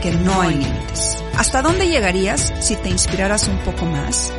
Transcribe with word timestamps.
que 0.00 0.12
no 0.12 0.40
hay 0.40 0.54
límites. 0.54 1.22
¿Hasta 1.36 1.62
dónde 1.62 1.88
llegarías 1.88 2.52
si 2.60 2.76
te 2.76 2.88
inspiraras 2.88 3.48
un 3.48 3.58
poco 3.58 3.86
más? 3.86 4.32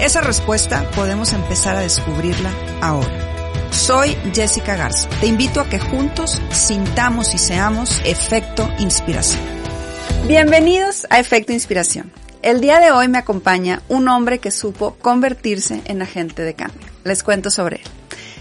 Esa 0.00 0.20
respuesta 0.20 0.90
podemos 0.92 1.32
empezar 1.32 1.76
a 1.76 1.80
descubrirla 1.80 2.50
ahora. 2.80 3.70
Soy 3.70 4.16
Jessica 4.34 4.76
Garza. 4.76 5.08
Te 5.20 5.26
invito 5.26 5.60
a 5.60 5.68
que 5.68 5.78
juntos 5.78 6.40
sintamos 6.50 7.34
y 7.34 7.38
seamos 7.38 8.00
Efecto 8.04 8.68
Inspiración. 8.78 9.42
Bienvenidos 10.26 11.06
a 11.10 11.18
Efecto 11.18 11.52
Inspiración. 11.52 12.12
El 12.42 12.60
día 12.60 12.78
de 12.80 12.90
hoy 12.90 13.08
me 13.08 13.18
acompaña 13.18 13.82
un 13.88 14.08
hombre 14.08 14.38
que 14.38 14.50
supo 14.50 14.96
convertirse 15.00 15.82
en 15.84 16.02
agente 16.02 16.42
de 16.42 16.54
cambio. 16.54 16.86
Les 17.04 17.22
cuento 17.22 17.50
sobre 17.50 17.76
él. 17.76 17.82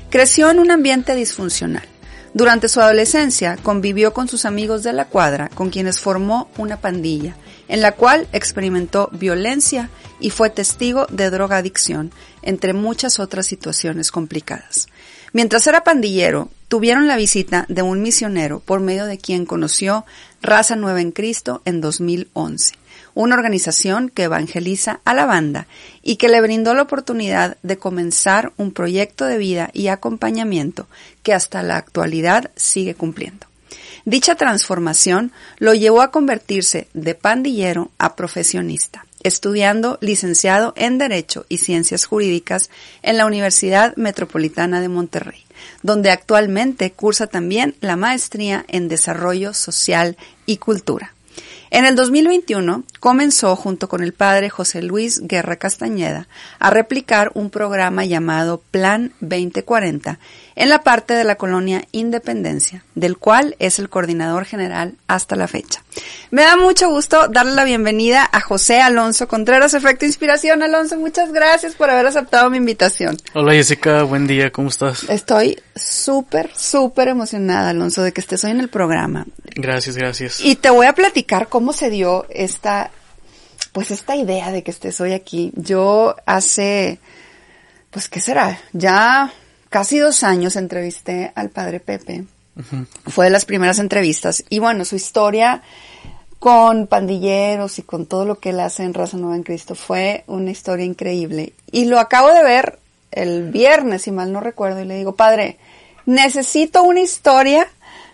Creció 0.09 0.50
en 0.52 0.59
un 0.59 0.72
ambiente 0.72 1.16
disfuncional. 1.16 1.88
Durante 2.36 2.67
su 2.67 2.81
adolescencia 2.81 3.55
convivió 3.64 4.14
con 4.14 4.28
sus 4.28 4.44
amigos 4.44 4.83
de 4.83 4.91
la 4.91 5.05
cuadra, 5.05 5.47
con 5.55 5.69
quienes 5.69 6.02
formó 6.02 6.50
una 6.58 6.81
pandilla 6.81 7.38
en 7.69 7.81
la 7.81 7.94
cual 7.94 8.28
experimentó 8.33 9.08
violencia 9.14 9.89
y 10.19 10.31
fue 10.31 10.50
testigo 10.50 11.08
de 11.09 11.30
drogadicción, 11.30 12.11
entre 12.41 12.73
muchas 12.73 13.22
otras 13.22 13.47
situaciones 13.47 14.11
complicadas. 14.11 14.88
Mientras 15.31 15.66
era 15.66 15.86
pandillero, 15.86 16.50
tuvieron 16.67 17.08
la 17.08 17.16
visita 17.16 17.66
de 17.69 17.83
un 17.83 18.02
misionero 18.02 18.59
por 18.59 18.81
medio 18.81 19.06
de 19.06 19.17
quien 19.17 19.45
conoció 19.45 20.06
Raza 20.41 20.75
Nueva 20.75 21.00
en 21.00 21.13
Cristo 21.13 21.61
en 21.63 21.80
2011, 21.80 22.75
una 23.16 23.36
organización 23.36 24.10
que 24.10 24.24
evangeliza 24.24 25.00
a 25.06 25.16
la 25.16 25.26
banda 25.26 25.66
y 26.04 26.18
que 26.18 26.30
le 26.30 26.42
brindó 26.42 26.76
la 26.76 26.84
oportunidad 26.84 27.58
de 27.64 27.78
comenzar 27.78 28.52
un 28.58 28.72
proyecto 28.72 29.26
de 29.26 29.40
vida 29.40 29.72
y 29.74 29.88
acompañamiento 29.88 30.88
que 31.24 31.34
hasta 31.34 31.64
la 31.64 31.78
actualidad 31.78 32.52
sigue 32.56 32.94
cumpliendo. 32.94 33.48
Dicha 34.04 34.36
transformación 34.36 35.32
lo 35.58 35.74
llevó 35.74 36.02
a 36.04 36.12
convertirse 36.12 36.88
de 36.94 37.16
pandillero 37.16 37.90
a 37.98 38.16
profesionista, 38.16 39.08
estudiando 39.24 39.98
licenciado 40.00 40.74
en 40.76 41.00
Derecho 41.00 41.48
y 41.50 41.58
Ciencias 41.58 42.06
Jurídicas 42.06 42.70
en 43.02 43.18
la 43.18 43.26
Universidad 43.26 43.96
Metropolitana 43.96 44.80
de 44.80 44.90
Monterrey, 44.90 45.44
donde 45.81 46.12
actualmente 46.12 46.92
cursa 46.92 47.25
también 47.25 47.75
la 47.81 47.96
maestría 47.96 48.64
en 48.68 48.90
Desarrollo 48.90 49.56
Social 49.56 50.18
y 50.46 50.58
Cultura. 50.58 51.15
En 51.72 51.86
el 51.86 51.96
2021 51.96 52.84
comenzó 53.00 53.56
junto 53.56 53.90
con 53.90 54.03
el 54.03 54.14
padre 54.14 54.50
José 54.50 54.84
Luis 54.84 55.22
Guerra 55.28 55.56
Castañeda 55.56 56.28
a 56.59 56.70
replicar 56.70 57.31
un 57.34 57.50
programa 57.50 58.06
llamado 58.06 58.62
Plan 58.70 59.14
2040 59.20 60.20
en 60.56 60.70
la 60.70 60.84
parte 60.84 61.14
de 61.14 61.24
la 61.24 61.36
colonia 61.36 61.84
Independencia, 61.92 62.84
del 62.96 63.18
cual 63.18 63.56
es 63.60 63.78
el 63.80 63.90
coordinador 63.90 64.46
general 64.46 64.96
hasta 65.08 65.36
la 65.36 65.48
fecha. 65.48 65.84
Me 66.32 66.44
da 66.44 66.56
mucho 66.56 66.90
gusto 66.90 67.28
darle 67.28 67.54
la 67.54 67.66
bienvenida 67.66 68.28
a 68.32 68.40
José 68.40 68.82
Alonso 68.82 69.28
Contreras, 69.28 69.74
Efecto 69.74 70.06
Inspiración. 70.06 70.64
Alonso, 70.64 70.98
muchas 70.98 71.32
gracias 71.34 71.76
por 71.76 71.90
haber 71.90 72.08
aceptado 72.08 72.50
mi 72.50 72.58
invitación. 72.58 73.18
Hola 73.34 73.54
Jessica, 73.54 74.04
buen 74.04 74.28
día, 74.28 74.52
¿cómo 74.52 74.70
estás? 74.70 75.04
Estoy 75.10 75.62
súper, 75.76 76.50
súper 76.56 77.10
emocionada, 77.10 77.70
Alonso, 77.72 78.02
de 78.02 78.14
que 78.14 78.22
estés 78.22 78.44
hoy 78.46 78.52
en 78.52 78.62
el 78.62 78.70
programa. 78.70 79.26
Gracias, 79.56 79.98
gracias. 79.98 80.40
Y 80.40 80.56
te 80.56 80.70
voy 80.70 80.88
a 80.88 80.94
platicar 80.94 81.50
cómo 81.50 81.74
se 81.74 81.90
dio 81.90 82.26
esta, 82.30 82.92
pues 83.74 83.92
esta 83.92 84.16
idea 84.16 84.52
de 84.52 84.64
que 84.64 84.72
estés 84.72 85.02
hoy 85.02 85.12
aquí. 85.12 85.52
Yo 85.56 86.16
hace, 86.26 87.00
pues, 87.92 88.08
¿qué 88.08 88.22
será? 88.22 88.60
Ya 88.72 89.34
casi 89.75 90.00
dos 90.00 90.24
años 90.24 90.56
entrevisté 90.56 91.34
al 91.36 91.50
padre 91.50 91.81
Pepe. 91.81 92.24
Fue 93.08 93.25
de 93.25 93.30
las 93.30 93.44
primeras 93.44 93.78
entrevistas. 93.80 94.41
Y 94.47 94.59
bueno, 94.59 94.86
su 94.86 94.96
historia 94.96 95.63
con 96.40 96.88
pandilleros 96.88 97.78
y 97.78 97.81
con 97.81 98.06
todo 98.06 98.24
lo 98.24 98.40
que 98.40 98.52
él 98.52 98.62
hace 98.62 98.84
en 98.84 98.94
Raza 98.94 99.18
Nueva 99.18 99.36
en 99.36 99.44
Cristo 99.44 99.75
fue 99.75 100.24
una 100.28 100.50
historia 100.50 100.86
increíble. 100.86 101.52
Y 101.74 101.88
lo 101.88 102.00
acabo 102.00 102.30
de 102.30 102.41
ver 102.41 102.80
el 103.12 103.52
viernes, 103.52 104.03
si 104.03 104.12
mal 104.12 104.31
no 104.31 104.40
recuerdo, 104.40 104.80
y 104.80 104.86
le 104.86 104.96
digo, 104.96 105.18
padre, 105.18 105.58
necesito 106.06 106.81
una 106.84 107.02
historia 107.02 107.68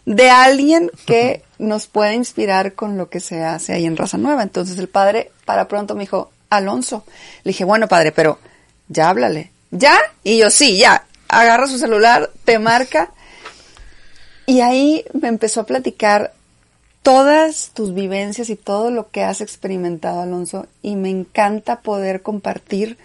de 0.07 0.31
alguien 0.31 0.89
que 1.05 1.43
nos 1.59 1.85
pueda 1.85 2.15
inspirar 2.15 2.73
con 2.73 2.97
lo 2.97 3.07
que 3.07 3.19
se 3.19 3.43
hace 3.43 3.73
ahí 3.73 3.85
en 3.85 3.97
Raza 3.97 4.17
Nueva. 4.17 4.41
Entonces 4.41 4.79
el 4.79 4.89
padre 4.89 5.29
para 5.45 5.67
pronto 5.67 5.93
me 5.93 6.05
dijo, 6.05 6.31
Alonso. 6.49 7.05
Le 7.43 7.51
dije, 7.51 7.65
bueno, 7.65 7.87
padre, 7.87 8.11
pero 8.11 8.39
ya 8.87 9.09
háblale. 9.09 9.51
¿Ya? 9.69 9.95
Y 10.23 10.39
yo, 10.39 10.49
sí, 10.49 10.79
ya 10.79 11.05
agarra 11.31 11.65
su 11.65 11.79
celular, 11.79 12.29
te 12.45 12.59
marca. 12.59 13.11
Y 14.45 14.61
ahí 14.61 15.05
me 15.13 15.29
empezó 15.29 15.61
a 15.61 15.65
platicar 15.65 16.33
todas 17.01 17.71
tus 17.73 17.93
vivencias 17.93 18.49
y 18.49 18.55
todo 18.55 18.91
lo 18.91 19.09
que 19.09 19.23
has 19.23 19.41
experimentado, 19.41 20.21
Alonso, 20.21 20.67
y 20.81 20.95
me 20.95 21.09
encanta 21.09 21.79
poder 21.79 22.21
compartir 22.21 22.97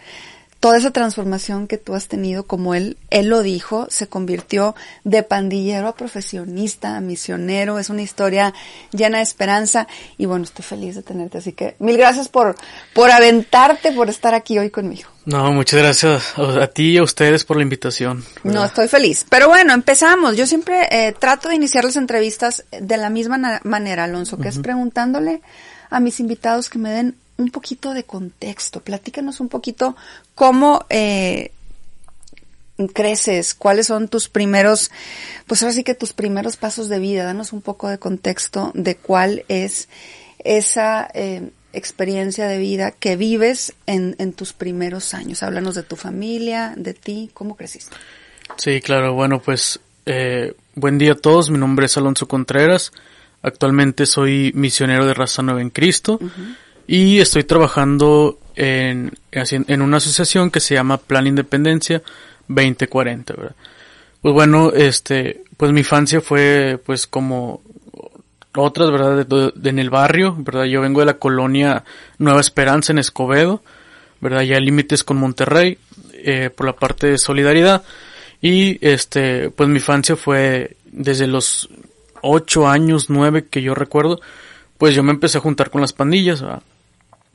toda 0.61 0.78
esa 0.78 0.91
transformación 0.91 1.67
que 1.67 1.78
tú 1.78 1.94
has 1.94 2.09
tenido, 2.09 2.44
como 2.44 2.75
él, 2.75 2.97
él 3.11 3.28
lo 3.28 3.43
dijo, 3.43 3.87
se 3.91 4.06
convirtió 4.06 4.75
de 5.05 5.22
pandillero 5.22 5.89
a 5.89 5.94
profesionista, 5.94 6.97
a 6.97 7.00
misionero, 7.00 7.78
es 7.78 7.91
una 7.91 8.03
historia 8.03 8.55
llena 8.93 9.19
de 9.19 9.25
esperanza 9.25 9.87
y 10.19 10.27
bueno, 10.27 10.44
estoy 10.44 10.65
feliz 10.65 10.94
de 10.94 11.03
tenerte, 11.03 11.39
así 11.39 11.53
que 11.53 11.77
mil 11.78 11.97
gracias 11.97 12.28
por, 12.28 12.56
por 12.94 13.11
aventarte, 13.11 13.93
por 13.93 14.09
estar 14.09 14.34
aquí 14.34 14.59
hoy 14.59 14.71
conmigo. 14.71 15.09
No, 15.27 15.53
muchas 15.53 15.81
gracias 15.81 16.34
a, 16.39 16.67
ti 16.69 16.93
y 16.93 16.99
a 16.99 17.03
ustedes 17.03 17.44
por 17.44 17.56
la 17.56 17.65
invitación. 17.65 18.25
No, 18.44 18.65
estoy 18.65 18.87
feliz. 18.87 19.27
Pero 19.28 19.49
bueno, 19.49 19.75
empezamos. 19.75 20.37
Yo 20.37 20.47
siempre 20.47 20.87
eh, 20.88 21.12
trato 21.19 21.49
de 21.49 21.56
iniciar 21.56 21.84
las 21.84 21.97
entrevistas 21.97 22.65
de 22.71 22.97
la 22.97 23.11
misma 23.11 23.61
manera, 23.65 24.05
Alonso, 24.05 24.38
que 24.38 24.49
es 24.49 24.61
preguntándole 24.61 25.43
a 25.91 25.99
mis 25.99 26.21
invitados 26.21 26.71
que 26.71 26.78
me 26.78 26.91
den 26.91 27.17
un 27.37 27.51
poquito 27.51 27.95
de 27.95 28.05
contexto. 28.05 28.81
Platícanos 28.81 29.41
un 29.41 29.49
poquito 29.49 29.97
cómo 30.35 30.87
eh, 30.89 31.53
creces, 32.93 33.55
cuáles 33.55 33.87
son 33.87 34.09
tus 34.09 34.29
primeros, 34.29 34.91
pues 35.47 35.63
ahora 35.63 35.75
sí 35.75 35.85
que 35.85 35.95
tus 35.95 36.13
primeros 36.13 36.57
pasos 36.57 36.89
de 36.89 36.99
vida. 36.99 37.25
Danos 37.25 37.53
un 37.53 37.63
poco 37.63 37.89
de 37.89 37.99
contexto 37.99 38.73
de 38.75 38.97
cuál 38.97 39.45
es 39.49 39.89
esa 40.45 41.09
eh, 41.15 41.51
experiencia 41.73 42.47
de 42.47 42.59
vida 42.59 42.91
que 42.91 43.17
vives 43.17 43.75
en, 43.87 44.17
en 44.19 44.32
tus 44.32 44.53
primeros 44.53 45.15
años. 45.15 45.43
Háblanos 45.43 45.75
de 45.75 45.82
tu 45.82 45.97
familia, 45.97 46.75
de 46.77 46.94
ti, 46.94 47.31
cómo 47.35 47.56
creciste. 47.56 47.97
Sí, 48.56 48.81
claro. 48.81 49.15
Bueno, 49.15 49.41
pues 49.41 49.81
eh, 50.06 50.55
buen 50.75 50.99
día 50.99 51.12
a 51.12 51.17
todos. 51.17 51.50
Mi 51.50 51.59
nombre 51.59 51.87
es 51.87 51.97
Alonso 51.97 52.29
Contreras. 52.29 52.93
Actualmente 53.43 54.06
soy 54.06 54.53
misionero 54.55 55.06
de 55.06 55.15
Raza 55.15 55.43
Nueva 55.43 55.61
en 55.61 55.71
Cristo 55.71 56.19
y 56.87 57.19
estoy 57.19 57.44
trabajando 57.44 58.38
en, 58.55 59.12
en 59.33 59.83
una 59.83 59.97
asociación 59.99 60.50
que 60.50 60.61
se 60.61 60.75
llama 60.75 60.99
Plan 60.99 61.27
Independencia 61.27 62.03
2040, 62.49 63.35
¿verdad? 63.35 63.56
Pues 64.23 64.35
bueno, 64.35 64.73
este, 64.73 65.44
pues 65.56 65.73
mi 65.73 65.81
infancia 65.81 66.21
fue 66.21 66.81
pues 66.85 67.06
como 67.06 67.62
otras, 68.56 68.91
¿verdad? 68.91 69.27
en 69.65 69.79
el 69.79 69.91
barrio, 69.91 70.35
¿verdad? 70.38 70.65
Yo 70.65 70.81
vengo 70.81 71.00
de 71.00 71.06
la 71.06 71.19
colonia 71.19 71.85
Nueva 72.19 72.41
Esperanza 72.41 72.93
en 72.93 72.99
Escobedo, 72.99 73.62
¿verdad? 74.21 74.43
Ya 74.43 74.59
límites 74.59 75.05
con 75.05 75.19
Monterrey, 75.19 75.79
eh, 76.15 76.50
por 76.50 76.67
la 76.67 76.73
parte 76.73 77.09
de 77.09 77.19
solidaridad. 77.19 77.82
Y 78.41 78.79
este, 78.87 79.50
pues 79.50 79.69
mi 79.69 79.77
infancia 79.77 80.17
fue 80.17 80.77
desde 80.87 81.27
los 81.27 81.69
ocho 82.23 82.69
años, 82.69 83.11
nueve 83.11 83.47
que 83.49 83.62
yo 83.62 83.75
recuerdo, 83.75 84.21
pues 84.79 84.94
yo 84.94 85.03
me 85.03 85.12
empecé 85.12 85.39
a 85.39 85.43
juntar 85.43 85.71
con 85.71 85.81
las 85.81 85.93
pandillas, 85.93 86.43
¿verdad? 86.43 86.62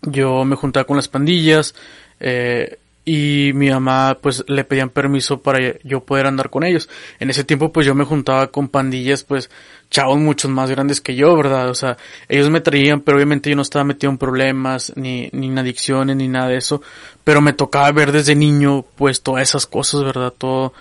Yo 0.02 0.44
me 0.46 0.56
juntaba 0.56 0.86
con 0.86 0.98
las 0.98 1.08
pandillas, 1.08 1.76
eh, 2.20 2.78
y 3.04 3.52
mi 3.56 3.70
mamá 3.70 4.18
pues 4.22 4.44
le 4.48 4.64
pedían 4.64 4.90
permiso 4.90 5.42
para 5.42 5.80
yo 5.84 6.02
poder 6.02 6.28
andar 6.28 6.50
con 6.50 6.64
ellos. 6.64 6.88
En 7.20 7.30
ese 7.30 7.44
tiempo 7.44 7.72
pues 7.72 7.86
yo 7.86 7.96
me 7.96 8.06
juntaba 8.06 8.48
con 8.48 8.70
pandillas 8.70 9.24
pues 9.24 9.50
chavos 9.90 10.20
muchos 10.20 10.52
más 10.52 10.70
grandes 10.70 11.02
que 11.02 11.16
yo, 11.16 11.36
¿verdad? 11.36 11.70
O 11.70 11.76
sea, 11.76 11.98
ellos 12.30 12.50
me 12.50 12.62
traían, 12.62 13.02
pero 13.02 13.18
obviamente 13.18 13.50
yo 13.50 13.56
no 13.56 13.64
estaba 13.64 13.84
metido 13.84 14.12
en 14.12 14.18
problemas, 14.18 14.94
ni, 14.96 15.30
ni 15.34 15.48
en 15.48 15.58
adicciones, 15.58 16.16
ni 16.16 16.28
nada 16.28 16.50
de 16.50 16.58
eso, 16.58 16.82
pero 17.24 17.42
me 17.42 17.54
tocaba 17.54 17.92
ver 17.92 18.12
desde 18.12 18.36
niño 18.36 18.86
pues 18.96 19.22
todas 19.22 19.44
esas 19.44 19.66
cosas, 19.66 20.04
¿verdad? 20.04 20.32
Todo, 20.38 20.74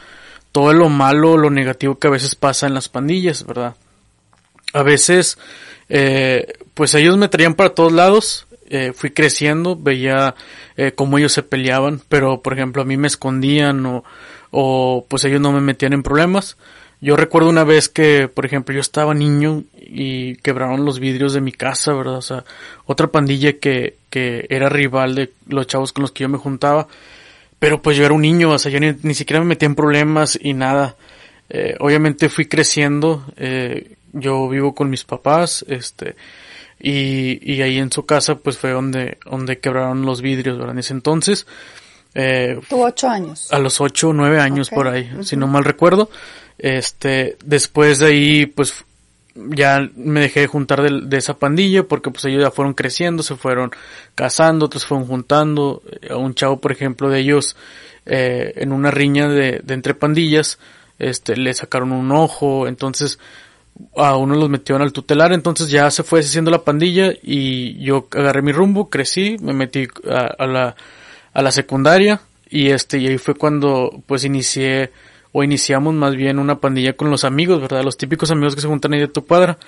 todo 0.52 0.72
lo 0.72 0.88
malo, 0.88 1.36
lo 1.36 1.50
negativo 1.50 1.98
que 1.98 2.08
a 2.08 2.10
veces 2.10 2.34
pasa 2.34 2.66
en 2.66 2.74
las 2.74 2.88
pandillas, 2.88 3.46
¿verdad? 3.46 3.74
A 4.72 4.82
veces, 4.82 5.38
eh, 5.88 6.46
pues 6.74 6.94
ellos 6.94 7.16
me 7.16 7.28
traían 7.28 7.54
para 7.54 7.70
todos 7.70 7.92
lados, 7.92 8.46
eh, 8.70 8.92
fui 8.94 9.10
creciendo, 9.10 9.76
veía 9.76 10.34
eh, 10.76 10.92
cómo 10.92 11.18
ellos 11.18 11.32
se 11.32 11.42
peleaban, 11.42 12.00
pero 12.08 12.40
por 12.40 12.54
ejemplo 12.54 12.82
a 12.82 12.84
mí 12.84 12.96
me 12.96 13.08
escondían 13.08 13.84
o, 13.84 14.04
o 14.50 15.04
pues 15.08 15.24
ellos 15.24 15.40
no 15.40 15.52
me 15.52 15.60
metían 15.60 15.92
en 15.92 16.02
problemas. 16.02 16.56
Yo 17.02 17.16
recuerdo 17.16 17.48
una 17.48 17.64
vez 17.64 17.88
que, 17.88 18.28
por 18.28 18.44
ejemplo, 18.44 18.74
yo 18.74 18.80
estaba 18.80 19.14
niño 19.14 19.64
y 19.80 20.36
quebraron 20.36 20.84
los 20.84 21.00
vidrios 21.00 21.32
de 21.32 21.40
mi 21.40 21.50
casa, 21.50 21.94
¿verdad? 21.94 22.16
O 22.16 22.22
sea, 22.22 22.44
otra 22.84 23.06
pandilla 23.06 23.54
que, 23.58 23.96
que 24.10 24.46
era 24.50 24.68
rival 24.68 25.14
de 25.14 25.32
los 25.48 25.66
chavos 25.66 25.94
con 25.94 26.02
los 26.02 26.12
que 26.12 26.22
yo 26.22 26.28
me 26.28 26.36
juntaba. 26.36 26.88
Pero 27.58 27.80
pues 27.80 27.96
yo 27.96 28.04
era 28.04 28.12
un 28.12 28.20
niño, 28.20 28.50
o 28.50 28.58
sea, 28.58 28.70
yo 28.70 28.80
ni, 28.80 29.14
siquiera 29.14 29.40
me 29.40 29.46
metía 29.46 29.66
en 29.66 29.74
problemas 29.74 30.38
y 30.40 30.52
nada. 30.52 30.96
Eh, 31.48 31.74
obviamente 31.80 32.28
fui 32.28 32.46
creciendo, 32.46 33.24
eh, 33.36 33.96
yo 34.12 34.48
vivo 34.48 34.74
con 34.74 34.90
mis 34.90 35.04
papás, 35.04 35.64
este, 35.68 36.16
y, 36.80 37.52
y 37.52 37.62
ahí 37.62 37.78
en 37.78 37.92
su 37.92 38.06
casa 38.06 38.36
pues 38.36 38.58
fue 38.58 38.70
donde, 38.70 39.18
donde 39.24 39.58
quebraron 39.58 40.06
los 40.06 40.22
vidrios, 40.22 40.58
¿verdad? 40.58 40.74
En 40.74 40.78
ese 40.80 40.94
entonces. 40.94 41.46
Eh, 42.14 42.58
¿Tuvo 42.68 42.86
ocho 42.86 43.08
años? 43.08 43.52
A 43.52 43.58
los 43.58 43.80
ocho 43.80 44.08
o 44.08 44.12
nueve 44.12 44.40
años 44.40 44.70
por 44.70 44.88
ahí, 44.88 45.10
si 45.22 45.36
no 45.36 45.46
mal 45.46 45.64
recuerdo. 45.64 46.10
Este, 46.58 47.36
después 47.44 47.98
de 47.98 48.06
ahí 48.06 48.46
pues 48.46 48.84
ya 49.34 49.88
me 49.96 50.20
dejé 50.20 50.40
de 50.40 50.46
juntar 50.46 50.82
de, 50.82 51.02
de, 51.06 51.16
esa 51.16 51.38
pandilla 51.38 51.84
porque 51.84 52.10
pues 52.10 52.24
ellos 52.24 52.42
ya 52.42 52.50
fueron 52.50 52.74
creciendo, 52.74 53.22
se 53.22 53.36
fueron 53.36 53.70
casando, 54.14 54.66
otros 54.66 54.86
fueron 54.86 55.06
juntando. 55.06 55.82
A 56.08 56.16
un 56.16 56.34
chavo, 56.34 56.60
por 56.60 56.72
ejemplo, 56.72 57.08
de 57.08 57.20
ellos, 57.20 57.56
eh, 58.06 58.54
en 58.56 58.72
una 58.72 58.90
riña 58.90 59.28
de, 59.28 59.60
de 59.62 59.74
entre 59.74 59.94
pandillas, 59.94 60.58
este, 60.98 61.36
le 61.36 61.54
sacaron 61.54 61.92
un 61.92 62.12
ojo, 62.12 62.66
entonces 62.66 63.18
a 63.96 64.16
uno 64.16 64.34
los 64.34 64.48
metieron 64.48 64.82
al 64.82 64.92
tutelar, 64.92 65.32
entonces 65.32 65.68
ya 65.68 65.90
se 65.90 66.02
fue 66.02 66.20
haciendo 66.20 66.50
la 66.50 66.64
pandilla 66.64 67.12
y 67.22 67.82
yo 67.82 68.08
agarré 68.10 68.42
mi 68.42 68.52
rumbo, 68.52 68.88
crecí, 68.88 69.36
me 69.40 69.52
metí 69.52 69.88
a, 70.08 70.46
la, 70.46 70.76
a 71.32 71.42
la 71.42 71.50
secundaria 71.50 72.20
y 72.48 72.70
este, 72.70 72.98
y 72.98 73.06
ahí 73.06 73.18
fue 73.18 73.34
cuando 73.34 74.02
pues 74.06 74.24
inicié 74.24 74.90
o 75.32 75.44
iniciamos 75.44 75.94
más 75.94 76.16
bien 76.16 76.38
una 76.38 76.58
pandilla 76.58 76.94
con 76.94 77.10
los 77.10 77.24
amigos, 77.24 77.60
¿verdad? 77.60 77.84
Los 77.84 77.96
típicos 77.96 78.30
amigos 78.30 78.54
que 78.54 78.60
se 78.60 78.66
juntan 78.66 78.92
ahí 78.92 79.00
de 79.00 79.08
tu 79.08 79.24
cuadra. 79.24 79.58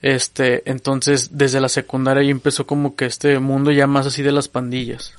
Este, 0.00 0.62
entonces 0.70 1.30
desde 1.36 1.60
la 1.60 1.68
secundaria 1.68 2.22
ahí 2.22 2.30
empezó 2.30 2.68
como 2.68 2.94
que 2.94 3.06
este 3.06 3.40
mundo 3.40 3.72
ya 3.72 3.88
más 3.88 4.06
así 4.06 4.22
de 4.22 4.30
las 4.30 4.48
pandillas. 4.48 5.12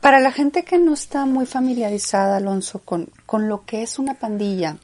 Para 0.00 0.20
la 0.20 0.30
gente 0.30 0.62
que 0.62 0.78
no 0.78 0.94
está 0.94 1.26
muy 1.26 1.46
familiarizada, 1.46 2.36
Alonso, 2.36 2.78
con, 2.78 3.08
con 3.26 3.48
lo 3.48 3.64
que 3.64 3.82
es 3.82 3.98
una 3.98 4.14
pandilla, 4.14 4.76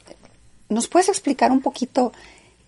¿nos 0.68 0.88
puedes 0.88 1.08
explicar 1.08 1.52
un 1.52 1.60
poquito 1.60 2.12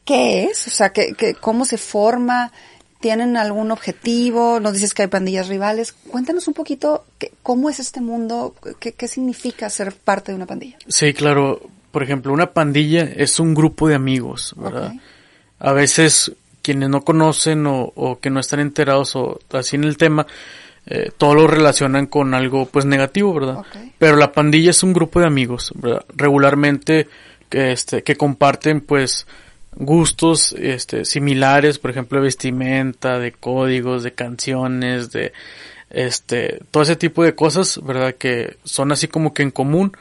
qué 0.09 0.45
es, 0.45 0.67
o 0.67 0.71
sea, 0.71 0.91
que, 0.91 1.37
cómo 1.39 1.67
se 1.67 1.77
forma, 1.77 2.51
tienen 2.99 3.37
algún 3.37 3.71
objetivo, 3.71 4.59
nos 4.59 4.73
dices 4.73 4.95
que 4.95 5.03
hay 5.03 5.09
pandillas 5.09 5.49
rivales, 5.49 5.93
cuéntanos 5.93 6.49
un 6.49 6.55
poquito 6.55 7.05
cómo 7.43 7.69
es 7.69 7.79
este 7.79 8.01
mundo, 8.01 8.55
qué, 8.81 8.93
qué 8.93 9.07
significa 9.07 9.69
ser 9.69 9.93
parte 9.93 10.33
de 10.33 10.37
una 10.37 10.47
pandilla. 10.47 10.79
Sí, 10.89 11.13
claro, 11.13 11.61
por 11.91 12.03
ejemplo, 12.03 12.33
una 12.33 12.53
pandilla 12.53 13.03
es 13.03 13.39
un 13.39 13.55
grupo 13.55 13.87
de 13.87 13.97
amigos, 13.97 14.55
¿verdad? 14.57 14.95
A 15.59 15.73
veces 15.73 16.33
quienes 16.63 16.89
no 16.89 17.03
conocen 17.03 17.67
o, 17.67 18.19
que 18.21 18.31
no 18.31 18.41
están 18.41 18.61
enterados 18.61 19.15
o 19.15 19.39
así 19.53 19.77
en 19.77 19.85
el 19.85 19.99
tema, 19.99 20.27
eh, 20.87 21.11
todo 21.19 21.35
lo 21.35 21.47
relacionan 21.47 22.07
con 22.07 22.33
algo 22.33 22.65
pues 22.65 22.87
negativo, 22.87 23.35
¿verdad? 23.35 23.63
Pero 23.99 24.17
la 24.17 24.33
pandilla 24.33 24.71
es 24.71 24.83
un 24.83 24.95
grupo 24.95 25.21
de 25.21 25.27
amigos, 25.27 25.71
¿verdad? 25.75 26.07
Regularmente 26.17 27.09
que, 27.51 27.73
este, 27.73 28.03
que 28.03 28.17
comparten 28.17 28.81
pues 28.81 29.27
gustos 29.79 30.55
este, 30.59 31.05
similares, 31.05 31.79
por 31.79 31.91
ejemplo, 31.93 32.19
de 32.19 32.25
vestimenta, 32.25 33.19
de 33.19 33.33
códigos, 33.33 34.03
de 34.03 34.13
canciones, 34.13 35.13
de 35.13 35.33
este, 35.91 36.61
todo 36.71 36.83
ese 36.83 36.97
tipo 36.97 37.23
de 37.23 37.35
cosas, 37.35 37.81
¿verdad? 37.83 38.15
Que 38.17 38.57
son 38.65 38.93
así 38.93 39.09
como 39.09 39.33
que 39.33 39.43
en 39.43 39.53
común. 39.53 39.97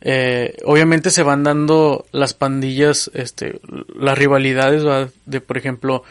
Eh, 0.00 0.56
obviamente 0.64 1.10
se 1.10 1.22
van 1.22 1.44
dando 1.44 2.06
las 2.12 2.34
pandillas, 2.34 3.10
este, 3.14 3.60
las 3.96 4.18
rivalidades, 4.18 4.84
¿verdad? 4.84 5.10
De, 5.24 5.40
por 5.40 5.56
ejemplo, 5.56 6.02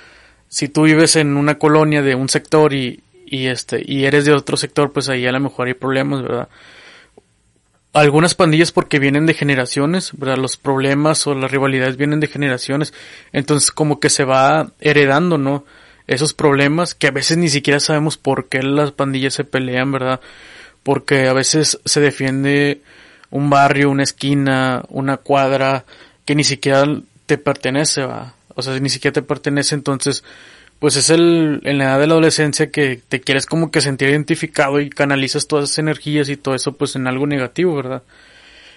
si 0.47 0.69
tú 0.69 0.83
vives 0.83 1.17
en 1.17 1.35
una 1.35 1.59
colonia 1.59 2.01
de 2.01 2.15
un 2.15 2.29
sector 2.29 2.73
y, 2.73 3.03
y 3.25 3.47
este, 3.47 3.83
y 3.85 4.05
eres 4.05 4.25
de 4.25 4.31
otro 4.31 4.55
sector, 4.55 4.93
pues 4.93 5.09
ahí 5.09 5.27
a 5.27 5.31
lo 5.31 5.41
mejor 5.41 5.67
hay 5.67 5.73
problemas, 5.73 6.23
¿verdad? 6.23 6.47
Algunas 7.93 8.33
pandillas 8.33 8.71
porque 8.71 8.99
vienen 8.99 9.27
de 9.27 9.35
generaciones, 9.35 10.11
¿verdad? 10.13 10.37
Los 10.37 10.57
problemas 10.57 11.25
o 11.27 11.35
las 11.35 11.51
rivalidades 11.51 11.95
vienen 11.95 12.19
de 12.19 12.27
generaciones. 12.27 12.93
Entonces 13.31 13.71
como 13.71 13.99
que 13.99 14.09
se 14.09 14.23
va 14.25 14.71
heredando, 14.81 15.37
¿no? 15.37 15.63
Esos 16.07 16.33
problemas 16.33 16.95
que 16.95 17.07
a 17.07 17.11
veces 17.11 17.37
ni 17.37 17.49
siquiera 17.49 17.79
sabemos 17.79 18.17
por 18.17 18.49
qué 18.49 18.63
las 18.63 18.91
pandillas 18.91 19.35
se 19.35 19.43
pelean, 19.43 19.91
¿verdad? 19.91 20.19
Porque 20.81 21.27
a 21.27 21.33
veces 21.33 21.79
se 21.85 22.01
defiende 22.01 22.81
un 23.29 23.49
barrio, 23.49 23.89
una 23.89 24.03
esquina, 24.03 24.83
una 24.89 25.17
cuadra 25.17 25.85
que 26.25 26.35
ni 26.35 26.43
siquiera 26.43 26.85
te 27.25 27.37
pertenece, 27.37 28.03
¿va? 28.03 28.33
O 28.55 28.61
sea, 28.61 28.77
ni 28.79 28.89
siquiera 28.89 29.13
te 29.13 29.21
pertenece, 29.21 29.75
entonces 29.75 30.23
pues 30.79 30.95
es 30.95 31.09
el, 31.09 31.61
en 31.63 31.77
la 31.77 31.85
edad 31.85 31.99
de 31.99 32.07
la 32.07 32.13
adolescencia 32.13 32.69
que 32.69 33.01
te 33.07 33.21
quieres 33.21 33.45
como 33.45 33.71
que 33.71 33.81
sentir 33.81 34.09
identificado 34.09 34.79
y 34.79 34.89
canalizas 34.89 35.47
todas 35.47 35.65
esas 35.65 35.79
energías 35.79 36.29
y 36.29 36.37
todo 36.37 36.55
eso 36.55 36.73
pues 36.73 36.95
en 36.95 37.07
algo 37.07 37.25
negativo, 37.25 37.75
¿verdad? 37.75 38.03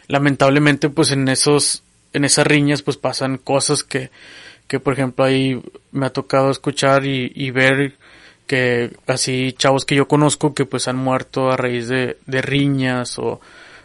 Lamentablemente 0.06 0.88
pues 0.88 1.10
en 1.10 1.28
esos, 1.28 1.82
en 2.12 2.24
esas 2.24 2.46
riñas 2.46 2.82
pues 2.82 2.96
pasan 2.96 3.38
cosas 3.38 3.82
que, 3.82 4.10
que 4.68 4.78
por 4.78 4.92
ejemplo 4.92 5.24
ahí 5.24 5.60
me 5.90 6.06
ha 6.06 6.10
tocado 6.10 6.50
escuchar 6.50 7.04
y, 7.04 7.32
y 7.34 7.50
ver 7.50 7.94
que 8.46 8.96
así 9.06 9.52
chavos 9.52 9.84
que 9.84 9.96
yo 9.96 10.06
conozco 10.06 10.54
que 10.54 10.64
pues 10.64 10.88
han 10.88 10.96
muerto 10.96 11.50
a 11.50 11.56
raíz 11.56 11.88
de, 11.88 12.18
de 12.26 12.42
riñas 12.42 13.18
o, 13.18 13.40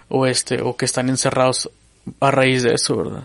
o 0.10 0.28
este, 0.28 0.62
o 0.62 0.76
que 0.78 0.86
están 0.86 1.10
encerrados 1.10 1.70
a 2.20 2.32
raíz 2.32 2.64
de 2.64 2.74
eso, 2.74 2.98
¿verdad? 2.98 3.24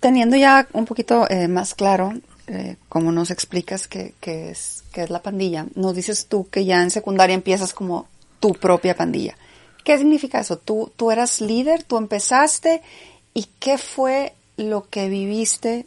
Teniendo 0.00 0.36
ya 0.36 0.66
un 0.72 0.84
poquito 0.84 1.26
eh, 1.30 1.48
más 1.48 1.74
claro 1.74 2.12
eh, 2.46 2.76
como 2.88 3.10
nos 3.10 3.30
explicas 3.30 3.88
que, 3.88 4.14
es, 4.20 4.84
que 4.92 5.02
es 5.02 5.10
la 5.10 5.22
pandilla, 5.22 5.66
nos 5.74 5.94
dices 5.94 6.26
tú 6.26 6.48
que 6.50 6.64
ya 6.64 6.82
en 6.82 6.90
secundaria 6.90 7.34
empiezas 7.34 7.72
como 7.72 8.06
tu 8.40 8.52
propia 8.52 8.94
pandilla. 8.94 9.36
¿Qué 9.84 9.96
significa 9.98 10.40
eso? 10.40 10.58
¿Tú, 10.58 10.92
tú 10.96 11.10
eras 11.10 11.40
líder, 11.40 11.82
tú 11.82 11.96
empezaste 11.96 12.82
y 13.32 13.48
qué 13.58 13.78
fue 13.78 14.34
lo 14.56 14.88
que 14.88 15.08
viviste? 15.08 15.86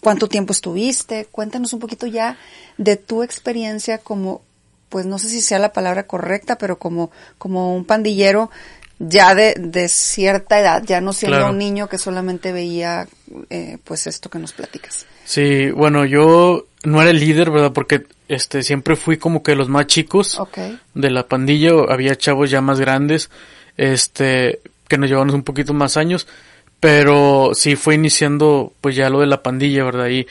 ¿Cuánto 0.00 0.28
tiempo 0.28 0.52
estuviste? 0.52 1.26
Cuéntanos 1.26 1.72
un 1.72 1.80
poquito 1.80 2.06
ya 2.06 2.38
de 2.78 2.96
tu 2.96 3.22
experiencia 3.22 3.98
como, 3.98 4.42
pues 4.88 5.06
no 5.06 5.18
sé 5.18 5.28
si 5.28 5.40
sea 5.40 5.58
la 5.58 5.72
palabra 5.72 6.06
correcta, 6.06 6.58
pero 6.58 6.78
como, 6.78 7.10
como 7.38 7.74
un 7.74 7.84
pandillero 7.84 8.50
ya 9.00 9.34
de, 9.34 9.54
de 9.58 9.88
cierta 9.88 10.60
edad, 10.60 10.82
ya 10.84 11.00
no 11.00 11.12
siendo 11.12 11.48
un 11.48 11.58
niño 11.58 11.88
que 11.88 11.98
solamente 11.98 12.52
veía 12.52 13.08
eh, 13.48 13.78
pues 13.82 14.06
esto 14.06 14.30
que 14.30 14.38
nos 14.38 14.52
platicas. 14.52 15.06
Sí, 15.30 15.70
bueno, 15.70 16.06
yo 16.06 16.66
no 16.82 17.00
era 17.00 17.12
el 17.12 17.20
líder, 17.20 17.52
¿verdad? 17.52 17.72
Porque 17.72 18.02
este 18.26 18.64
siempre 18.64 18.96
fui 18.96 19.16
como 19.16 19.44
que 19.44 19.54
los 19.54 19.68
más 19.68 19.86
chicos 19.86 20.42
de 20.94 21.10
la 21.10 21.28
pandilla, 21.28 21.70
había 21.88 22.16
chavos 22.16 22.50
ya 22.50 22.60
más 22.60 22.80
grandes, 22.80 23.30
este, 23.76 24.58
que 24.88 24.98
nos 24.98 25.08
llevaban 25.08 25.32
un 25.32 25.44
poquito 25.44 25.72
más 25.72 25.96
años, 25.96 26.26
pero 26.80 27.52
sí 27.54 27.76
fue 27.76 27.94
iniciando 27.94 28.72
pues 28.80 28.96
ya 28.96 29.08
lo 29.08 29.20
de 29.20 29.28
la 29.28 29.40
pandilla, 29.40 29.84
¿verdad? 29.84 30.08
Y, 30.08 30.26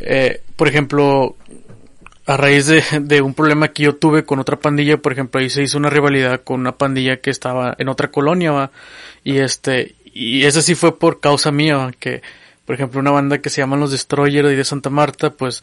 eh, 0.00 0.40
por 0.56 0.66
ejemplo, 0.66 1.36
a 2.26 2.36
raíz 2.36 2.66
de, 2.66 2.82
de, 3.02 3.22
un 3.22 3.34
problema 3.34 3.68
que 3.68 3.84
yo 3.84 3.94
tuve 3.94 4.24
con 4.24 4.40
otra 4.40 4.58
pandilla, 4.58 4.96
por 4.96 5.12
ejemplo, 5.12 5.40
ahí 5.40 5.48
se 5.48 5.62
hizo 5.62 5.78
una 5.78 5.90
rivalidad 5.90 6.42
con 6.42 6.58
una 6.58 6.76
pandilla 6.76 7.18
que 7.18 7.30
estaba 7.30 7.76
en 7.78 7.88
otra 7.88 8.10
colonia, 8.10 8.50
¿va? 8.50 8.72
Y 9.22 9.38
este, 9.38 9.94
y 10.12 10.42
esa 10.42 10.60
sí 10.60 10.74
fue 10.74 10.98
por 10.98 11.20
causa 11.20 11.52
mía, 11.52 11.76
¿va? 11.76 11.92
que 11.92 12.20
por 12.66 12.74
ejemplo, 12.74 13.00
una 13.00 13.10
banda 13.10 13.38
que 13.38 13.50
se 13.50 13.60
llaman 13.60 13.80
los 13.80 13.90
Destroyer 13.90 14.46
de 14.46 14.64
Santa 14.64 14.90
Marta, 14.90 15.30
pues 15.30 15.62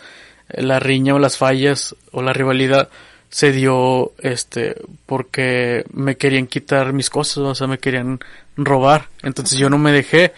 eh, 0.50 0.62
la 0.62 0.80
riña 0.80 1.16
o 1.16 1.20
las 1.20 1.38
fallas 1.38 1.96
o 2.12 2.22
la 2.22 2.34
rivalidad 2.34 2.90
se 3.30 3.54
dio 3.54 4.12
este 4.20 4.76
porque 5.06 5.86
me 5.94 6.18
querían 6.18 6.48
quitar 6.48 6.94
mis 6.94 7.10
cosas, 7.10 7.38
o 7.38 7.56
sea, 7.56 7.68
me 7.68 7.80
querían 7.80 8.20
robar. 8.58 9.08
Entonces 9.24 9.58
yo 9.58 9.70
no 9.70 9.78
me 9.78 9.92
dejé 9.92 10.34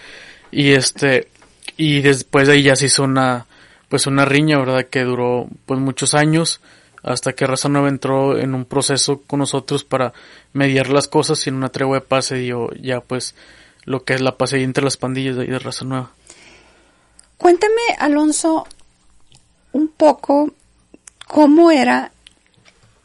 y 0.51 0.72
este 0.72 1.27
y 1.75 2.01
después 2.01 2.48
de 2.48 2.53
ahí 2.53 2.63
ya 2.63 2.75
se 2.75 2.86
hizo 2.86 3.03
una 3.03 3.48
pues 3.89 4.08
una 4.08 4.25
riña, 4.25 4.60
¿verdad? 4.60 4.86
Que 4.89 5.03
duró 5.03 5.48
pues 5.65 5.79
muchos 5.79 6.13
años 6.13 6.62
hasta 7.03 7.34
que 7.34 7.46
Raza 7.46 7.67
Nueva 7.67 7.89
entró 7.89 8.38
en 8.38 8.55
un 8.55 8.65
proceso 8.65 9.22
con 9.27 9.39
nosotros 9.39 9.84
para 9.84 10.13
mediar 10.53 10.89
las 10.89 11.08
cosas 11.08 11.46
y 11.46 11.50
en 11.50 11.58
una 11.58 11.70
tregua 11.70 11.98
de 11.98 12.05
paz 12.05 12.25
se 12.25 12.36
dio 12.36 12.72
ya 12.75 13.01
pues 13.01 13.36
lo 13.86 14.03
que 14.03 14.13
es 14.13 14.22
la 14.22 14.38
paz 14.38 14.53
ahí 14.53 14.63
entre 14.63 14.84
las 14.84 14.98
pandillas 14.98 15.36
de, 15.36 15.43
ahí 15.43 15.50
de 15.50 15.60
Raza 15.60 15.84
Nueva. 15.84 16.12
Cuéntame, 17.43 17.81
Alonso, 18.00 18.65
un 19.73 19.89
poco 19.89 20.53
cómo 21.27 21.71
era 21.71 22.13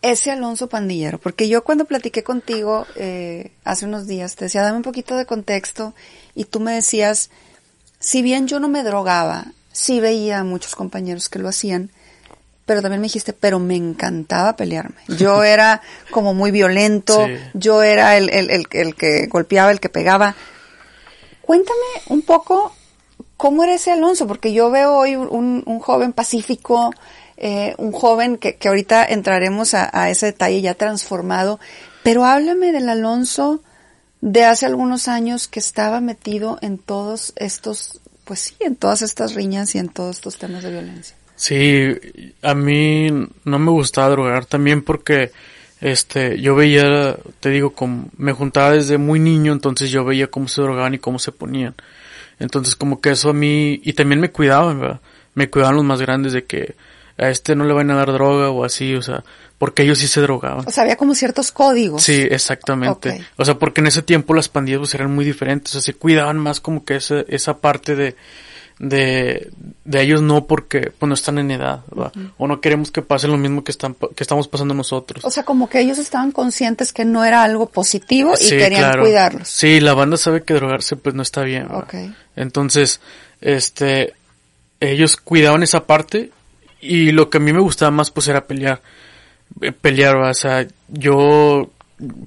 ese 0.01 0.31
Alonso 0.31 0.69
pandillero, 0.69 1.19
porque 1.19 1.49
yo 1.49 1.65
cuando 1.65 1.87
platiqué 1.87 2.23
contigo 2.23 2.87
eh, 2.95 3.51
hace 3.65 3.85
unos 3.85 4.07
días 4.07 4.37
te 4.37 4.45
decía, 4.45 4.63
dame 4.63 4.77
un 4.77 4.85
poquito 4.85 5.17
de 5.17 5.27
contexto 5.27 5.93
y 6.37 6.45
tú 6.45 6.61
me 6.61 6.73
decías, 6.73 7.31
si 7.99 8.23
bien 8.23 8.47
yo 8.47 8.61
no 8.61 8.69
me 8.69 8.85
drogaba, 8.85 9.47
sí 9.73 9.99
veía 9.99 10.39
a 10.39 10.45
muchos 10.45 10.77
compañeros 10.77 11.29
que 11.29 11.41
lo 11.41 11.49
hacían, 11.49 11.91
pero 12.65 12.81
también 12.81 13.01
me 13.01 13.07
dijiste, 13.07 13.33
pero 13.33 13.59
me 13.59 13.75
encantaba 13.75 14.55
pelearme. 14.55 15.01
Yo 15.19 15.43
era 15.43 15.83
como 16.13 16.33
muy 16.33 16.53
violento, 16.53 17.27
yo 17.55 17.83
era 17.83 18.17
el, 18.17 18.31
el, 18.31 18.51
el, 18.51 18.69
el, 18.71 18.95
que 18.95 19.27
golpeaba, 19.27 19.73
el 19.73 19.81
que 19.81 19.89
pegaba. 19.89 20.37
Cuéntame 21.43 21.79
un 22.07 22.23
poco 22.23 22.78
cómo 23.39 23.65
era 23.65 23.77
ese 23.77 23.93
Alonso, 23.93 24.27
porque 24.27 24.53
yo 24.53 24.71
veo 24.71 24.95
hoy 24.95 25.17
un, 25.17 25.63
un 25.65 25.79
joven 25.79 26.13
pacífico, 26.13 26.93
eh, 27.39 27.75
un 27.79 27.93
joven 27.93 28.37
que, 28.37 28.59
ahorita 28.63 29.07
entraremos 29.07 29.73
a, 29.73 29.89
a, 29.93 30.11
ese 30.11 30.27
detalle 30.27 30.61
ya 30.61 30.75
transformado, 30.75 31.59
pero 32.03 32.25
háblame 32.25 32.73
del 32.73 32.89
Alonso 32.91 33.63
de 34.21 34.45
hace 34.45 34.67
algunos 34.67 35.07
años 35.07 35.47
que 35.47 35.61
estaba 35.61 36.01
metido 36.01 36.59
en 36.63 36.79
todos 36.79 37.33
estos, 37.37 38.01
pues 38.25 38.41
sí, 38.41 38.57
en 38.59 38.75
todas 38.75 39.03
estas 39.03 39.35
riñas 39.35 39.75
y 39.77 39.79
en 39.79 39.89
todos 39.89 40.17
estos 40.17 40.37
temas 40.37 40.65
de 40.65 40.73
violencia. 40.73 41.17
Sí, 41.37 41.95
a 42.43 42.55
mí 42.55 43.09
no 43.45 43.59
me 43.61 43.71
gustaba 43.71 44.09
drogar 44.09 44.47
también 44.47 44.83
porque 44.83 45.31
este 45.81 46.41
yo 46.41 46.57
veía, 46.57 47.17
te 47.39 47.51
digo, 47.51 47.71
como, 47.71 48.09
me 48.17 48.33
juntaba 48.33 48.73
desde 48.73 48.99
muy 48.99 49.21
niño, 49.21 49.53
entonces 49.53 49.91
yo 49.91 50.05
veía 50.05 50.27
cómo 50.27 50.49
se 50.49 50.61
drogaban 50.61 50.95
y 50.95 50.99
cómo 50.99 51.21
se 51.21 51.31
ponían. 51.31 51.77
Entonces 52.39 52.77
como 52.77 53.01
que 53.01 53.11
eso 53.11 53.31
a 53.31 53.35
mí, 53.35 53.81
y 53.83 53.93
también 53.93 54.21
me 54.21 54.31
cuidaban, 54.31 54.81
¿verdad? 54.81 55.01
Me 55.35 55.51
cuidaban 55.51 55.77
los 55.77 55.85
más 55.85 56.01
grandes 56.01 56.33
de 56.33 56.45
que 56.45 56.75
a 57.17 57.31
este 57.31 57.57
no 57.57 57.65
le 57.65 57.75
van 57.75 57.91
a 57.91 57.97
dar 57.97 58.13
droga 58.13 58.51
o 58.51 58.65
así, 58.65 58.95
o 58.95 59.03
sea, 59.03 59.25
porque 59.59 59.83
ellos 59.83 59.99
sí 59.99 60.07
se 60.07 60.21
drogaban. 60.21 60.65
O 60.67 60.71
sea, 60.71 60.85
había 60.85 60.97
como 60.97 61.15
ciertos 61.15 61.51
códigos. 61.51 62.03
Sí, 62.03 62.27
exactamente. 62.31 63.11
Okay. 63.11 63.27
O 63.37 63.45
sea, 63.45 63.59
porque 63.59 63.81
en 63.81 63.89
ese 63.89 64.03
tiempo 64.03 64.35
las 64.35 64.49
pandillas 64.49 64.79
pues 64.79 64.95
eran 64.95 65.13
muy 65.13 65.25
diferentes, 65.25 65.75
o 65.75 65.81
sea, 65.81 65.93
se 65.93 65.99
cuidaban 65.99 66.39
más 66.39 66.61
como 66.61 66.85
que 66.85 66.97
esa, 66.97 67.21
esa 67.29 67.59
parte 67.59 67.97
de, 67.97 68.17
de, 68.79 69.51
de 69.85 70.03
ellos 70.03 70.23
no 70.23 70.47
porque 70.47 70.93
pues 70.97 71.09
no 71.09 71.15
están 71.15 71.39
en 71.39 71.51
edad, 71.51 71.81
¿verdad? 71.91 72.13
Uh 72.15 72.21
-huh. 72.21 72.33
O 72.39 72.47
no 72.47 72.61
queremos 72.61 72.91
que 72.91 73.03
pase 73.03 73.27
lo 73.27 73.37
mismo 73.37 73.65
que 73.65 73.73
están, 73.73 73.95
que 73.95 74.23
estamos 74.23 74.47
pasando 74.47 74.75
nosotros. 74.75 75.25
O 75.25 75.31
sea, 75.31 75.45
como 75.45 75.69
que 75.69 75.81
ellos 75.81 75.99
estaban 75.99 76.31
conscientes 76.31 76.93
que 76.93 77.05
no 77.05 77.25
era 77.25 77.43
algo 77.43 77.69
positivo 77.69 78.35
y 78.35 78.45
sí, 78.45 78.57
querían 78.57 78.83
claro. 78.83 79.03
cuidarlos. 79.03 79.49
Sí, 79.49 79.81
la 79.81 79.95
banda 79.95 80.17
sabe 80.17 80.45
que 80.45 80.55
drogarse 80.55 80.97
pues 80.97 81.15
no 81.15 81.23
está 81.23 81.43
bien, 81.43 81.65
¿verdad? 81.65 81.85
Okay. 81.85 82.15
Entonces, 82.37 83.01
este, 83.41 84.15
ellos 84.81 85.17
cuidaban 85.17 85.63
esa 85.65 85.87
parte 85.87 86.31
y 86.81 87.11
lo 87.11 87.31
que 87.31 87.39
a 87.39 87.41
mí 87.41 87.53
me 87.53 87.61
gustaba 87.61 87.91
más 87.91 88.11
pues 88.13 88.29
era 88.29 88.47
pelear. 88.47 88.81
Eh, 89.61 89.73
pelear, 89.73 90.17
o 90.17 90.35
sea, 90.35 90.67
yo, 90.87 91.71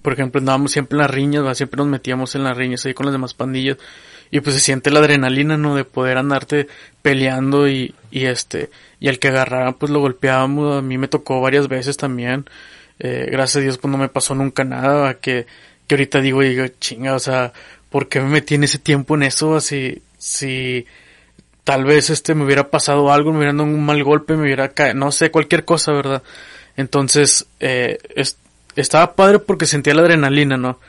por 0.01 0.13
ejemplo, 0.13 0.39
andábamos 0.39 0.73
siempre 0.73 0.97
en 0.97 1.01
las 1.03 1.11
riñas, 1.11 1.45
¿va? 1.45 1.55
siempre 1.55 1.77
nos 1.77 1.87
metíamos 1.87 2.35
en 2.35 2.43
las 2.43 2.57
riñas 2.57 2.85
ahí 2.85 2.93
con 2.93 3.05
las 3.05 3.13
demás 3.13 3.33
pandillas 3.33 3.77
y 4.31 4.39
pues 4.39 4.55
se 4.55 4.61
siente 4.61 4.89
la 4.89 4.99
adrenalina, 5.01 5.57
¿no? 5.57 5.75
De 5.75 5.83
poder 5.83 6.17
andarte 6.17 6.67
peleando 7.01 7.67
y, 7.67 7.93
y 8.09 8.25
este, 8.25 8.69
y 8.99 9.09
al 9.09 9.19
que 9.19 9.27
agarraban 9.27 9.73
pues 9.73 9.91
lo 9.91 9.99
golpeábamos, 9.99 10.77
a 10.77 10.81
mí 10.81 10.97
me 10.97 11.09
tocó 11.09 11.41
varias 11.41 11.67
veces 11.67 11.97
también, 11.97 12.45
eh, 12.99 13.27
gracias 13.29 13.57
a 13.57 13.59
Dios 13.59 13.77
pues 13.77 13.91
no 13.91 13.97
me 13.97 14.07
pasó 14.07 14.33
nunca 14.33 14.63
nada, 14.63 15.15
que, 15.15 15.45
que 15.85 15.95
ahorita 15.95 16.21
digo, 16.21 16.41
digo, 16.41 16.65
chinga, 16.79 17.13
o 17.13 17.19
sea, 17.19 17.51
¿por 17.89 18.07
qué 18.07 18.21
me 18.21 18.29
metí 18.29 18.55
en 18.55 18.63
ese 18.63 18.79
tiempo 18.79 19.15
en 19.15 19.23
eso? 19.23 19.55
Así, 19.55 20.01
si 20.17 20.85
tal 21.65 21.83
vez 21.83 22.09
este 22.09 22.33
me 22.33 22.45
hubiera 22.45 22.69
pasado 22.69 23.11
algo, 23.11 23.31
me 23.31 23.39
hubiera 23.39 23.53
dado 23.53 23.65
un 23.65 23.83
mal 23.83 24.03
golpe, 24.03 24.35
me 24.35 24.43
hubiera 24.43 24.69
caído, 24.69 24.95
no 24.95 25.11
sé, 25.11 25.29
cualquier 25.29 25.65
cosa, 25.65 25.91
¿verdad? 25.91 26.23
Entonces, 26.77 27.47
eh, 27.59 27.97
es, 28.15 28.37
estaba 28.75 29.13
padre 29.13 29.39
porque 29.39 29.65
sentía 29.65 29.93
la 29.93 30.01
adrenalina, 30.01 30.57
¿no? 30.57 30.79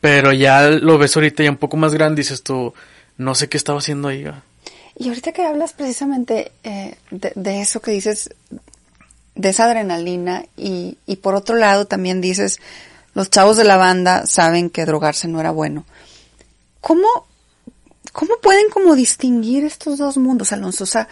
Pero 0.00 0.32
ya 0.32 0.68
lo 0.70 0.98
ves 0.98 1.16
ahorita 1.16 1.42
ya 1.42 1.50
un 1.50 1.56
poco 1.56 1.76
más 1.76 1.92
grande 1.92 2.20
y 2.20 2.24
dices 2.24 2.42
tú, 2.42 2.72
no 3.16 3.34
sé 3.34 3.48
qué 3.48 3.56
estaba 3.56 3.78
haciendo 3.78 4.08
ahí. 4.08 4.24
¿verdad? 4.24 4.42
Y 4.96 5.08
ahorita 5.08 5.32
que 5.32 5.44
hablas 5.44 5.72
precisamente 5.72 6.52
eh, 6.64 6.96
de, 7.10 7.32
de, 7.34 7.60
eso 7.60 7.80
que 7.80 7.92
dices, 7.92 8.30
de 9.34 9.48
esa 9.48 9.64
adrenalina, 9.64 10.44
y, 10.56 10.98
y 11.06 11.16
por 11.16 11.34
otro 11.34 11.56
lado 11.56 11.86
también 11.86 12.20
dices, 12.20 12.60
los 13.14 13.30
chavos 13.30 13.56
de 13.56 13.64
la 13.64 13.76
banda 13.76 14.26
saben 14.26 14.70
que 14.70 14.84
drogarse 14.86 15.28
no 15.28 15.40
era 15.40 15.50
bueno. 15.50 15.84
¿Cómo, 16.80 17.06
cómo 18.12 18.34
pueden 18.42 18.70
como 18.70 18.94
distinguir 18.94 19.64
estos 19.64 19.98
dos 19.98 20.16
mundos, 20.16 20.52
Alonso? 20.52 20.84
O 20.84 20.86
sea, 20.86 21.08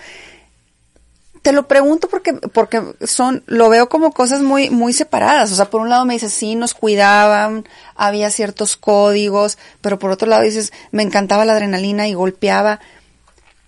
te 1.47 1.53
lo 1.53 1.69
pregunto 1.69 2.09
porque, 2.09 2.33
porque 2.33 2.83
son, 3.07 3.45
lo 3.47 3.69
veo 3.69 3.89
como 3.89 4.11
cosas 4.11 4.41
muy, 4.41 4.69
muy 4.69 4.93
separadas. 4.93 5.53
O 5.53 5.55
sea, 5.55 5.71
por 5.71 5.81
un 5.81 5.89
lado 5.89 6.05
me 6.05 6.15
dices, 6.15 6.33
sí, 6.33 6.57
nos 6.57 6.75
cuidaban, 6.75 7.69
había 7.95 8.33
ciertos 8.33 8.77
códigos, 8.77 9.57
pero 9.81 9.97
por 9.97 10.11
otro 10.11 10.27
lado 10.27 10.43
dices, 10.43 10.73
me 10.91 11.05
encantaba 11.05 11.45
la 11.45 11.53
adrenalina 11.53 12.09
y 12.09 12.15
golpeaba. 12.15 12.81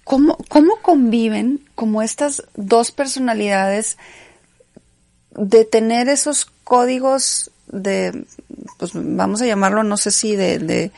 ¿Cómo, 0.03 0.39
cómo 0.49 0.79
conviven 0.83 1.69
como 1.77 2.03
estas 2.03 2.43
dos 2.57 2.91
personalidades 2.91 3.97
de 5.31 5.65
tener 5.65 6.09
esos 6.09 6.47
códigos 6.65 7.53
de, 7.69 8.25
pues 8.79 8.91
vamos 8.93 9.41
a 9.41 9.47
llamarlo, 9.47 9.85
no 9.85 9.97
sé 9.99 10.11
si 10.11 10.35
de, 10.35 10.91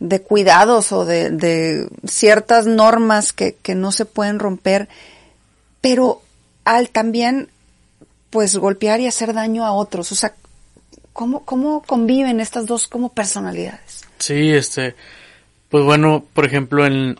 de, 0.00 0.20
cuidados 0.22 0.90
o 0.90 1.04
de, 1.04 1.30
de 1.30 1.88
ciertas 2.08 2.66
normas 2.66 3.32
que, 3.32 3.54
que 3.54 3.76
no 3.76 3.92
se 3.92 4.04
pueden 4.04 4.40
romper? 4.40 4.88
Pero 5.80 6.22
al 6.64 6.90
también 6.90 7.48
pues 8.30 8.56
golpear 8.56 9.00
y 9.00 9.06
hacer 9.06 9.32
daño 9.32 9.64
a 9.64 9.72
otros, 9.72 10.12
o 10.12 10.14
sea, 10.14 10.34
¿cómo, 11.12 11.44
cómo 11.44 11.82
conviven 11.82 12.40
estas 12.40 12.66
dos 12.66 12.88
como 12.88 13.12
personalidades? 13.12 14.02
Sí, 14.18 14.50
este, 14.50 14.94
pues 15.68 15.84
bueno, 15.84 16.24
por 16.32 16.44
ejemplo, 16.44 16.86
en, 16.86 17.18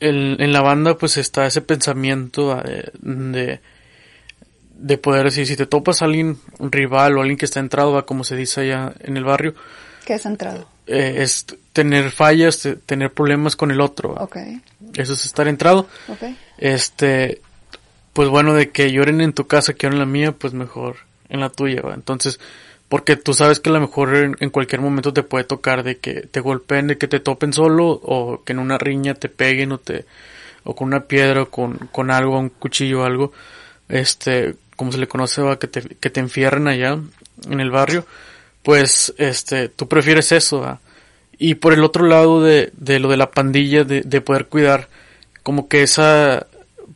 en, 0.00 0.40
en 0.40 0.52
la 0.52 0.60
banda 0.60 0.96
pues 0.96 1.16
está 1.16 1.46
ese 1.46 1.60
pensamiento 1.60 2.54
de, 2.56 2.90
de, 3.00 3.60
de, 4.74 4.98
poder 4.98 5.24
decir, 5.24 5.46
si 5.46 5.56
te 5.56 5.66
topas 5.66 6.02
a 6.02 6.04
alguien, 6.04 6.38
un 6.58 6.70
rival 6.70 7.16
o 7.16 7.20
alguien 7.20 7.38
que 7.38 7.46
está 7.46 7.60
entrado, 7.60 8.04
como 8.06 8.24
se 8.24 8.36
dice 8.36 8.62
allá 8.62 8.92
en 9.00 9.16
el 9.16 9.24
barrio. 9.24 9.54
¿Qué 10.04 10.14
es 10.14 10.26
entrado? 10.26 10.66
Eh, 10.86 11.16
es 11.18 11.46
tener 11.72 12.10
fallas, 12.10 12.68
tener 12.86 13.12
problemas 13.12 13.56
con 13.56 13.70
el 13.70 13.80
otro. 13.80 14.14
Okay. 14.14 14.60
Eso 14.94 15.12
es 15.12 15.24
estar 15.24 15.46
entrado. 15.48 15.86
Okay. 16.08 16.36
Este, 16.58 17.40
pues 18.12 18.28
bueno, 18.28 18.54
de 18.54 18.70
que 18.70 18.92
lloren 18.92 19.20
en 19.20 19.32
tu 19.32 19.46
casa, 19.46 19.74
que 19.74 19.86
lloren 19.86 19.94
en 19.94 20.00
la 20.00 20.12
mía, 20.12 20.32
pues 20.32 20.52
mejor 20.52 20.96
en 21.28 21.40
la 21.40 21.48
tuya, 21.48 21.80
¿va? 21.82 21.94
Entonces, 21.94 22.38
porque 22.88 23.16
tú 23.16 23.32
sabes 23.32 23.58
que 23.58 23.70
a 23.70 23.72
lo 23.72 23.80
mejor 23.80 24.14
en, 24.14 24.36
en, 24.40 24.50
cualquier 24.50 24.82
momento 24.82 25.14
te 25.14 25.22
puede 25.22 25.44
tocar 25.44 25.82
de 25.82 25.96
que 25.96 26.26
te 26.26 26.40
golpeen, 26.40 26.88
de 26.88 26.98
que 26.98 27.08
te 27.08 27.20
topen 27.20 27.54
solo, 27.54 27.88
o 27.88 28.42
que 28.44 28.52
en 28.52 28.58
una 28.58 28.76
riña 28.76 29.14
te 29.14 29.30
peguen, 29.30 29.72
o 29.72 29.78
te, 29.78 30.04
o 30.64 30.74
con 30.74 30.88
una 30.88 31.04
piedra, 31.04 31.42
o 31.42 31.48
con, 31.48 31.88
con 31.90 32.10
algo, 32.10 32.38
un 32.38 32.50
cuchillo 32.50 33.00
o 33.00 33.04
algo, 33.04 33.32
este, 33.88 34.56
como 34.76 34.92
se 34.92 34.98
le 34.98 35.08
conoce, 35.08 35.40
¿va? 35.40 35.58
Que 35.58 35.68
te, 35.68 35.80
que 35.80 36.10
te 36.10 36.20
enfierren 36.20 36.68
allá, 36.68 36.98
en 37.48 37.60
el 37.60 37.70
barrio, 37.70 38.06
pues, 38.62 39.14
este, 39.16 39.68
tú 39.70 39.88
prefieres 39.88 40.30
eso, 40.32 40.60
¿va? 40.60 40.80
Y 41.38 41.54
por 41.54 41.72
el 41.72 41.82
otro 41.84 42.06
lado 42.06 42.42
de, 42.42 42.72
de 42.76 42.98
lo 43.00 43.08
de 43.08 43.16
la 43.16 43.30
pandilla, 43.30 43.84
de, 43.84 44.02
de 44.02 44.20
poder 44.20 44.46
cuidar, 44.46 44.88
como 45.42 45.66
que 45.66 45.82
esa, 45.82 46.46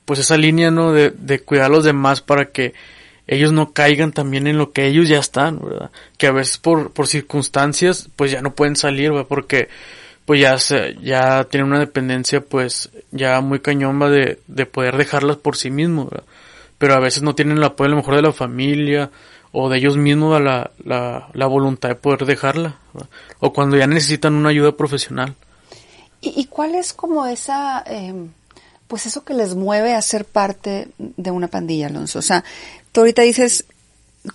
pues 0.06 0.20
esa 0.20 0.38
línea, 0.38 0.70
¿no? 0.70 0.92
De, 0.92 1.10
de 1.10 1.40
cuidar 1.40 1.66
a 1.66 1.68
los 1.68 1.84
demás 1.84 2.22
para 2.22 2.46
que 2.46 2.72
ellos 3.26 3.52
no 3.52 3.72
caigan 3.72 4.12
también 4.12 4.46
en 4.46 4.56
lo 4.56 4.72
que 4.72 4.86
ellos 4.86 5.08
ya 5.08 5.18
están, 5.18 5.58
¿verdad? 5.58 5.90
Que 6.16 6.28
a 6.28 6.32
veces 6.32 6.58
por, 6.58 6.92
por 6.92 7.08
circunstancias, 7.08 8.08
pues 8.16 8.30
ya 8.30 8.40
no 8.40 8.54
pueden 8.54 8.76
salir, 8.76 9.10
¿verdad? 9.10 9.26
Porque, 9.28 9.68
pues 10.24 10.40
ya 10.40 10.56
se, 10.58 10.96
ya 11.02 11.44
tienen 11.44 11.68
una 11.68 11.80
dependencia, 11.80 12.40
pues, 12.40 12.90
ya 13.10 13.40
muy 13.40 13.58
cañomba 13.60 14.08
de, 14.08 14.38
de 14.46 14.66
poder 14.66 14.96
dejarlas 14.96 15.38
por 15.38 15.56
sí 15.56 15.70
mismos, 15.70 16.08
¿verdad? 16.10 16.26
Pero 16.78 16.94
a 16.94 17.00
veces 17.00 17.22
no 17.22 17.34
tienen 17.34 17.58
el 17.58 17.64
apoyo 17.64 17.88
a 17.88 17.90
lo 17.90 17.96
mejor 17.96 18.14
de 18.14 18.22
la 18.22 18.32
familia, 18.32 19.10
o 19.50 19.68
de 19.68 19.78
ellos 19.78 19.96
mismos 19.96 20.40
la, 20.40 20.70
la, 20.84 21.28
la 21.32 21.46
voluntad 21.46 21.88
de 21.88 21.94
poder 21.96 22.26
dejarla, 22.26 22.76
¿verdad? 22.92 23.08
o 23.40 23.52
cuando 23.52 23.76
ya 23.76 23.86
necesitan 23.86 24.34
una 24.34 24.50
ayuda 24.50 24.76
profesional. 24.76 25.34
¿Y, 26.20 26.40
y 26.40 26.44
cuál 26.44 26.74
es 26.74 26.92
como 26.92 27.26
esa, 27.26 27.82
eh 27.86 28.14
pues 28.88 29.06
eso 29.06 29.24
que 29.24 29.34
les 29.34 29.54
mueve 29.54 29.94
a 29.94 30.02
ser 30.02 30.24
parte 30.24 30.88
de 30.98 31.30
una 31.30 31.48
pandilla, 31.48 31.86
Alonso. 31.86 32.18
O 32.18 32.22
sea, 32.22 32.44
tú 32.92 33.00
ahorita 33.00 33.22
dices, 33.22 33.64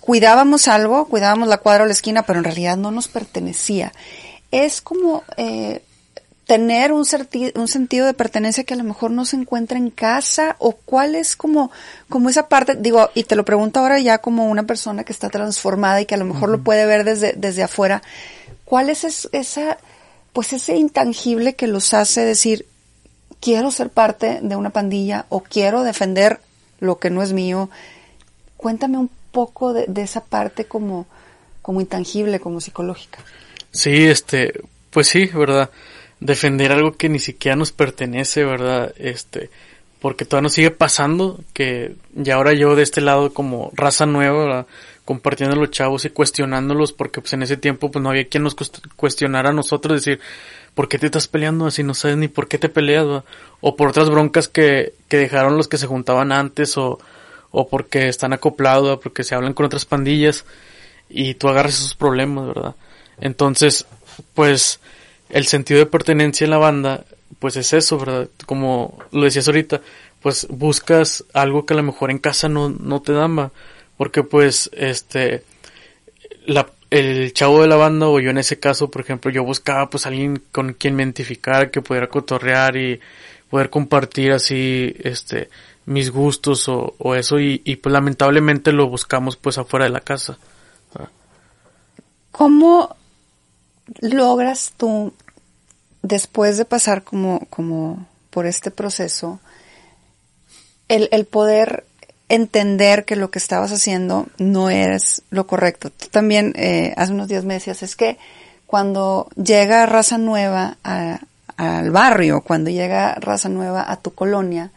cuidábamos 0.00 0.68
algo, 0.68 1.06
cuidábamos 1.06 1.48
la 1.48 1.58
cuadra 1.58 1.84
o 1.84 1.86
la 1.86 1.92
esquina, 1.92 2.24
pero 2.24 2.38
en 2.38 2.44
realidad 2.44 2.76
no 2.76 2.90
nos 2.90 3.08
pertenecía. 3.08 3.92
Es 4.50 4.80
como, 4.80 5.24
eh, 5.36 5.82
tener 6.46 6.92
un, 6.92 7.04
un 7.54 7.68
sentido 7.68 8.06
de 8.06 8.14
pertenencia 8.14 8.64
que 8.64 8.74
a 8.74 8.76
lo 8.76 8.84
mejor 8.84 9.10
no 9.10 9.24
se 9.24 9.36
encuentra 9.36 9.78
en 9.78 9.90
casa 9.90 10.56
o 10.58 10.72
cuál 10.72 11.14
es 11.14 11.36
como, 11.36 11.70
como 12.08 12.28
esa 12.28 12.48
parte, 12.48 12.74
digo, 12.74 13.10
y 13.14 13.24
te 13.24 13.36
lo 13.36 13.44
pregunto 13.44 13.80
ahora 13.80 13.98
ya 14.00 14.18
como 14.18 14.46
una 14.46 14.64
persona 14.64 15.04
que 15.04 15.12
está 15.12 15.30
transformada 15.30 16.00
y 16.00 16.06
que 16.06 16.14
a 16.14 16.18
lo 16.18 16.24
mejor 16.24 16.50
lo 16.50 16.62
puede 16.62 16.84
ver 16.84 17.04
desde, 17.04 17.32
desde 17.34 17.62
afuera, 17.62 18.02
¿cuál 18.64 18.90
es 18.90 19.28
esa, 19.32 19.78
pues 20.32 20.52
ese 20.52 20.76
intangible 20.76 21.54
que 21.54 21.68
los 21.68 21.94
hace 21.94 22.22
decir, 22.22 22.66
quiero 23.42 23.70
ser 23.72 23.90
parte 23.90 24.38
de 24.40 24.56
una 24.56 24.70
pandilla 24.70 25.26
o 25.28 25.42
quiero 25.42 25.82
defender 25.82 26.40
lo 26.78 26.98
que 26.98 27.10
no 27.10 27.22
es 27.22 27.32
mío? 27.32 27.68
Cuéntame 28.56 28.96
un 28.96 29.10
poco 29.32 29.72
de, 29.72 29.86
de 29.88 30.02
esa 30.02 30.24
parte 30.24 30.64
como, 30.64 31.06
como 31.60 31.80
intangible, 31.80 32.40
como 32.40 32.60
psicológica. 32.60 33.18
Sí, 33.72 34.06
este, 34.06 34.52
pues 34.90 35.08
sí, 35.08 35.26
¿verdad? 35.26 35.70
Defender 36.20 36.70
algo 36.70 36.92
que 36.92 37.08
ni 37.08 37.18
siquiera 37.18 37.56
nos 37.56 37.72
pertenece, 37.72 38.44
¿verdad? 38.44 38.94
Este, 38.96 39.50
porque 40.02 40.24
todavía 40.24 40.42
nos 40.42 40.52
sigue 40.52 40.72
pasando 40.72 41.40
que 41.54 41.94
ya 42.12 42.34
ahora 42.34 42.52
yo 42.52 42.76
de 42.76 42.82
este 42.82 43.00
lado 43.00 43.32
como 43.32 43.70
raza 43.74 44.04
nueva, 44.04 44.44
¿verdad? 44.44 44.66
compartiendo 45.04 45.56
a 45.56 45.58
los 45.58 45.70
chavos 45.70 46.04
y 46.04 46.10
cuestionándolos 46.10 46.92
porque 46.92 47.20
pues 47.20 47.32
en 47.32 47.42
ese 47.42 47.56
tiempo 47.56 47.90
pues 47.90 48.02
no 48.02 48.10
había 48.10 48.28
quien 48.28 48.42
nos 48.42 48.56
cuestionara 48.96 49.50
a 49.50 49.52
nosotros 49.52 50.04
decir 50.04 50.20
¿por 50.74 50.88
qué 50.88 50.98
te 50.98 51.06
estás 51.06 51.28
peleando 51.28 51.66
así? 51.66 51.82
No 51.82 51.94
sabes 51.94 52.16
ni 52.16 52.28
por 52.28 52.48
qué 52.48 52.58
te 52.58 52.68
peleas, 52.68 53.06
¿verdad? 53.06 53.24
o 53.60 53.76
por 53.76 53.88
otras 53.88 54.10
broncas 54.10 54.48
que, 54.48 54.94
que 55.08 55.18
dejaron 55.18 55.56
los 55.56 55.68
que 55.68 55.78
se 55.78 55.86
juntaban 55.86 56.32
antes 56.32 56.76
o, 56.76 56.98
o 57.52 57.68
porque 57.68 58.08
están 58.08 58.32
acoplados, 58.32 58.98
porque 59.00 59.22
se 59.22 59.34
hablan 59.34 59.54
con 59.54 59.66
otras 59.66 59.84
pandillas 59.84 60.44
y 61.08 61.34
tú 61.34 61.48
agarras 61.48 61.74
esos 61.74 61.94
problemas, 61.94 62.48
¿verdad? 62.48 62.74
Entonces, 63.20 63.86
pues 64.34 64.80
el 65.28 65.46
sentido 65.46 65.78
de 65.78 65.86
pertenencia 65.86 66.44
en 66.44 66.50
la 66.50 66.58
banda, 66.58 67.04
pues 67.38 67.56
es 67.56 67.72
eso, 67.72 67.98
¿verdad? 67.98 68.28
Como 68.46 68.98
lo 69.10 69.24
decías 69.24 69.48
ahorita, 69.48 69.80
pues 70.20 70.46
buscas 70.48 71.24
algo 71.32 71.66
que 71.66 71.74
a 71.74 71.76
lo 71.76 71.82
mejor 71.82 72.10
en 72.10 72.18
casa 72.18 72.48
no, 72.48 72.68
no 72.68 73.02
te 73.02 73.12
dan, 73.12 73.50
porque 73.96 74.22
pues 74.22 74.70
este, 74.74 75.42
el 76.90 77.32
chavo 77.32 77.62
de 77.62 77.68
la 77.68 77.76
banda 77.76 78.08
o 78.08 78.20
yo 78.20 78.30
en 78.30 78.38
ese 78.38 78.60
caso, 78.60 78.90
por 78.90 79.02
ejemplo, 79.02 79.30
yo 79.30 79.44
buscaba 79.44 79.88
pues 79.90 80.06
alguien 80.06 80.42
con 80.52 80.74
quien 80.74 80.94
me 80.94 81.02
identificara, 81.02 81.70
que 81.70 81.82
pudiera 81.82 82.08
cotorrear 82.08 82.76
y 82.76 83.00
poder 83.50 83.70
compartir 83.70 84.32
así, 84.32 84.94
este, 85.00 85.48
mis 85.86 86.10
gustos 86.10 86.68
o, 86.68 86.94
o 86.98 87.14
eso 87.14 87.40
y, 87.40 87.60
y, 87.64 87.76
pues 87.76 87.92
lamentablemente 87.92 88.72
lo 88.72 88.88
buscamos 88.88 89.36
pues 89.36 89.58
afuera 89.58 89.86
de 89.86 89.90
la 89.90 90.00
casa. 90.00 90.38
¿Cómo 92.30 92.96
logras 94.00 94.72
tú, 94.76 95.12
después 96.02 96.58
de 96.58 96.64
pasar 96.64 97.02
como, 97.02 97.46
como 97.50 98.06
por 98.30 98.46
este 98.46 98.70
proceso, 98.70 99.40
el, 100.88 101.08
el 101.12 101.24
poder 101.24 101.84
entender 102.28 103.04
que 103.04 103.16
lo 103.16 103.30
que 103.30 103.38
estabas 103.38 103.72
haciendo 103.72 104.26
no 104.38 104.70
es 104.70 105.22
lo 105.30 105.46
correcto? 105.46 105.90
Tú 105.90 106.06
también 106.10 106.52
eh, 106.56 106.94
hace 106.96 107.12
unos 107.12 107.28
días 107.28 107.44
me 107.44 107.54
decías, 107.54 107.82
es 107.82 107.96
que 107.96 108.18
cuando 108.66 109.28
llega 109.36 109.84
raza 109.84 110.16
nueva 110.16 110.78
al 110.82 111.90
barrio, 111.90 112.40
cuando 112.40 112.70
llega 112.70 113.14
raza 113.16 113.50
nueva 113.50 113.84
a 113.90 113.96
tu 113.98 114.14
colonia, 114.14 114.72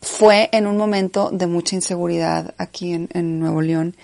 fue 0.00 0.48
en 0.52 0.66
un 0.66 0.76
momento 0.76 1.30
de 1.30 1.46
mucha 1.46 1.76
inseguridad 1.76 2.54
aquí 2.56 2.94
en, 2.94 3.08
en 3.12 3.38
Nuevo 3.40 3.60
León 3.60 3.94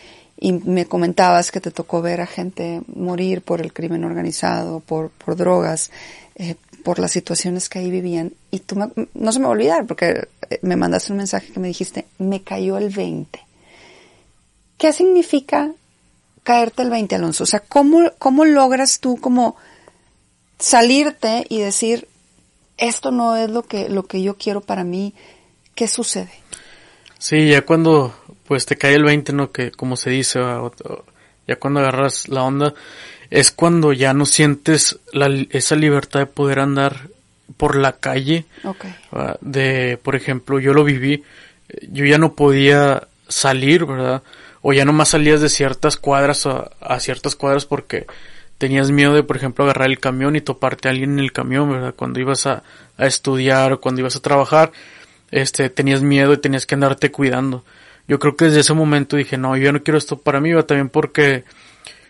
y 0.42 0.52
me 0.52 0.86
comentabas 0.86 1.52
que 1.52 1.60
te 1.60 1.70
tocó 1.70 2.00
ver 2.00 2.22
a 2.22 2.26
gente 2.26 2.80
morir 2.86 3.42
por 3.42 3.60
el 3.60 3.74
crimen 3.74 4.04
organizado, 4.04 4.80
por, 4.80 5.10
por 5.10 5.36
drogas, 5.36 5.90
eh, 6.34 6.54
por 6.82 6.98
las 6.98 7.12
situaciones 7.12 7.68
que 7.68 7.78
ahí 7.78 7.90
vivían. 7.90 8.32
Y 8.50 8.60
tú 8.60 8.76
no 9.12 9.32
se 9.32 9.38
me 9.38 9.44
va 9.44 9.50
a 9.50 9.52
olvidar 9.52 9.86
porque 9.86 10.28
eh, 10.48 10.58
me 10.62 10.76
mandaste 10.76 11.12
un 11.12 11.18
mensaje 11.18 11.52
que 11.52 11.60
me 11.60 11.68
dijiste, 11.68 12.06
me 12.18 12.42
cayó 12.42 12.78
el 12.78 12.88
20. 12.88 13.38
¿Qué 14.78 14.94
significa 14.94 15.72
caerte 16.42 16.82
el 16.82 16.90
20, 16.90 17.16
Alonso? 17.16 17.44
O 17.44 17.46
sea, 17.46 17.60
¿cómo, 17.60 18.10
cómo 18.18 18.46
logras 18.46 18.98
tú 18.98 19.18
como 19.18 19.56
salirte 20.58 21.44
y 21.50 21.60
decir, 21.60 22.08
esto 22.78 23.10
no 23.10 23.36
es 23.36 23.50
lo 23.50 23.62
que, 23.62 23.90
lo 23.90 24.06
que 24.06 24.22
yo 24.22 24.38
quiero 24.38 24.62
para 24.62 24.84
mí? 24.84 25.12
¿Qué 25.74 25.86
sucede? 25.86 26.32
Sí, 27.20 27.50
ya 27.50 27.62
cuando 27.62 28.14
pues 28.48 28.64
te 28.64 28.76
cae 28.76 28.94
el 28.94 29.04
20, 29.04 29.34
¿no? 29.34 29.52
Que 29.52 29.70
como 29.70 29.94
se 29.96 30.08
dice, 30.08 30.40
ya 31.46 31.56
cuando 31.56 31.80
agarras 31.80 32.28
la 32.28 32.42
onda, 32.42 32.74
es 33.28 33.52
cuando 33.52 33.92
ya 33.92 34.14
no 34.14 34.24
sientes 34.24 34.98
la, 35.12 35.28
esa 35.50 35.76
libertad 35.76 36.20
de 36.20 36.26
poder 36.26 36.60
andar 36.60 37.08
por 37.58 37.76
la 37.76 37.92
calle. 37.92 38.46
De, 39.42 39.98
por 40.02 40.16
ejemplo, 40.16 40.58
yo 40.58 40.72
lo 40.72 40.82
viví, 40.82 41.22
yo 41.90 42.06
ya 42.06 42.16
no 42.16 42.32
podía 42.32 43.06
salir, 43.28 43.84
¿verdad? 43.84 44.22
O 44.62 44.72
ya 44.72 44.86
no 44.86 44.94
más 44.94 45.10
salías 45.10 45.42
de 45.42 45.50
ciertas 45.50 45.98
cuadras 45.98 46.46
a, 46.46 46.70
a 46.80 47.00
ciertas 47.00 47.36
cuadras 47.36 47.66
porque 47.66 48.06
tenías 48.56 48.90
miedo 48.90 49.12
de, 49.12 49.22
por 49.22 49.36
ejemplo, 49.36 49.64
agarrar 49.64 49.90
el 49.90 50.00
camión 50.00 50.36
y 50.36 50.40
toparte 50.40 50.88
a 50.88 50.90
alguien 50.90 51.12
en 51.12 51.18
el 51.18 51.32
camión, 51.32 51.70
¿verdad? 51.70 51.94
Cuando 51.94 52.18
ibas 52.18 52.46
a, 52.46 52.62
a 52.96 53.06
estudiar 53.06 53.74
o 53.74 53.80
cuando 53.80 54.00
ibas 54.00 54.16
a 54.16 54.20
trabajar, 54.20 54.72
este, 55.30 55.70
tenías 55.70 56.02
miedo 56.02 56.32
y 56.32 56.38
tenías 56.38 56.66
que 56.66 56.74
andarte 56.74 57.10
cuidando 57.10 57.64
yo 58.10 58.18
creo 58.18 58.34
que 58.34 58.46
desde 58.46 58.60
ese 58.60 58.74
momento 58.74 59.16
dije, 59.16 59.38
no, 59.38 59.56
yo 59.56 59.70
no 59.72 59.84
quiero 59.84 59.96
esto 59.96 60.18
para 60.18 60.40
mí, 60.40 60.50
también 60.64 60.88
porque, 60.88 61.44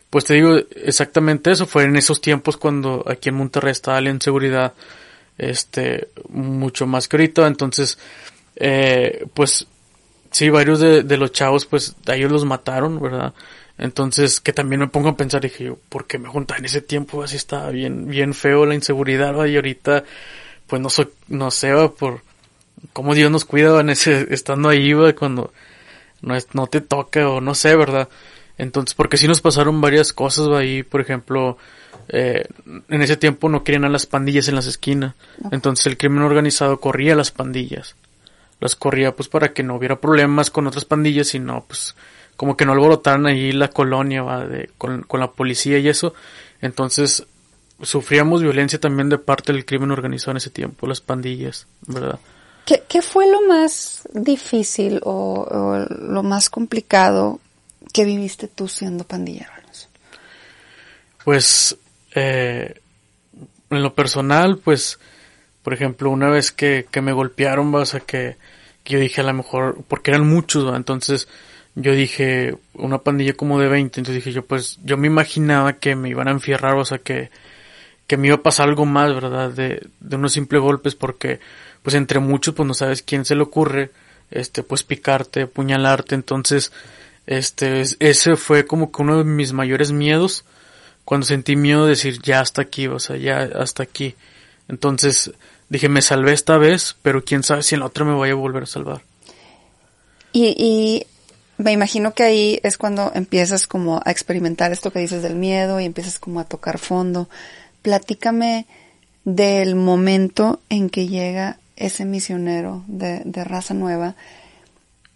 pues 0.09 0.25
te 0.25 0.33
digo 0.33 0.57
exactamente 0.83 1.51
eso, 1.51 1.67
fue 1.67 1.85
en 1.85 1.95
esos 1.95 2.23
tiempos 2.23 2.57
cuando 2.57 3.05
aquí 3.07 3.29
en 3.29 3.35
Monterrey 3.35 3.73
estaba 3.73 4.01
la 4.01 4.09
inseguridad, 4.09 4.73
este, 5.37 6.09
mucho 6.31 6.87
más 6.87 7.07
que 7.07 7.19
ahorita, 7.19 7.47
entonces, 7.47 7.99
eh, 8.57 9.27
pues, 9.35 9.67
sí, 10.31 10.49
varios 10.49 10.81
de, 10.81 11.03
de 11.03 11.17
los 11.19 11.33
chavos, 11.33 11.67
pues, 11.67 11.95
a 12.07 12.17
ellos 12.17 12.33
los 12.33 12.47
mataron, 12.47 12.99
¿verdad? 12.99 13.35
Entonces, 13.77 14.41
que 14.41 14.55
también 14.55 14.81
me 14.81 14.89
pongo 14.89 15.11
a 15.11 15.17
pensar, 15.19 15.43
dije 15.43 15.65
yo, 15.65 15.79
¿por 15.91 16.07
qué 16.07 16.19
me 16.19 16.31
juntaba 16.31 16.61
en 16.61 16.65
ese 16.65 16.81
tiempo? 16.81 17.23
Así 17.23 17.37
estaba 17.37 17.69
bien, 17.69 18.07
bien 18.09 18.33
feo 18.33 18.65
la 18.65 18.75
inseguridad, 18.75 19.33
¿verdad? 19.33 19.47
y 19.47 19.57
ahorita, 19.57 20.05
pues 20.67 20.81
no 20.81 20.89
soy, 20.89 21.11
no 21.29 21.51
sé, 21.51 21.75
por 21.99 22.23
cómo 22.93 23.15
Dios 23.15 23.31
nos 23.31 23.45
cuida 23.45 23.81
en 23.81 23.91
ese, 23.91 24.27
estando 24.31 24.69
ahí, 24.69 24.93
¿verdad? 24.93 25.15
cuando 25.19 25.53
no, 26.23 26.35
es, 26.35 26.49
no 26.55 26.67
te 26.67 26.81
toca 26.81 27.29
o 27.29 27.41
no 27.41 27.55
sé, 27.55 27.77
¿verdad? 27.77 28.09
Entonces, 28.59 28.95
porque 28.95 29.17
sí 29.17 29.27
nos 29.27 29.41
pasaron 29.41 29.81
varias 29.81 30.13
cosas 30.13 30.49
ahí, 30.49 30.83
por 30.83 31.01
ejemplo, 31.01 31.57
eh, 32.09 32.45
en 32.89 33.03
ese 33.03 33.17
tiempo 33.17 33.49
no 33.49 33.65
querían 33.65 33.85
a 33.85 33.89
las 33.89 34.07
pandillas 34.07 34.49
en 34.49 34.55
las 34.55 34.67
esquinas, 34.67 35.15
entonces 35.51 35.87
el 35.87 35.97
crimen 35.97 36.23
organizado 36.23 36.79
corría 36.81 37.15
a 37.15 37.17
las 37.17 37.31
pandillas, 37.31 37.97
las 38.59 38.77
corría 38.77 39.15
pues 39.17 39.29
para 39.29 39.53
que 39.53 39.63
no 39.63 39.77
hubiera 39.77 40.01
problemas 40.01 40.51
con 40.51 40.67
otras 40.67 40.85
pandillas, 40.85 41.29
sino 41.29 41.65
pues 41.67 41.95
como 42.37 42.57
que 42.57 42.67
no 42.67 42.73
alborotaran 42.73 43.27
ahí 43.27 43.53
la 43.53 43.69
colonia 43.69 44.23
¿va? 44.23 44.45
De, 44.45 44.71
con, 44.77 45.03
con 45.03 45.21
la 45.21 45.31
policía 45.31 45.79
y 45.79 45.89
eso, 45.89 46.15
entonces 46.61 47.27
sufríamos 47.83 48.43
violencia 48.43 48.79
también 48.79 49.09
de 49.09 49.19
parte 49.19 49.53
del 49.53 49.65
crimen 49.65 49.91
organizado 49.91 50.33
en 50.33 50.37
ese 50.39 50.51
tiempo, 50.51 50.87
las 50.87 51.01
pandillas, 51.01 51.67
¿verdad? 51.87 52.19
¿Qué, 52.89 53.03
fue 53.03 53.31
lo 53.31 53.43
más 53.43 54.03
difícil 54.13 55.01
o, 55.03 55.87
lo 55.89 56.23
más 56.23 56.51
complicado 56.51 57.41
que 57.93 58.05
viviste 58.05 58.49
tú 58.49 58.69
siendo 58.69 59.05
pandillero? 59.05 59.51
Pues, 61.25 61.77
eh, 62.15 62.81
en 63.71 63.83
lo 63.83 63.95
personal, 63.95 64.59
pues, 64.59 64.99
por 65.63 65.75
ejemplo, 65.75 66.11
una 66.11 66.31
vez 66.31 66.51
que, 66.51 66.87
que 66.91 67.03
me 67.03 67.13
golpearon, 67.13 67.75
o 67.75 67.85
sea, 67.85 68.01
que, 68.01 68.37
que, 68.83 68.95
yo 68.95 68.99
dije 68.99 69.21
a 69.21 69.25
lo 69.25 69.35
mejor, 69.35 69.85
porque 69.87 70.11
eran 70.11 70.27
muchos, 70.27 70.75
entonces 70.75 71.29
yo 71.75 71.93
dije, 71.93 72.57
una 72.75 72.99
pandilla 72.99 73.35
como 73.35 73.61
de 73.61 73.69
20, 73.69 74.01
entonces 74.01 74.25
dije 74.25 74.33
yo, 74.33 74.45
pues, 74.45 74.79
yo 74.83 74.97
me 74.97 75.07
imaginaba 75.07 75.75
que 75.75 75.95
me 75.95 76.09
iban 76.09 76.29
a 76.29 76.33
enfierrar, 76.33 76.77
o 76.77 76.85
sea, 76.85 76.99
que, 76.99 77.31
que 78.07 78.17
me 78.17 78.29
iba 78.29 78.37
a 78.37 78.43
pasar 78.43 78.69
algo 78.69 78.87
más, 78.87 79.15
¿verdad? 79.15 79.51
De, 79.51 79.87
de 80.01 80.17
unos 80.17 80.33
simples 80.33 80.61
golpes, 80.63 80.95
porque 80.95 81.39
pues 81.83 81.95
entre 81.95 82.21
muchos 82.21 82.55
pues 82.55 82.67
no 82.67 82.75
sabes 82.75 83.03
quién 83.03 83.25
se 83.25 83.35
le 83.35 83.43
ocurre 83.43 83.91
este 84.31 84.63
pues 84.63 84.83
picarte, 84.83 85.47
puñalarte, 85.47 86.15
entonces 86.15 86.73
este 87.27 87.83
ese 87.99 88.37
fue 88.37 88.67
como 88.67 88.93
que 88.93 89.03
uno 89.03 89.19
de 89.19 89.25
mis 89.25 89.53
mayores 89.53 89.93
miedos 89.93 90.45
cuando 91.05 91.27
sentí 91.27 91.57
miedo 91.57 91.85
de 91.85 91.91
decir 91.91 92.21
ya 92.23 92.41
hasta 92.41 92.63
aquí, 92.63 92.87
o 92.87 93.01
sea, 93.01 93.17
ya 93.17 93.39
hasta 93.59 93.83
aquí. 93.83 94.15
Entonces 94.69 95.33
dije, 95.69 95.89
me 95.89 96.03
salvé 96.03 96.33
esta 96.33 96.57
vez, 96.57 96.97
pero 97.03 97.25
quién 97.25 97.43
sabe 97.43 97.65
si 97.65 97.75
en 97.75 97.81
la 97.81 97.87
otra 97.87 98.05
me 98.05 98.15
voy 98.15 98.31
a 98.31 98.35
volver 98.37 98.63
a 98.63 98.67
salvar. 98.67 99.03
Y, 100.33 100.55
y 100.57 101.07
me 101.59 101.73
imagino 101.73 102.15
que 102.15 102.23
ahí 102.23 102.61
es 102.63 102.79
cuando 102.79 103.11
empiezas 103.13 103.67
como 103.67 104.01
a 104.05 104.11
experimentar 104.13 104.71
esto 104.71 104.93
que 104.93 105.01
dices 105.01 105.25
del 105.25 105.35
miedo 105.35 105.81
y 105.81 105.85
empiezas 105.85 106.21
como 106.21 106.39
a 106.39 106.45
tocar 106.45 106.79
fondo. 106.79 107.29
Platícame 107.83 108.67
del 109.25 109.75
momento 109.75 110.61
en 110.69 110.91
que 110.91 111.09
llega 111.09 111.59
ese 111.81 112.05
misionero 112.05 112.85
de, 112.87 113.25
raza 113.45 113.75
nueva, 113.75 114.15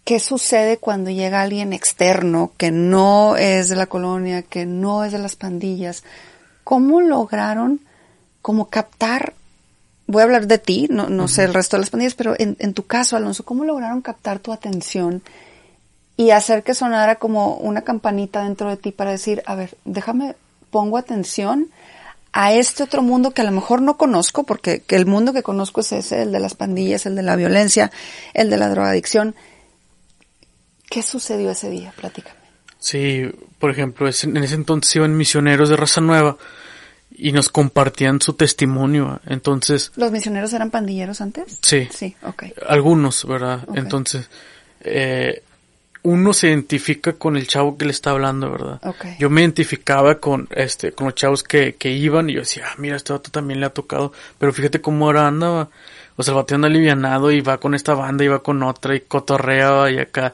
¿qué 0.03 0.19
sucede 0.19 0.77
cuando 0.77 1.11
llega 1.11 1.41
alguien 1.41 1.71
externo 1.71 2.51
que 2.57 2.71
no 2.71 3.37
es 3.37 3.69
de 3.69 3.75
la 3.75 3.85
colonia, 3.85 4.41
que 4.41 4.65
no 4.65 5.05
es 5.05 5.11
de 5.11 5.19
las 5.19 5.35
pandillas? 5.35 6.03
¿Cómo 6.63 6.99
lograron 6.99 7.79
como 8.41 8.69
captar, 8.69 9.33
voy 10.07 10.21
a 10.21 10.25
hablar 10.25 10.47
de 10.47 10.57
ti, 10.57 10.87
no, 10.89 11.07
no 11.09 11.27
sé 11.27 11.43
el 11.43 11.53
resto 11.53 11.77
de 11.77 11.81
las 11.81 11.89
pandillas, 11.91 12.15
pero 12.15 12.35
en, 12.37 12.57
en 12.59 12.73
tu 12.73 12.85
caso, 12.85 13.15
Alonso, 13.15 13.45
¿cómo 13.45 13.63
lograron 13.63 14.01
captar 14.01 14.39
tu 14.39 14.51
atención 14.51 15.23
y 16.17 16.31
hacer 16.31 16.63
que 16.63 16.73
sonara 16.73 17.15
como 17.15 17.55
una 17.57 17.81
campanita 17.81 18.43
dentro 18.43 18.69
de 18.69 18.77
ti 18.77 18.91
para 18.91 19.11
decir, 19.11 19.43
a 19.45 19.55
ver, 19.55 19.77
déjame, 19.85 20.35
pongo 20.71 20.97
atención 20.97 21.69
a 22.37 22.51
este 22.51 22.83
otro 22.83 23.01
mundo 23.01 23.31
que 23.31 23.41
a 23.41 23.45
lo 23.45 23.51
mejor 23.51 23.81
no 23.81 23.95
conozco, 23.95 24.43
porque 24.43 24.81
que 24.81 24.97
el 24.97 25.05
mundo 25.05 25.31
que 25.31 25.41
conozco 25.41 25.79
es 25.79 25.93
ese, 25.93 26.23
el 26.23 26.33
de 26.33 26.41
las 26.41 26.53
pandillas, 26.53 27.05
el 27.05 27.15
de 27.15 27.23
la 27.23 27.37
violencia, 27.37 27.91
el 28.33 28.49
de 28.49 28.57
la 28.57 28.67
drogadicción. 28.67 29.35
¿Qué 30.89 31.01
sucedió 31.01 31.51
ese 31.51 31.69
día? 31.69 31.93
Platícame. 31.95 32.35
Sí, 32.77 33.23
por 33.57 33.71
ejemplo, 33.71 34.07
en 34.07 34.37
ese 34.37 34.55
entonces 34.55 34.93
iban 34.97 35.15
misioneros 35.15 35.69
de 35.69 35.77
raza 35.77 36.01
nueva 36.01 36.37
y 37.09 37.31
nos 37.31 37.47
compartían 37.47 38.19
su 38.19 38.33
testimonio. 38.33 39.21
Entonces. 39.27 39.93
¿Los 39.95 40.11
misioneros 40.11 40.51
eran 40.51 40.71
pandilleros 40.71 41.21
antes? 41.21 41.57
Sí. 41.61 41.87
Sí, 41.89 42.17
ok. 42.21 42.47
Algunos, 42.67 43.25
¿verdad? 43.25 43.65
Entonces, 43.75 44.29
eh, 44.81 45.41
uno 46.05 46.33
se 46.33 46.49
identifica 46.49 47.13
con 47.13 47.35
el 47.35 47.47
chavo 47.47 47.77
que 47.77 47.85
le 47.85 47.91
está 47.91 48.11
hablando, 48.11 48.51
¿verdad? 48.51 48.79
Okay. 48.83 49.15
Yo 49.17 49.31
me 49.31 49.41
identificaba 49.41 50.19
con 50.19 50.47
este, 50.51 50.91
con 50.91 51.05
los 51.05 51.15
chavos 51.15 51.43
que, 51.43 51.73
que 51.75 51.89
iban 51.91 52.29
y 52.29 52.33
yo 52.33 52.41
decía, 52.41 52.65
ah, 52.67 52.75
mira, 52.77 52.95
este 52.95 53.11
vato 53.11 53.31
también 53.31 53.59
le 53.59 53.65
ha 53.65 53.71
tocado, 53.71 54.13
pero 54.37 54.53
fíjate 54.53 54.81
cómo 54.81 55.05
ahora 55.05 55.27
anda, 55.27 55.67
o 56.15 56.23
sea, 56.23 56.31
el 56.31 56.35
vato 56.35 56.53
anda 56.53 56.67
alivianado 56.67 57.31
y 57.31 57.41
va 57.41 57.57
con 57.57 57.73
esta 57.73 57.95
banda 57.95 58.23
y 58.23 58.27
va 58.27 58.43
con 58.43 58.61
otra 58.61 58.95
y 58.95 59.01
cotorrea 59.01 59.89
y 59.89 59.97
acá. 59.97 60.33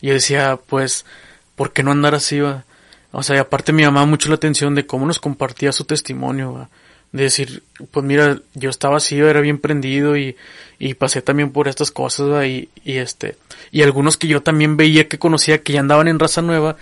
Y 0.00 0.08
yo 0.08 0.14
decía, 0.14 0.58
pues, 0.66 1.06
¿por 1.54 1.72
qué 1.72 1.84
no 1.84 1.92
andar 1.92 2.16
así, 2.16 2.40
va? 2.40 2.64
O 3.12 3.22
sea, 3.22 3.36
y 3.36 3.38
aparte 3.38 3.72
me 3.72 3.82
llamaba 3.82 4.06
mucho 4.06 4.28
la 4.28 4.34
atención 4.34 4.74
de 4.74 4.86
cómo 4.86 5.06
nos 5.06 5.20
compartía 5.20 5.70
su 5.70 5.84
testimonio, 5.84 6.52
¿va? 6.52 6.68
De 7.12 7.24
decir, 7.24 7.62
pues 7.90 8.04
mira, 8.04 8.38
yo 8.54 8.70
estaba 8.70 8.96
así, 8.96 9.18
era 9.18 9.40
bien 9.40 9.58
prendido 9.58 10.16
y, 10.16 10.36
y 10.78 10.94
pasé 10.94 11.20
también 11.20 11.52
por 11.52 11.68
estas 11.68 11.90
cosas 11.90 12.46
y, 12.46 12.70
y 12.84 12.96
este, 12.96 13.36
y 13.70 13.82
algunos 13.82 14.16
que 14.16 14.28
yo 14.28 14.42
también 14.42 14.76
veía 14.76 15.08
que 15.08 15.18
conocía 15.18 15.62
que 15.62 15.74
ya 15.74 15.80
andaban 15.80 16.08
en 16.08 16.18
raza 16.18 16.40
nueva 16.40 16.76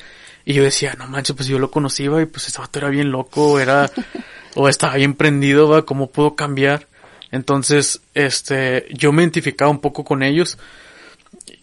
y 0.45 0.55
yo 0.55 0.63
decía, 0.63 0.95
no 0.99 1.07
manches, 1.07 1.37
pues 1.37 1.49
yo 1.49 1.59
lo 1.59 1.71
conocía 1.71 2.21
y 2.23 2.27
pues 2.27 2.49
ese 2.49 2.59
vato 2.59 2.79
era 2.79 2.89
bien 2.89 3.11
loco, 3.11 3.59
era, 3.61 3.91
o 4.55 4.69
estaba 4.69 4.95
bien 4.95 5.15
prendido, 5.15 5.69
va, 5.69 5.85
cómo 5.85 6.11
pudo 6.11 6.35
cambiar. 6.35 6.87
Entonces, 7.33 8.01
este, 8.15 8.87
yo 8.91 9.13
me 9.13 9.23
identificaba 9.23 9.71
un 9.71 9.81
poco 9.81 10.03
con 10.05 10.23
ellos. 10.23 10.59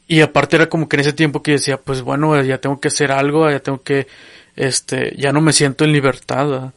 Y 0.07 0.21
aparte 0.21 0.55
era 0.55 0.69
como 0.69 0.87
que 0.87 0.95
en 0.95 1.01
ese 1.01 1.11
tiempo 1.11 1.43
que 1.43 1.51
decía, 1.51 1.77
pues 1.77 2.01
bueno, 2.01 2.41
ya 2.43 2.59
tengo 2.59 2.79
que 2.79 2.87
hacer 2.87 3.11
algo, 3.11 3.49
ya 3.49 3.59
tengo 3.59 3.81
que, 3.81 4.07
este, 4.55 5.13
ya 5.17 5.33
no 5.33 5.41
me 5.41 5.51
siento 5.51 5.83
en 5.83 5.91
libertad. 5.91 6.47
¿verdad? 6.47 6.73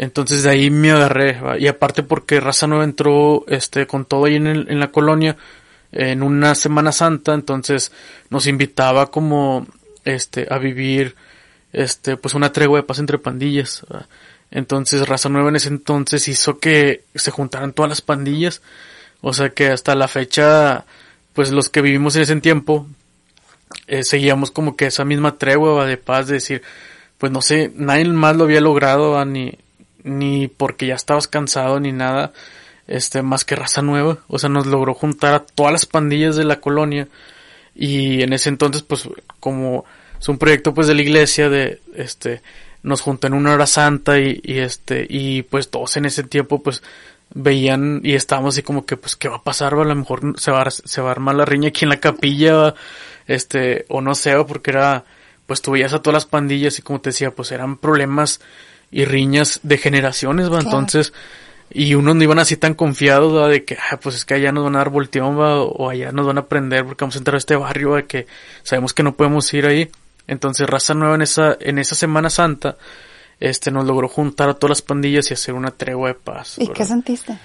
Entonces 0.00 0.44
de 0.44 0.48
ahí 0.50 0.70
me 0.70 0.92
agarré. 0.92 1.38
¿va? 1.38 1.58
Y 1.58 1.68
aparte 1.68 2.02
porque 2.02 2.40
Raza 2.40 2.66
Nueva 2.66 2.84
entró, 2.84 3.44
este, 3.48 3.86
con 3.86 4.06
todo 4.06 4.24
ahí 4.24 4.36
en, 4.36 4.46
el, 4.46 4.70
en 4.70 4.80
la 4.80 4.90
colonia, 4.90 5.36
en 5.92 6.22
una 6.22 6.54
Semana 6.54 6.90
Santa, 6.90 7.34
entonces 7.34 7.92
nos 8.30 8.46
invitaba 8.46 9.10
como, 9.10 9.66
este, 10.06 10.46
a 10.48 10.56
vivir, 10.56 11.16
este, 11.74 12.16
pues 12.16 12.32
una 12.32 12.50
tregua 12.50 12.78
de 12.78 12.84
paz 12.84 12.98
entre 12.98 13.18
pandillas. 13.18 13.84
Entonces 14.50 15.06
Raza 15.06 15.28
Nueva 15.28 15.50
en 15.50 15.56
ese 15.56 15.68
entonces 15.68 16.28
hizo 16.28 16.58
que 16.58 17.04
se 17.14 17.30
juntaran 17.30 17.74
todas 17.74 17.90
las 17.90 18.00
pandillas. 18.00 18.62
O 19.20 19.34
sea 19.34 19.50
que 19.50 19.68
hasta 19.68 19.94
la 19.94 20.08
fecha, 20.08 20.86
pues 21.34 21.50
los 21.50 21.68
que 21.68 21.82
vivimos 21.82 22.16
en 22.16 22.22
ese 22.22 22.36
tiempo, 22.36 22.86
eh, 23.86 24.02
seguíamos 24.02 24.50
como 24.50 24.76
que 24.76 24.86
esa 24.86 25.04
misma 25.04 25.36
tregua 25.36 25.84
de 25.84 25.98
paz, 25.98 26.28
de 26.28 26.34
decir, 26.34 26.62
pues 27.18 27.30
no 27.30 27.42
sé, 27.42 27.70
nadie 27.74 28.06
más 28.06 28.34
lo 28.34 28.44
había 28.44 28.62
logrado, 28.62 29.10
¿va? 29.10 29.26
ni, 29.26 29.58
ni 30.04 30.48
porque 30.48 30.86
ya 30.86 30.94
estabas 30.94 31.28
cansado 31.28 31.80
ni 31.80 31.92
nada, 31.92 32.32
este, 32.86 33.22
más 33.22 33.44
que 33.44 33.56
raza 33.56 33.82
nueva. 33.82 34.18
O 34.28 34.38
sea, 34.38 34.48
nos 34.48 34.66
logró 34.66 34.94
juntar 34.94 35.34
a 35.34 35.44
todas 35.44 35.72
las 35.72 35.86
pandillas 35.86 36.36
de 36.36 36.44
la 36.44 36.60
colonia. 36.60 37.08
Y 37.74 38.22
en 38.22 38.32
ese 38.32 38.48
entonces, 38.48 38.82
pues, 38.82 39.08
como 39.38 39.84
es 40.18 40.28
un 40.28 40.38
proyecto 40.38 40.74
pues 40.74 40.86
de 40.86 40.94
la 40.94 41.02
iglesia, 41.02 41.48
de, 41.48 41.80
este, 41.94 42.42
nos 42.82 43.00
juntó 43.00 43.26
en 43.26 43.34
una 43.34 43.52
hora 43.52 43.66
santa 43.66 44.18
y, 44.18 44.40
y 44.42 44.58
este, 44.58 45.06
y 45.08 45.42
pues 45.42 45.70
todos 45.70 45.96
en 45.96 46.06
ese 46.06 46.24
tiempo, 46.24 46.62
pues, 46.62 46.82
veían 47.32 48.00
y 48.02 48.14
estábamos 48.14 48.54
así 48.54 48.62
como 48.62 48.84
que, 48.84 48.96
pues, 48.96 49.16
¿qué 49.16 49.28
va 49.28 49.36
a 49.36 49.42
pasar? 49.42 49.74
A 49.74 49.84
lo 49.84 49.94
mejor 49.94 50.34
se 50.38 50.50
va, 50.50 50.62
a, 50.62 50.70
se 50.70 51.00
va 51.00 51.08
a 51.08 51.12
armar 51.12 51.34
la 51.36 51.44
riña 51.44 51.68
aquí 51.68 51.84
en 51.84 51.90
la 51.90 52.00
capilla, 52.00 52.74
este, 53.26 53.86
o 53.88 54.00
no 54.00 54.14
sé, 54.14 54.34
porque 54.44 54.70
era, 54.70 55.04
pues 55.46 55.62
tú 55.62 55.72
veías 55.72 55.92
a 55.92 56.02
todas 56.02 56.14
las 56.14 56.26
pandillas 56.26 56.78
y 56.78 56.82
como 56.82 57.00
te 57.00 57.10
decía, 57.10 57.30
pues 57.30 57.52
eran 57.52 57.76
problemas 57.76 58.40
y 58.90 59.04
riñas 59.04 59.60
de 59.62 59.78
generaciones, 59.78 60.46
va, 60.46 60.58
Claro. 60.58 60.64
entonces, 60.64 61.12
y 61.72 61.94
unos 61.94 62.16
no 62.16 62.22
iban 62.24 62.38
así 62.40 62.56
tan 62.56 62.74
confiados, 62.74 63.34
va, 63.34 63.48
de 63.48 63.64
que, 63.64 63.76
ah, 63.76 63.98
pues 63.98 64.16
es 64.16 64.24
que 64.24 64.34
allá 64.34 64.50
nos 64.52 64.64
van 64.64 64.74
a 64.74 64.78
dar 64.78 64.90
volteón, 64.90 65.38
va, 65.38 65.60
o 65.62 65.88
allá 65.88 66.10
nos 66.12 66.26
van 66.26 66.38
a 66.38 66.46
prender 66.46 66.84
porque 66.84 67.04
vamos 67.04 67.14
a 67.14 67.18
entrar 67.18 67.36
a 67.36 67.38
este 67.38 67.54
barrio, 67.56 67.90
va, 67.90 68.02
que 68.02 68.26
sabemos 68.62 68.92
que 68.92 69.02
no 69.02 69.14
podemos 69.14 69.52
ir 69.54 69.66
ahí. 69.66 69.88
Entonces, 70.26 70.68
Raza 70.68 70.94
Nueva 70.94 71.14
en 71.14 71.22
esa, 71.22 71.56
en 71.60 71.78
esa 71.78 71.94
Semana 71.94 72.30
Santa, 72.30 72.76
este, 73.38 73.70
nos 73.70 73.86
logró 73.86 74.08
juntar 74.08 74.48
a 74.50 74.54
todas 74.54 74.70
las 74.70 74.82
pandillas 74.82 75.30
y 75.30 75.34
hacer 75.34 75.54
una 75.54 75.70
tregua 75.70 76.08
de 76.08 76.14
paz. 76.14 76.58
¿Y 76.58 76.62
¿verdad? 76.62 76.74
qué 76.74 76.84
sentiste? 76.84 77.38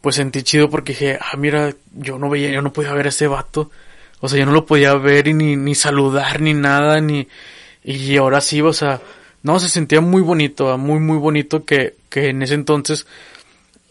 pues 0.00 0.14
sentí 0.14 0.42
chido 0.42 0.70
porque 0.70 0.92
dije, 0.92 1.18
ah, 1.20 1.36
mira, 1.36 1.74
yo 1.92 2.18
no 2.18 2.30
veía, 2.30 2.50
yo 2.50 2.62
no 2.62 2.72
podía 2.72 2.92
ver 2.92 3.06
a 3.06 3.08
ese 3.08 3.26
vato. 3.26 3.70
O 4.20 4.28
sea, 4.28 4.38
yo 4.38 4.46
no 4.46 4.52
lo 4.52 4.64
podía 4.64 4.94
ver 4.94 5.26
y 5.28 5.34
ni, 5.34 5.56
ni 5.56 5.74
saludar 5.74 6.40
ni 6.40 6.54
nada, 6.54 7.00
ni, 7.00 7.26
y 7.82 8.16
ahora 8.16 8.40
sí, 8.40 8.60
o 8.60 8.72
sea, 8.72 9.00
no, 9.48 9.58
se 9.58 9.68
sentía 9.68 10.00
muy 10.00 10.20
bonito, 10.22 10.66
¿va? 10.66 10.76
muy, 10.76 10.98
muy 11.00 11.16
bonito 11.18 11.64
que, 11.64 11.94
que 12.10 12.28
en 12.28 12.42
ese 12.42 12.54
entonces, 12.54 13.06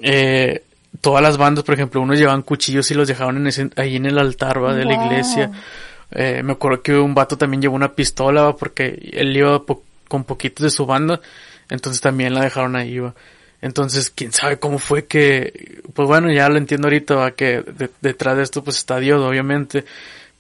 eh, 0.02 0.64
todas 1.02 1.22
las 1.22 1.38
bandas, 1.38 1.64
por 1.64 1.74
ejemplo, 1.74 2.02
unos 2.02 2.18
llevaban 2.18 2.44
cuchillos 2.44 2.90
y 2.92 2.94
los 2.94 3.08
dejaban 3.08 3.38
en 3.38 3.48
ese, 3.48 3.70
ahí 3.76 3.96
en 3.96 4.06
el 4.06 4.18
altar, 4.20 4.64
¿va? 4.64 4.74
de 4.74 4.86
la 4.86 4.94
iglesia. 4.94 5.52
Eh, 6.12 6.42
me 6.44 6.54
acuerdo 6.54 6.82
que 6.82 6.96
un 6.96 7.14
vato 7.14 7.38
también 7.38 7.62
llevó 7.62 7.76
una 7.76 7.94
pistola, 7.94 8.44
¿va? 8.44 8.56
porque 8.56 9.10
él 9.14 9.36
iba 9.36 9.64
po- 9.66 9.84
con 10.08 10.24
poquitos 10.24 10.64
de 10.64 10.70
su 10.70 10.86
banda, 10.86 11.20
entonces 11.70 12.02
también 12.02 12.34
la 12.34 12.42
dejaron 12.42 12.76
ahí, 12.76 13.00
¿va? 13.00 13.14
Entonces, 13.60 14.12
quién 14.12 14.32
sabe 14.32 14.60
cómo 14.60 14.78
fue 14.78 15.06
que, 15.06 15.82
pues 15.94 16.08
bueno, 16.08 16.32
ya 16.32 16.48
lo 16.48 16.58
entiendo 16.58 16.88
ahorita, 16.88 17.16
va, 17.16 17.32
que 17.32 17.62
de- 17.64 17.90
detrás 18.02 18.38
de 18.38 18.44
esto 18.44 18.64
pues 18.64 18.78
está 18.78 19.00
Dios, 19.00 19.20
obviamente, 19.22 19.84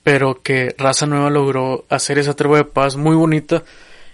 pero 0.03 0.41
que 0.41 0.73
Raza 0.77 1.05
Nueva 1.07 1.29
logró 1.29 1.83
hacer 1.89 2.19
esa 2.19 2.35
tregua 2.35 2.59
de 2.59 2.63
paz 2.63 2.95
muy 2.95 3.15
bonita 3.15 3.63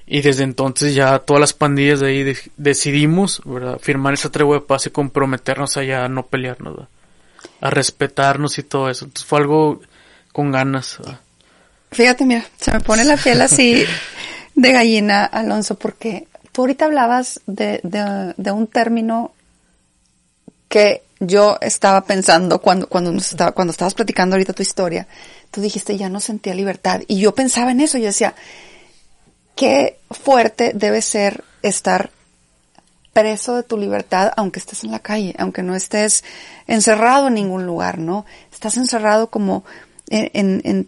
y 0.06 0.22
desde 0.22 0.44
entonces 0.44 0.96
ya 0.96 1.20
todas 1.20 1.40
las 1.42 1.54
pandillas 1.54 2.00
de 2.02 2.08
ahí 2.08 2.24
de- 2.24 2.38
decidimos, 2.58 3.42
¿verdad? 3.46 3.80
Firmar 3.80 4.14
esa 4.14 4.32
tregua 4.32 4.56
de 4.58 4.62
paz 4.62 4.86
y 4.86 4.90
comprometernos 4.90 5.78
a 5.78 5.84
ya 5.84 6.08
no 6.10 6.26
pelearnos, 6.26 6.74
¿verdad? 6.74 6.90
A 7.62 7.70
respetarnos 7.70 8.58
y 8.58 8.64
todo 8.64 8.90
eso. 8.90 9.06
Entonces 9.06 9.28
fue 9.28 9.40
algo 9.40 9.82
con 10.32 10.52
ganas, 10.52 10.98
¿verdad? 11.00 11.20
Fíjate, 11.92 12.26
mira, 12.26 12.46
se 12.60 12.72
me 12.72 12.80
pone 12.82 13.04
la 13.06 13.18
piel 13.18 13.42
así 13.42 13.86
de 14.56 14.72
gallina, 14.72 15.26
Alonso, 15.26 15.76
porque 15.76 16.28
tú 16.52 16.62
ahorita 16.62 16.86
hablabas 16.86 17.40
de, 17.46 17.80
de, 17.84 18.34
de 18.36 18.52
un 18.52 18.68
término 18.68 19.32
que 20.68 21.04
yo 21.20 21.58
estaba 21.62 22.04
pensando 22.06 22.60
cuando, 22.60 22.88
cuando, 22.88 23.12
nos 23.12 23.32
estaba, 23.32 23.52
cuando 23.54 23.72
estabas 23.72 23.94
platicando 23.94 24.36
ahorita 24.36 24.54
tu 24.54 24.64
historia. 24.64 25.08
Tú 25.52 25.62
dijiste, 25.62 25.96
ya 25.98 26.10
no 26.10 26.20
sentía 26.20 26.54
libertad. 26.56 27.02
Y 27.08 27.20
yo 27.20 27.34
pensaba 27.36 27.72
en 27.72 27.80
eso, 27.80 27.98
yo 27.98 28.06
decía, 28.06 28.34
qué 29.56 30.00
fuerte 30.12 30.72
debe 30.74 31.02
ser 31.02 31.44
estar 31.62 32.12
preso 33.14 33.56
de 33.56 33.64
tu 33.64 33.78
libertad, 33.78 34.32
aunque 34.36 34.60
estés 34.60 34.84
en 34.84 34.92
la 34.92 35.00
calle, 35.00 35.36
aunque 35.38 35.62
no 35.62 35.76
estés 35.76 36.24
encerrado 36.68 37.28
en 37.28 37.36
ningún 37.36 37.66
lugar, 37.66 38.00
¿no? 38.00 38.26
Estás 38.52 38.78
encerrado 38.78 39.30
como 39.30 39.64
en, 40.10 40.88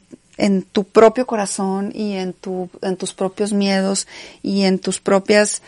tu 0.72 0.84
propio 0.84 1.26
corazón 1.26 1.92
y 1.94 2.14
en 2.14 2.36
en 2.82 2.98
tus 2.98 3.14
propios 3.14 3.54
miedos 3.54 4.08
y 4.42 4.64
en 4.64 4.80
tus 4.80 5.00
propias 5.00 5.62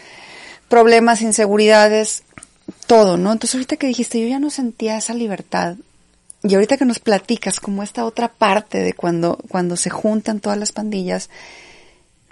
problemas, 0.68 1.22
inseguridades, 1.22 2.24
todo, 2.88 3.18
¿no? 3.18 3.32
Entonces 3.32 3.56
ahorita 3.56 3.78
que 3.78 3.88
dijiste, 3.88 4.20
yo 4.20 4.28
ya 4.28 4.40
no 4.40 4.50
sentía 4.50 4.98
esa 4.98 5.14
libertad. 5.14 5.78
Y 6.44 6.54
ahorita 6.54 6.78
que 6.78 6.86
nos 6.86 7.00
platicas 7.00 7.60
como 7.60 7.84
esta 7.84 8.06
otra 8.06 8.30
parte 8.30 8.80
de 8.80 8.94
cuando, 8.94 9.38
cuando 9.50 9.76
se 9.76 9.90
juntan 9.90 10.40
todas 10.40 10.58
las 10.58 10.72
pandillas, 10.72 11.30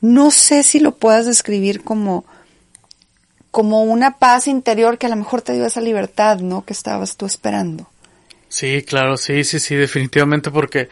no 0.05 0.31
sé 0.31 0.63
si 0.63 0.79
lo 0.79 0.91
puedas 0.91 1.25
describir 1.25 1.83
como, 1.83 2.25
como 3.51 3.83
una 3.83 4.17
paz 4.17 4.47
interior 4.47 4.97
que 4.97 5.07
a 5.07 5.09
lo 5.09 5.15
mejor 5.15 5.41
te 5.41 5.53
dio 5.53 5.65
esa 5.65 5.81
libertad, 5.81 6.39
¿no? 6.39 6.63
Que 6.63 6.73
estabas 6.73 7.17
tú 7.17 7.25
esperando. 7.25 7.89
Sí, 8.47 8.83
claro, 8.83 9.17
sí, 9.17 9.43
sí, 9.43 9.59
sí, 9.59 9.75
definitivamente 9.75 10.51
porque 10.51 10.89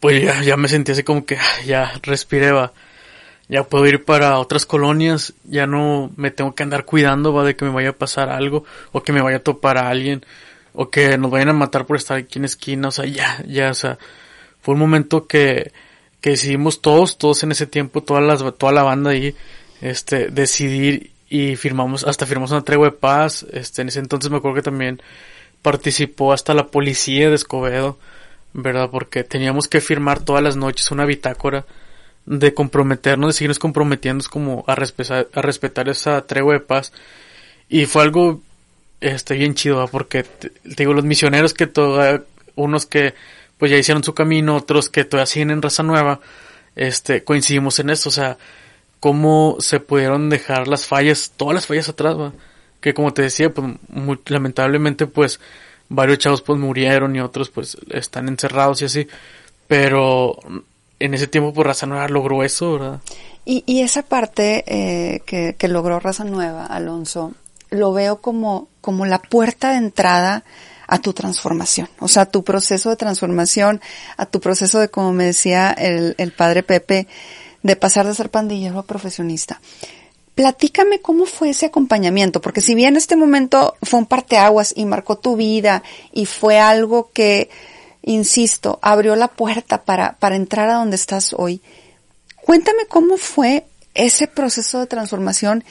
pues 0.00 0.22
ya, 0.22 0.42
ya 0.42 0.56
me 0.56 0.68
sentí 0.68 0.92
así 0.92 1.02
como 1.02 1.24
que 1.26 1.38
ya 1.66 1.92
respiré, 2.02 2.52
va. 2.52 2.72
Ya 3.48 3.64
puedo 3.64 3.86
ir 3.86 4.04
para 4.04 4.38
otras 4.38 4.66
colonias, 4.66 5.32
ya 5.44 5.66
no 5.66 6.10
me 6.16 6.30
tengo 6.30 6.54
que 6.54 6.62
andar 6.62 6.84
cuidando, 6.84 7.32
va, 7.32 7.44
de 7.44 7.56
que 7.56 7.64
me 7.64 7.70
vaya 7.70 7.90
a 7.90 7.92
pasar 7.92 8.28
algo, 8.28 8.64
o 8.92 9.02
que 9.02 9.12
me 9.12 9.22
vaya 9.22 9.38
a 9.38 9.42
topar 9.42 9.78
a 9.78 9.88
alguien, 9.88 10.24
o 10.72 10.90
que 10.90 11.16
nos 11.16 11.30
vayan 11.30 11.50
a 11.50 11.52
matar 11.52 11.86
por 11.86 11.96
estar 11.96 12.16
aquí 12.16 12.38
en 12.38 12.44
esquina, 12.44 12.88
o 12.88 12.90
sea, 12.90 13.06
ya, 13.06 13.42
ya, 13.46 13.70
o 13.70 13.74
sea, 13.74 13.98
fue 14.62 14.74
un 14.74 14.80
momento 14.80 15.26
que, 15.26 15.72
que 16.26 16.30
decidimos 16.30 16.82
todos, 16.82 17.18
todos 17.18 17.44
en 17.44 17.52
ese 17.52 17.68
tiempo, 17.68 18.02
todas 18.02 18.20
las, 18.20 18.58
toda 18.58 18.72
la 18.72 18.82
banda 18.82 19.10
ahí, 19.10 19.36
este, 19.80 20.26
decidir 20.28 21.12
y 21.28 21.54
firmamos, 21.54 22.02
hasta 22.02 22.26
firmamos 22.26 22.50
una 22.50 22.64
tregua 22.64 22.86
de 22.86 22.96
paz. 22.96 23.46
Este, 23.52 23.82
en 23.82 23.88
ese 23.90 24.00
entonces 24.00 24.28
me 24.28 24.38
acuerdo 24.38 24.56
que 24.56 24.62
también 24.62 25.00
participó 25.62 26.32
hasta 26.32 26.52
la 26.52 26.66
policía 26.66 27.28
de 27.28 27.36
Escobedo, 27.36 27.96
¿verdad? 28.54 28.90
Porque 28.90 29.22
teníamos 29.22 29.68
que 29.68 29.80
firmar 29.80 30.18
todas 30.18 30.42
las 30.42 30.56
noches 30.56 30.90
una 30.90 31.04
bitácora 31.04 31.64
de 32.24 32.52
comprometernos, 32.52 33.28
de 33.28 33.32
seguirnos 33.34 33.60
comprometiendo 33.60 34.24
como 34.28 34.64
a 34.66 34.74
respetar, 34.74 35.28
a 35.32 35.42
respetar 35.42 35.88
esa 35.88 36.26
tregua 36.26 36.54
de 36.54 36.60
paz. 36.60 36.92
Y 37.68 37.86
fue 37.86 38.02
algo 38.02 38.40
este, 39.00 39.34
bien 39.34 39.54
chido, 39.54 39.86
porque 39.86 40.24
te, 40.24 40.50
digo, 40.64 40.92
los 40.92 41.04
misioneros 41.04 41.54
que 41.54 41.68
todavía, 41.68 42.24
unos 42.56 42.84
que 42.84 43.14
pues 43.58 43.70
ya 43.70 43.76
hicieron 43.78 44.04
su 44.04 44.14
camino, 44.14 44.56
otros 44.56 44.88
que 44.88 45.04
todavía 45.04 45.26
siguen 45.26 45.50
en 45.50 45.62
raza 45.62 45.82
nueva, 45.82 46.20
este, 46.74 47.24
coincidimos 47.24 47.78
en 47.78 47.90
esto, 47.90 48.10
o 48.10 48.12
sea, 48.12 48.36
cómo 49.00 49.56
se 49.60 49.80
pudieron 49.80 50.28
dejar 50.28 50.68
las 50.68 50.86
fallas, 50.86 51.32
todas 51.36 51.54
las 51.54 51.66
fallas 51.66 51.88
atrás, 51.88 52.18
¿va? 52.18 52.32
que 52.80 52.94
como 52.94 53.12
te 53.12 53.22
decía, 53.22 53.50
pues 53.50 53.66
muy, 53.88 54.18
lamentablemente 54.26 55.06
pues 55.06 55.40
varios 55.88 56.18
chavos 56.18 56.42
pues 56.42 56.58
murieron 56.58 57.16
y 57.16 57.20
otros 57.20 57.50
pues 57.50 57.76
están 57.90 58.28
encerrados 58.28 58.82
y 58.82 58.84
así, 58.84 59.08
pero 59.66 60.38
en 60.98 61.14
ese 61.14 61.26
tiempo 61.26 61.52
pues 61.52 61.66
Raza 61.66 61.86
Nueva 61.86 62.08
logró 62.08 62.42
eso, 62.42 62.74
¿verdad? 62.74 63.00
Y, 63.44 63.62
y 63.66 63.82
esa 63.82 64.02
parte 64.02 64.64
eh, 64.66 65.20
que, 65.26 65.54
que 65.56 65.68
logró 65.68 66.00
Raza 66.00 66.24
Nueva, 66.24 66.66
Alonso, 66.66 67.32
lo 67.70 67.92
veo 67.92 68.20
como, 68.20 68.68
como 68.80 69.06
la 69.06 69.20
puerta 69.20 69.70
de 69.70 69.78
entrada 69.78 70.44
a 70.86 70.98
tu 70.98 71.12
transformación, 71.12 71.88
o 71.98 72.08
sea, 72.08 72.22
a 72.22 72.26
tu 72.26 72.44
proceso 72.44 72.90
de 72.90 72.96
transformación, 72.96 73.80
a 74.16 74.26
tu 74.26 74.40
proceso 74.40 74.78
de, 74.78 74.88
como 74.88 75.12
me 75.12 75.24
decía 75.24 75.70
el, 75.70 76.14
el 76.18 76.32
padre 76.32 76.62
Pepe, 76.62 77.06
de 77.62 77.76
pasar 77.76 78.06
de 78.06 78.14
ser 78.14 78.30
pandillero 78.30 78.78
a 78.78 78.86
profesionista. 78.86 79.60
Platícame 80.34 81.00
cómo 81.00 81.24
fue 81.24 81.50
ese 81.50 81.66
acompañamiento, 81.66 82.40
porque 82.40 82.60
si 82.60 82.74
bien 82.74 82.96
este 82.96 83.16
momento 83.16 83.74
fue 83.82 83.98
un 83.98 84.06
parteaguas 84.06 84.74
y 84.76 84.84
marcó 84.84 85.16
tu 85.16 85.34
vida 85.34 85.82
y 86.12 86.26
fue 86.26 86.60
algo 86.60 87.10
que, 87.12 87.48
insisto, 88.02 88.78
abrió 88.82 89.16
la 89.16 89.28
puerta 89.28 89.82
para, 89.82 90.16
para 90.18 90.36
entrar 90.36 90.68
a 90.68 90.74
donde 90.74 90.96
estás 90.96 91.34
hoy, 91.36 91.62
cuéntame 92.44 92.86
cómo 92.86 93.16
fue 93.16 93.64
ese 93.94 94.28
proceso 94.28 94.78
de 94.78 94.86
transformación 94.86 95.64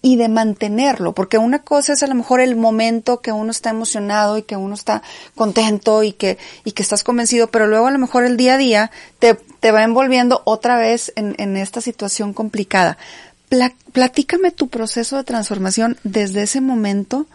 y 0.00 0.16
de 0.16 0.28
mantenerlo, 0.28 1.12
porque 1.12 1.38
una 1.38 1.60
cosa 1.60 1.92
es 1.92 2.02
a 2.02 2.06
lo 2.06 2.14
mejor 2.14 2.40
el 2.40 2.54
momento 2.54 3.20
que 3.20 3.32
uno 3.32 3.50
está 3.50 3.70
emocionado 3.70 4.38
y 4.38 4.42
que 4.42 4.56
uno 4.56 4.74
está 4.74 5.02
contento 5.34 6.04
y 6.04 6.12
que, 6.12 6.38
y 6.64 6.72
que 6.72 6.82
estás 6.82 7.02
convencido, 7.02 7.48
pero 7.48 7.66
luego 7.66 7.88
a 7.88 7.90
lo 7.90 7.98
mejor 7.98 8.24
el 8.24 8.36
día 8.36 8.54
a 8.54 8.58
día 8.58 8.90
te, 9.18 9.34
te 9.34 9.72
va 9.72 9.82
envolviendo 9.82 10.42
otra 10.44 10.76
vez 10.76 11.12
en, 11.16 11.34
en 11.38 11.56
esta 11.56 11.80
situación 11.80 12.32
complicada. 12.32 12.96
Pla, 13.48 13.72
platícame 13.92 14.52
tu 14.52 14.68
proceso 14.68 15.16
de 15.16 15.24
transformación 15.24 15.96
desde 16.04 16.42
ese 16.42 16.60
momento, 16.60 17.26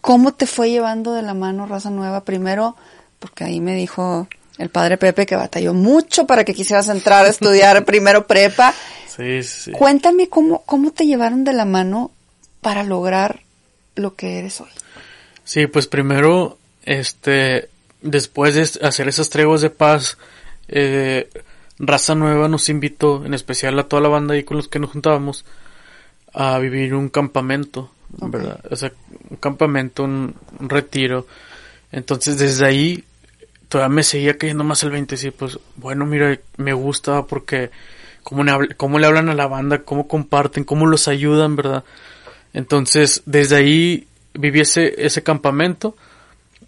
cómo 0.00 0.32
te 0.32 0.46
fue 0.46 0.70
llevando 0.70 1.12
de 1.12 1.22
la 1.22 1.34
mano 1.34 1.66
Raza 1.66 1.90
Nueva, 1.90 2.24
primero, 2.24 2.74
porque 3.20 3.44
ahí 3.44 3.60
me 3.60 3.76
dijo 3.76 4.26
el 4.58 4.70
padre 4.70 4.98
Pepe 4.98 5.24
que 5.24 5.36
batalló 5.36 5.72
mucho 5.72 6.26
para 6.26 6.44
que 6.44 6.52
quisieras 6.52 6.88
entrar 6.88 7.26
a 7.26 7.28
estudiar 7.28 7.84
primero 7.86 8.26
prepa 8.26 8.74
Sí, 9.16 9.42
sí. 9.42 9.72
Cuéntame 9.72 10.28
cómo, 10.28 10.62
cómo 10.64 10.92
te 10.92 11.06
llevaron 11.06 11.44
de 11.44 11.52
la 11.52 11.64
mano 11.64 12.12
para 12.60 12.84
lograr 12.84 13.40
lo 13.96 14.14
que 14.14 14.38
eres 14.38 14.60
hoy. 14.60 14.68
Sí, 15.44 15.66
pues 15.66 15.86
primero, 15.86 16.58
este, 16.84 17.68
después 18.02 18.54
de 18.54 18.86
hacer 18.86 19.08
esas 19.08 19.30
treguas 19.30 19.60
de 19.60 19.70
paz, 19.70 20.16
eh, 20.68 21.28
Raza 21.78 22.14
Nueva 22.14 22.48
nos 22.48 22.68
invitó, 22.68 23.24
en 23.24 23.34
especial 23.34 23.78
a 23.78 23.88
toda 23.88 24.02
la 24.02 24.08
banda 24.08 24.36
y 24.36 24.44
con 24.44 24.58
los 24.58 24.68
que 24.68 24.78
nos 24.78 24.90
juntábamos, 24.90 25.44
a 26.32 26.58
vivir 26.58 26.94
un 26.94 27.08
campamento, 27.08 27.90
okay. 28.16 28.28
¿verdad? 28.30 28.60
O 28.70 28.76
sea, 28.76 28.92
un 29.28 29.36
campamento, 29.38 30.04
un, 30.04 30.34
un, 30.60 30.68
retiro. 30.68 31.26
Entonces 31.90 32.38
desde 32.38 32.66
ahí 32.66 33.04
todavía 33.68 33.96
me 33.96 34.02
seguía 34.04 34.38
cayendo 34.38 34.62
más 34.62 34.82
el 34.84 34.90
20, 34.90 35.16
sí, 35.16 35.30
pues 35.30 35.58
bueno, 35.76 36.06
mira, 36.06 36.38
me 36.58 36.72
gusta 36.72 37.24
porque 37.24 37.70
cómo 38.22 38.44
le, 38.44 38.74
cómo 38.76 38.98
le 38.98 39.06
hablan 39.06 39.28
a 39.28 39.34
la 39.34 39.46
banda, 39.46 39.82
cómo 39.82 40.08
comparten, 40.08 40.64
cómo 40.64 40.86
los 40.86 41.08
ayudan, 41.08 41.56
¿verdad? 41.56 41.84
Entonces, 42.52 43.22
desde 43.26 43.56
ahí 43.56 44.06
viví 44.34 44.60
ese, 44.60 44.94
ese 45.04 45.22
campamento. 45.22 45.96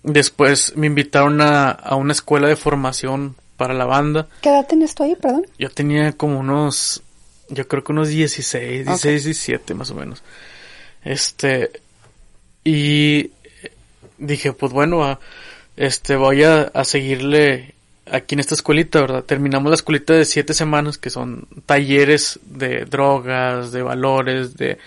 Después 0.03 0.77
me 0.77 0.87
invitaron 0.87 1.41
a, 1.41 1.71
a 1.71 1.95
una 1.97 2.12
escuela 2.12 2.49
de 2.49 2.57
formación 2.57 3.37
para 3.57 3.75
la 3.75 3.85
banda. 3.85 4.27
¿Qué 4.41 4.49
edad 4.49 4.67
tenías 4.67 4.95
tú 4.95 5.05
ahí, 5.05 5.15
perdón? 5.15 5.47
Yo 5.59 5.71
tenía 5.71 6.12
como 6.12 6.41
unos, 6.41 7.03
yo 7.49 7.69
creo 7.69 7.85
que 7.85 7.93
unos 7.93 8.09
16, 8.09 8.87
16, 8.87 8.99
okay. 8.99 9.12
17 9.12 9.75
más 9.75 9.91
o 9.91 9.95
menos. 9.95 10.23
Este, 11.05 11.71
y 12.65 13.31
dije, 14.19 14.53
pues 14.53 14.73
bueno, 14.73 15.19
este, 15.77 16.17
voy 16.17 16.43
a, 16.45 16.62
a 16.62 16.85
seguirle 16.85 17.75
aquí 18.11 18.35
en 18.35 18.41
esta 18.41 18.55
escuelita, 18.55 19.01
¿verdad? 19.01 19.25
Terminamos 19.25 19.71
la 19.71 19.77
escuelita 19.77 20.15
de 20.15 20.25
siete 20.25 20.55
semanas, 20.55 20.99
que 20.99 21.11
son 21.11 21.47
talleres 21.67 22.41
de 22.45 22.85
drogas, 22.85 23.73
de 23.73 23.83
valores, 23.83 24.57
de, 24.57 24.79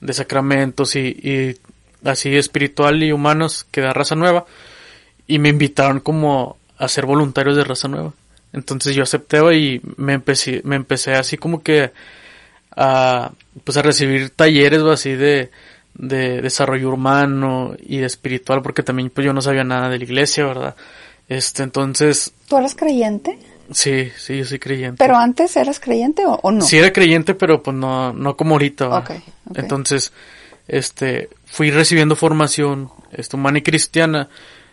de 0.00 0.12
sacramentos 0.12 0.96
y, 0.96 1.08
y, 1.08 1.56
así 2.04 2.34
espiritual 2.36 3.02
y 3.02 3.12
humanos 3.12 3.66
que 3.70 3.80
da 3.80 3.92
raza 3.92 4.14
nueva. 4.14 4.46
Y 5.26 5.38
me 5.38 5.48
invitaron 5.48 6.00
como 6.00 6.56
a 6.78 6.88
ser 6.88 7.06
voluntarios 7.06 7.56
de 7.56 7.64
raza 7.64 7.88
nueva. 7.88 8.12
Entonces 8.52 8.94
yo 8.94 9.02
acepté 9.02 9.38
y 9.56 9.80
me 9.96 10.12
empecé, 10.14 10.60
me 10.64 10.76
empecé 10.76 11.12
así 11.12 11.38
como 11.38 11.62
que 11.62 11.90
a, 12.76 13.32
pues 13.64 13.76
a 13.76 13.82
recibir 13.82 14.30
talleres 14.30 14.82
así 14.82 15.12
de, 15.14 15.50
de 15.94 16.42
desarrollo 16.42 16.90
humano 16.90 17.74
y 17.78 17.98
de 17.98 18.06
espiritual, 18.06 18.62
porque 18.62 18.82
también 18.82 19.10
pues 19.10 19.24
yo 19.24 19.32
no 19.32 19.40
sabía 19.40 19.64
nada 19.64 19.88
de 19.88 19.98
la 19.98 20.04
iglesia, 20.04 20.44
¿verdad? 20.44 20.76
Este, 21.28 21.62
entonces. 21.62 22.32
¿Tú 22.48 22.56
eras 22.56 22.74
creyente? 22.74 23.38
Sí, 23.70 24.10
sí, 24.18 24.38
yo 24.38 24.44
soy 24.44 24.58
creyente. 24.58 24.98
¿Pero 24.98 25.16
antes 25.16 25.56
eras 25.56 25.80
creyente 25.80 26.26
o, 26.26 26.38
o 26.42 26.52
no? 26.52 26.64
Sí 26.64 26.76
era 26.76 26.92
creyente, 26.92 27.34
pero 27.34 27.62
pues 27.62 27.76
no, 27.76 28.12
no 28.12 28.36
como 28.36 28.52
ahorita. 28.54 28.88
Okay, 28.98 29.16
okay. 29.16 29.62
Entonces, 29.62 30.12
este, 30.68 31.30
fui 31.46 31.70
recibiendo 31.70 32.16
formación, 32.16 32.90
este, 33.12 33.36
humana 33.36 33.58
y 33.58 33.62
cristiana, 33.62 34.28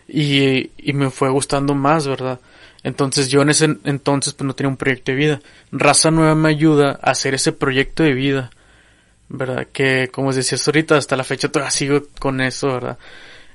y, 0.06 0.70
y 0.76 0.92
me 0.92 1.10
fue 1.10 1.30
gustando 1.30 1.74
más, 1.74 2.06
¿verdad? 2.06 2.40
Entonces 2.82 3.28
yo 3.28 3.42
en 3.42 3.50
ese 3.50 3.76
entonces 3.84 4.32
pues 4.32 4.46
no 4.46 4.54
tenía 4.54 4.70
un 4.70 4.76
proyecto 4.76 5.12
de 5.12 5.16
vida. 5.16 5.40
Raza 5.70 6.10
Nueva 6.10 6.34
me 6.34 6.48
ayuda 6.48 6.98
a 7.02 7.10
hacer 7.10 7.34
ese 7.34 7.52
proyecto 7.52 8.02
de 8.02 8.14
vida, 8.14 8.50
¿verdad? 9.28 9.66
Que 9.72 10.08
como 10.08 10.32
decías 10.32 10.66
ahorita, 10.66 10.96
hasta 10.96 11.16
la 11.16 11.24
fecha 11.24 11.50
todavía 11.50 11.70
sigo 11.70 12.02
con 12.18 12.40
eso, 12.40 12.68
¿verdad? 12.68 12.98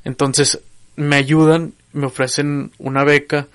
Entonces 0.04 0.60
me 0.96 1.16
ayudan, 1.16 1.74
me 1.96 2.08
ofrecen 2.08 2.72
una 2.78 3.04
beca 3.04 3.48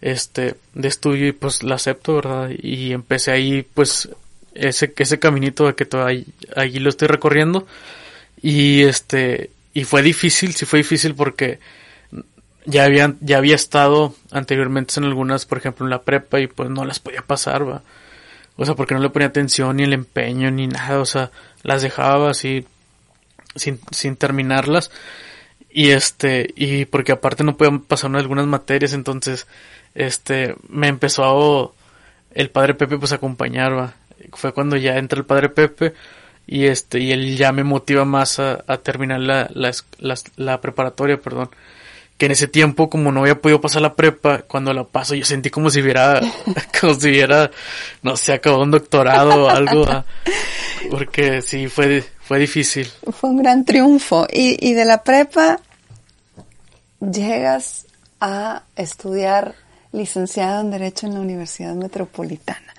este 0.00 0.56
de 0.74 0.88
estudio 0.88 1.28
y 1.28 1.32
pues 1.32 1.62
la 1.62 1.76
acepto, 1.76 2.16
¿verdad? 2.16 2.50
Y 2.50 2.92
empecé 2.92 3.30
ahí 3.30 3.62
pues 3.62 4.08
ese 4.54 4.92
ese 4.96 5.18
caminito 5.18 5.66
de 5.66 5.74
que 5.74 5.86
todavía 5.86 6.24
allí 6.56 6.78
lo 6.80 6.90
estoy 6.90 7.08
recorriendo 7.08 7.66
y 8.42 8.82
este 8.82 9.50
y 9.74 9.84
fue 9.84 10.02
difícil, 10.02 10.54
sí 10.54 10.66
fue 10.66 10.80
difícil 10.80 11.14
porque 11.14 11.60
ya 12.66 12.84
habían 12.84 13.16
ya 13.20 13.38
había 13.38 13.54
estado 13.54 14.14
anteriormente 14.30 14.94
en 14.98 15.04
algunas, 15.04 15.46
por 15.46 15.58
ejemplo, 15.58 15.86
en 15.86 15.90
la 15.90 16.02
prepa 16.02 16.40
y 16.40 16.48
pues 16.48 16.68
no 16.68 16.84
las 16.84 16.98
podía 16.98 17.22
pasar, 17.22 17.68
va. 17.68 17.82
O 18.56 18.66
sea, 18.66 18.74
porque 18.74 18.94
no 18.94 19.00
le 19.00 19.08
ponía 19.08 19.28
atención 19.28 19.76
ni 19.76 19.84
el 19.84 19.92
empeño 19.92 20.50
ni 20.50 20.66
nada, 20.66 21.00
o 21.00 21.06
sea, 21.06 21.30
las 21.62 21.82
dejaba 21.82 22.30
así 22.30 22.66
sin 23.56 23.80
sin 23.92 24.16
terminarlas 24.16 24.90
y 25.72 25.90
este 25.90 26.52
y 26.54 26.84
porque 26.84 27.12
aparte 27.12 27.44
no 27.44 27.56
podían 27.56 27.80
pasar 27.80 28.14
algunas 28.14 28.46
materias 28.46 28.92
entonces 28.92 29.46
este 29.94 30.54
me 30.68 30.88
empezó 30.88 31.74
el 32.34 32.50
padre 32.50 32.74
Pepe 32.74 32.98
pues 32.98 33.12
a 33.12 33.18
fue 34.32 34.52
cuando 34.52 34.76
ya 34.76 34.98
entra 34.98 35.18
el 35.18 35.24
padre 35.24 35.48
Pepe 35.48 35.94
y 36.46 36.66
este 36.66 37.00
y 37.00 37.12
él 37.12 37.36
ya 37.36 37.52
me 37.52 37.64
motiva 37.64 38.04
más 38.04 38.38
a, 38.38 38.64
a 38.66 38.78
terminar 38.78 39.20
la, 39.20 39.48
la, 39.54 39.72
la, 40.36 40.60
preparatoria 40.60 41.18
perdón 41.18 41.50
que 42.22 42.26
en 42.26 42.32
ese 42.32 42.46
tiempo 42.46 42.88
como 42.88 43.10
no 43.10 43.22
había 43.22 43.40
podido 43.40 43.60
pasar 43.60 43.82
la 43.82 43.96
prepa 43.96 44.42
cuando 44.42 44.72
la 44.72 44.84
paso 44.84 45.16
yo 45.16 45.24
sentí 45.24 45.50
como 45.50 45.70
si 45.70 45.82
hubiera 45.82 46.20
como 46.80 46.94
si 46.94 47.20
no 48.00 48.16
sé 48.16 48.34
acabado 48.34 48.62
un 48.62 48.70
doctorado 48.70 49.46
o 49.46 49.48
algo 49.48 49.84
¿va? 49.84 50.04
porque 50.88 51.42
sí 51.42 51.66
fue 51.66 52.04
fue 52.20 52.38
difícil. 52.38 52.88
Fue 53.10 53.30
un 53.30 53.38
gran 53.38 53.64
triunfo. 53.64 54.28
Y, 54.32 54.56
y 54.64 54.74
de 54.74 54.84
la 54.84 55.02
prepa 55.02 55.58
llegas 57.00 57.86
a 58.20 58.62
estudiar 58.76 59.56
licenciado 59.90 60.60
en 60.60 60.70
Derecho 60.70 61.08
en 61.08 61.14
la 61.14 61.20
Universidad 61.20 61.74
Metropolitana. 61.74 62.72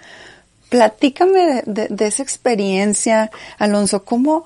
Platícame 0.70 1.64
de, 1.66 1.90
de 1.90 2.08
esa 2.08 2.24
experiencia, 2.24 3.30
Alonso. 3.60 4.06
¿Cómo, 4.06 4.46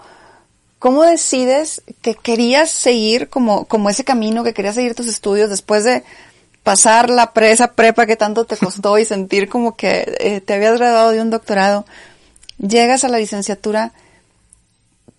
¿Cómo 0.80 1.04
decides 1.04 1.82
que 2.02 2.16
querías 2.16 2.70
seguir 2.70 3.30
como, 3.30 3.66
como 3.66 3.90
ese 3.90 4.04
camino, 4.04 4.44
que 4.44 4.54
querías 4.54 4.76
seguir 4.76 4.96
tus 4.96 5.08
estudios 5.08 5.50
después 5.50 5.84
de 5.84 6.04
pasar 6.64 7.10
la 7.10 7.34
presa 7.34 7.74
prepa 7.74 8.06
que 8.06 8.16
tanto 8.16 8.46
te 8.46 8.58
costó 8.58 8.98
y 8.98 9.06
sentir 9.06 9.50
como 9.50 9.76
que 9.76 10.16
eh, 10.20 10.42
te 10.42 10.54
habías 10.54 10.78
graduado 10.78 11.12
de 11.12 11.22
un 11.22 11.30
doctorado? 11.30 11.86
Llegas 12.60 13.04
a 13.04 13.10
la 13.10 13.20
licenciatura 13.20 13.94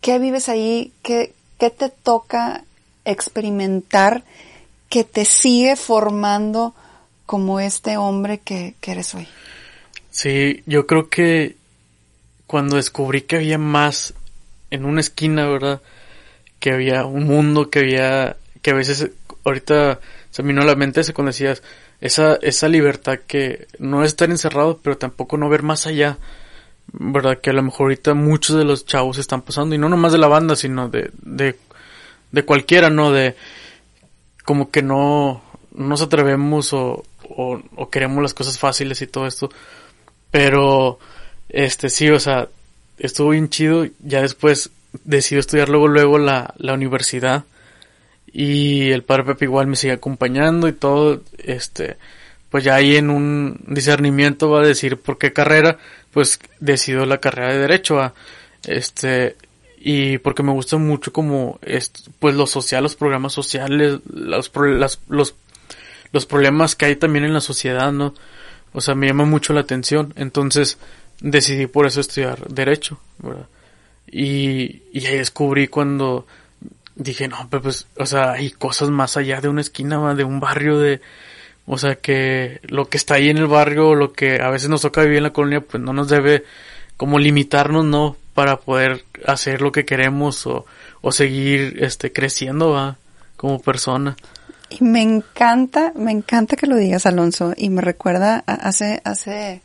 ¿Qué 0.01 0.19
vives 0.19 0.49
ahí? 0.49 0.93
¿Qué, 1.03 1.35
qué 1.59 1.71
te 1.71 1.89
toca 1.89 2.65
experimentar 3.05 4.23
que 4.89 5.05
te 5.05 5.25
sigue 5.25 5.77
formando 5.77 6.75
como 7.27 7.61
este 7.61 7.97
hombre 7.97 8.39
que, 8.39 8.75
que 8.81 8.93
eres 8.93 9.15
hoy? 9.15 9.27
Sí, 10.11 10.63
yo 10.67 10.87
creo 10.87 11.09
que 11.09 11.57
cuando 12.47 12.77
descubrí 12.77 13.23
que 13.23 13.37
había 13.37 13.59
más 13.59 14.15
en 14.71 14.85
una 14.85 15.01
esquina, 15.01 15.47
¿verdad? 15.47 15.81
Que 16.61 16.73
había 16.73 17.05
un 17.05 17.25
mundo, 17.25 17.71
que 17.71 17.81
había, 17.81 18.37
que 18.63 18.71
a 18.71 18.75
veces, 18.75 19.11
ahorita 19.45 20.01
se 20.31 20.43
me 20.43 20.49
vino 20.49 20.63
a 20.63 20.67
la 20.67 20.75
mente 20.75 21.01
ese 21.01 21.15
cuando 21.15 21.31
decías, 21.31 21.63
esa, 22.01 22.37
esa 22.43 22.69
libertad 22.69 23.19
que 23.27 23.67
no 23.79 24.05
es 24.05 24.09
estar 24.09 24.31
encerrado, 24.31 24.81
pero 24.83 24.99
tampoco 24.99 25.37
no 25.37 25.49
ver 25.49 25.63
más 25.63 25.87
allá, 25.87 26.19
¿verdad? 26.93 27.39
Que 27.41 27.51
a 27.51 27.55
lo 27.55 27.63
mejor 27.63 27.87
ahorita 27.87 28.15
muchos 28.15 28.57
de 28.57 28.65
los 28.65 28.87
chavos 28.87 29.19
están 29.19 29.43
pasando, 29.43 29.75
y 29.75 29.79
no 29.79 29.89
nomás 29.89 30.13
de 30.13 30.19
la 30.19 30.29
banda, 30.29 30.55
sino 30.57 30.89
de, 30.89 31.11
de, 31.23 31.57
de 32.31 32.43
cualquiera, 32.45 32.91
¿no? 32.91 33.11
De, 33.11 33.37
como 34.45 34.71
que 34.71 34.83
no 34.83 35.43
nos 35.73 36.03
atrevemos 36.03 36.73
o, 36.73 37.05
o, 37.29 37.61
o 37.77 37.91
queremos 37.91 38.23
las 38.23 38.35
cosas 38.35 38.59
fáciles 38.59 39.03
y 39.03 39.07
todo 39.07 39.27
esto, 39.27 39.51
pero, 40.31 40.99
este, 41.49 41.89
sí, 41.89 42.09
o 42.11 42.21
sea, 42.21 42.49
estuvo 42.99 43.31
bien 43.31 43.49
chido. 43.49 43.87
Ya 44.01 44.23
después 44.23 44.71
decidí 45.05 45.39
estudiar 45.39 45.69
luego, 45.69 45.89
luego 45.89 46.19
la, 46.19 46.55
la 46.59 46.75
universidad. 46.75 47.45
Y 48.33 48.91
el 48.91 49.03
padre 49.03 49.25
Pepe 49.25 49.47
igual 49.47 49.67
me 49.67 49.77
sigue 49.77 49.95
acompañando 49.95 50.69
y 50.69 50.73
todo. 50.73 51.23
Este, 51.39 51.97
pues 52.51 52.65
ya 52.65 52.75
ahí 52.77 52.97
en 52.97 53.11
un 53.11 53.61
discernimiento 53.67 54.51
va 54.51 54.61
a 54.61 54.67
decir 54.67 54.97
por 54.97 55.19
qué 55.19 55.33
carrera, 55.33 55.79
pues 56.13 56.41
decido 56.61 57.07
la 57.07 57.19
carrera 57.19 57.53
de 57.53 57.59
Derecho. 57.59 58.01
a 58.01 58.15
Este, 58.67 59.37
y 59.81 60.19
porque 60.19 60.43
me 60.43 60.53
gusta 60.53 60.77
mucho 60.77 61.13
como, 61.13 61.59
pues 62.19 62.35
lo 62.35 62.47
social, 62.47 62.83
los 62.83 62.97
programas 62.97 63.33
sociales, 63.33 64.01
los, 64.13 64.51
las, 64.57 65.01
los, 65.09 65.35
los 66.13 66.27
problemas 66.27 66.75
que 66.75 66.87
hay 66.87 66.97
también 66.97 67.25
en 67.25 67.35
la 67.35 67.41
sociedad, 67.41 67.93
¿no? 67.93 68.15
O 68.73 68.81
sea, 68.81 68.95
me 68.95 69.07
llama 69.07 69.25
mucho 69.25 69.53
la 69.53 69.61
atención. 69.61 70.13
Entonces, 70.17 70.79
decidí 71.21 71.67
por 71.67 71.87
eso 71.87 72.01
estudiar 72.01 72.47
derecho. 72.49 72.99
Y, 74.11 74.83
y 74.93 75.07
ahí 75.07 75.19
descubrí 75.19 75.69
cuando 75.69 76.27
dije, 76.95 77.29
no, 77.29 77.49
pues, 77.49 77.87
o 77.97 78.07
sea, 78.07 78.33
hay 78.33 78.51
cosas 78.51 78.91
más 78.91 79.17
allá 79.17 79.41
de 79.41 79.49
una 79.49 79.61
esquina, 79.61 80.15
de 80.15 80.25
un 80.25 80.41
barrio, 80.41 80.79
de, 80.79 81.01
o 81.67 81.79
sea, 81.79 81.97
que 81.97 82.61
lo 82.65 82.89
que 82.89 82.97
está 82.97 83.15
ahí 83.15 83.31
en 83.31 83.39
el 83.39 83.47
barrio, 83.47 83.95
lo 83.95 84.13
que 84.13 84.41
a 84.43 84.51
veces 84.51 84.69
nos 84.69 84.83
toca 84.83 85.03
vivir 85.03 85.19
en 85.19 85.25
la 85.25 85.33
colonia, 85.33 85.61
pues 85.61 85.83
no 85.83 85.93
nos 85.93 86.09
debe 86.09 86.45
como 86.97 87.19
limitarnos, 87.19 87.85
¿no? 87.85 88.17
Para 88.35 88.59
poder 88.59 89.05
hacer 89.27 89.63
lo 89.63 89.71
que 89.71 89.85
queremos 89.85 90.47
o, 90.47 90.67
o 91.01 91.13
seguir, 91.13 91.79
este, 91.81 92.13
creciendo, 92.13 92.71
¿va? 92.71 92.97
Como 93.37 93.61
persona. 93.61 94.17
Y 94.71 94.83
me 94.85 95.03
encanta, 95.03 95.93
me 95.95 96.11
encanta 96.11 96.57
que 96.57 96.67
lo 96.67 96.77
digas, 96.77 97.07
Alonso, 97.07 97.55
y 97.57 97.71
me 97.71 97.81
recuerda 97.81 98.43
hace, 98.47 99.01
hace 99.05 99.63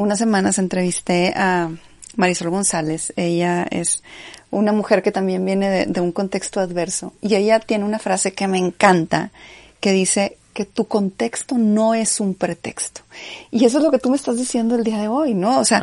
unas 0.00 0.18
semanas 0.18 0.58
entrevisté 0.58 1.32
a 1.36 1.70
Marisol 2.16 2.50
González. 2.50 3.12
Ella 3.16 3.66
es 3.70 4.02
una 4.50 4.72
mujer 4.72 5.02
que 5.02 5.12
también 5.12 5.44
viene 5.44 5.86
de, 5.86 6.00
un 6.00 6.12
contexto 6.12 6.60
adverso 6.60 7.12
y 7.20 7.34
ella 7.34 7.60
tiene 7.60 7.84
una 7.84 7.98
frase 7.98 8.32
que 8.32 8.48
me 8.48 8.58
encanta 8.58 9.30
que 9.78 9.92
dice 9.92 10.38
que 10.54 10.64
tu 10.64 10.86
contexto 10.86 11.58
no 11.58 11.94
es 11.94 12.18
un 12.18 12.34
pretexto. 12.34 13.02
Y 13.50 13.64
eso 13.64 13.78
es 13.78 13.84
lo 13.84 13.90
que 13.90 13.98
tú 13.98 14.10
me 14.10 14.16
estás 14.16 14.36
diciendo 14.36 14.74
el 14.74 14.84
día 14.84 14.98
de 14.98 15.08
hoy, 15.08 15.34
¿no? 15.34 15.60
O 15.60 15.64
sea, 15.64 15.80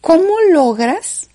¿cómo 0.00 0.34
logras 0.52 1.28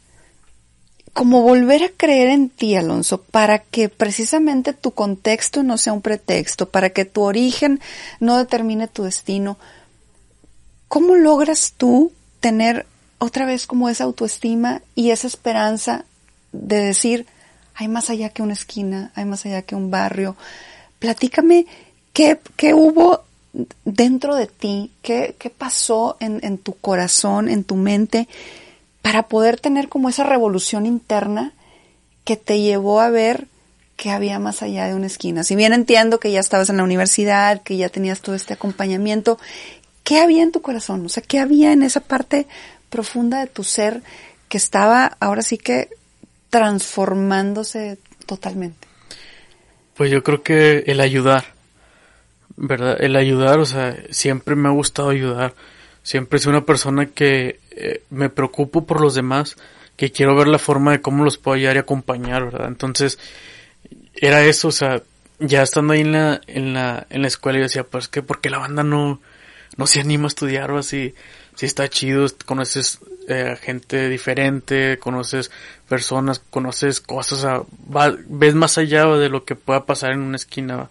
como 1.13 1.41
volver 1.41 1.83
a 1.83 1.89
creer 1.89 2.29
en 2.29 2.49
ti, 2.49 2.75
Alonso, 2.75 3.21
para 3.21 3.59
que 3.59 3.89
precisamente 3.89 4.73
tu 4.73 4.91
contexto 4.91 5.63
no 5.63 5.77
sea 5.77 5.93
un 5.93 6.01
pretexto, 6.01 6.69
para 6.69 6.91
que 6.91 7.05
tu 7.05 7.23
origen 7.23 7.79
no 8.19 8.37
determine 8.37 8.87
tu 8.87 9.03
destino? 9.03 9.57
¿Cómo 10.89 11.15
logras 11.15 11.73
tú 11.77 12.11
tener 12.39 12.87
otra 13.19 13.45
vez 13.45 13.67
como 13.67 13.89
esa 13.89 14.05
autoestima 14.05 14.81
y 14.95 15.11
esa 15.11 15.27
esperanza 15.27 16.03
de 16.51 16.77
decir, 16.77 17.27
hay 17.75 17.87
más 17.87 18.09
allá 18.09 18.29
que 18.29 18.41
una 18.41 18.53
esquina, 18.53 19.11
hay 19.13 19.25
más 19.25 19.45
allá 19.45 19.61
que 19.61 19.75
un 19.75 19.91
barrio? 19.91 20.35
Platícame 20.97 21.67
qué, 22.11 22.39
qué 22.55 22.73
hubo 22.73 23.21
dentro 23.85 24.35
de 24.35 24.47
ti, 24.47 24.91
qué, 25.03 25.35
qué 25.37 25.51
pasó 25.51 26.17
en, 26.19 26.39
en 26.43 26.57
tu 26.57 26.73
corazón, 26.73 27.49
en 27.49 27.63
tu 27.63 27.75
mente, 27.75 28.27
para 29.03 29.27
poder 29.27 29.59
tener 29.59 29.89
como 29.89 30.09
esa 30.09 30.23
revolución 30.23 30.87
interna 30.87 31.53
que 32.23 32.35
te 32.35 32.61
llevó 32.61 32.99
a 32.99 33.11
ver 33.11 33.47
que 33.95 34.11
había 34.11 34.39
más 34.39 34.63
allá 34.63 34.87
de 34.87 34.95
una 34.95 35.07
esquina. 35.07 35.43
Si 35.43 35.55
bien 35.55 35.73
entiendo 35.73 36.21
que 36.21 36.31
ya 36.31 36.39
estabas 36.39 36.69
en 36.69 36.77
la 36.77 36.83
universidad, 36.83 37.61
que 37.61 37.75
ya 37.75 37.89
tenías 37.89 38.21
todo 38.21 38.33
este 38.33 38.53
acompañamiento, 38.53 39.37
¿qué 40.09 40.19
había 40.19 40.41
en 40.41 40.51
tu 40.51 40.63
corazón? 40.63 41.05
O 41.05 41.09
sea, 41.09 41.21
¿qué 41.21 41.37
había 41.37 41.71
en 41.71 41.83
esa 41.83 41.99
parte 41.99 42.47
profunda 42.89 43.41
de 43.41 43.45
tu 43.45 43.63
ser 43.63 44.01
que 44.47 44.57
estaba 44.57 45.15
ahora 45.19 45.43
sí 45.43 45.59
que 45.59 45.89
transformándose 46.49 47.99
totalmente? 48.25 48.87
Pues 49.93 50.09
yo 50.09 50.23
creo 50.23 50.41
que 50.41 50.79
el 50.87 50.99
ayudar, 50.99 51.53
¿verdad? 52.57 52.97
El 52.99 53.15
ayudar, 53.17 53.59
o 53.59 53.67
sea, 53.67 53.95
siempre 54.09 54.55
me 54.55 54.69
ha 54.69 54.71
gustado 54.71 55.11
ayudar. 55.11 55.53
Siempre 56.01 56.39
soy 56.39 56.53
una 56.53 56.65
persona 56.65 57.05
que 57.05 57.59
eh, 57.69 58.01
me 58.09 58.31
preocupo 58.31 58.87
por 58.87 59.01
los 59.01 59.13
demás, 59.13 59.57
que 59.95 60.11
quiero 60.11 60.35
ver 60.35 60.47
la 60.47 60.57
forma 60.57 60.93
de 60.93 61.01
cómo 61.01 61.23
los 61.23 61.37
puedo 61.37 61.53
ayudar 61.53 61.75
y 61.75 61.79
acompañar, 61.79 62.45
¿verdad? 62.45 62.67
Entonces, 62.67 63.19
era 64.15 64.43
eso, 64.43 64.69
o 64.69 64.71
sea, 64.71 65.03
ya 65.37 65.61
estando 65.61 65.93
ahí 65.93 66.01
en 66.01 66.13
la, 66.13 66.41
en 66.47 66.73
la, 66.73 67.05
en 67.11 67.21
la 67.21 67.27
escuela 67.27 67.59
yo 67.59 67.65
decía, 67.65 67.83
pues 67.83 68.07
que, 68.07 68.23
¿por 68.23 68.41
qué 68.41 68.49
la 68.49 68.57
banda 68.57 68.81
no, 68.81 69.19
no 69.77 69.87
se 69.87 70.01
anima 70.01 70.25
a 70.25 70.27
estudiar 70.27 70.71
o 70.71 70.77
así. 70.77 71.13
Si 71.55 71.65
está 71.65 71.89
chido, 71.89 72.25
conoces 72.45 72.99
eh, 73.27 73.57
gente 73.61 74.09
diferente, 74.09 74.97
conoces 74.97 75.51
personas, 75.87 76.39
conoces 76.39 77.01
cosas, 77.01 77.63
ves 78.27 78.55
más 78.55 78.77
allá 78.77 79.05
de 79.05 79.29
lo 79.29 79.43
que 79.45 79.55
pueda 79.55 79.85
pasar 79.85 80.11
en 80.11 80.21
una 80.21 80.37
esquina. 80.37 80.89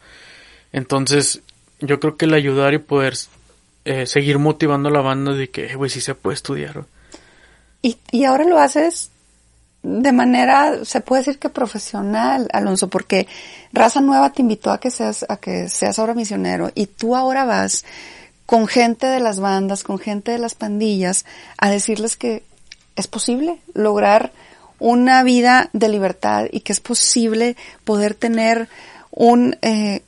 Entonces, 0.72 1.40
yo 1.80 2.00
creo 2.00 2.16
que 2.16 2.26
el 2.26 2.34
ayudar 2.34 2.74
y 2.74 2.78
poder 2.78 3.14
eh, 3.84 4.06
seguir 4.06 4.38
motivando 4.38 4.88
a 4.88 4.92
la 4.92 5.00
banda 5.00 5.32
de 5.32 5.48
que, 5.50 5.66
eh, 5.66 5.74
güey, 5.74 5.90
sí 5.90 6.00
se 6.00 6.14
puede 6.14 6.34
estudiar. 6.34 6.84
Y, 7.80 7.96
y 8.10 8.24
ahora 8.24 8.44
lo 8.44 8.58
haces 8.58 9.10
de 9.82 10.12
manera, 10.12 10.84
se 10.84 11.00
puede 11.00 11.22
decir 11.22 11.38
que 11.38 11.48
profesional, 11.48 12.48
Alonso, 12.52 12.88
porque 12.88 13.26
Raza 13.72 14.00
Nueva 14.00 14.32
te 14.32 14.42
invitó 14.42 14.70
a 14.70 14.80
que 14.80 14.90
seas, 14.90 15.24
a 15.28 15.36
que 15.36 15.68
seas 15.68 15.98
ahora 15.98 16.14
misionero 16.14 16.70
y 16.74 16.86
tú 16.86 17.14
ahora 17.14 17.44
vas 17.44 17.84
con 18.48 18.66
gente 18.66 19.06
de 19.06 19.20
las 19.20 19.40
bandas, 19.40 19.84
con 19.84 19.98
gente 19.98 20.32
de 20.32 20.38
las 20.38 20.54
pandillas, 20.54 21.26
a 21.58 21.68
decirles 21.68 22.16
que 22.16 22.42
es 22.96 23.06
posible 23.06 23.60
lograr 23.74 24.32
una 24.78 25.22
vida 25.22 25.68
de 25.74 25.90
libertad 25.90 26.46
y 26.50 26.60
que 26.60 26.72
es 26.72 26.80
posible 26.80 27.56
poder 27.84 28.14
tener 28.14 28.70
un, 29.10 29.58
eh, 29.60 30.00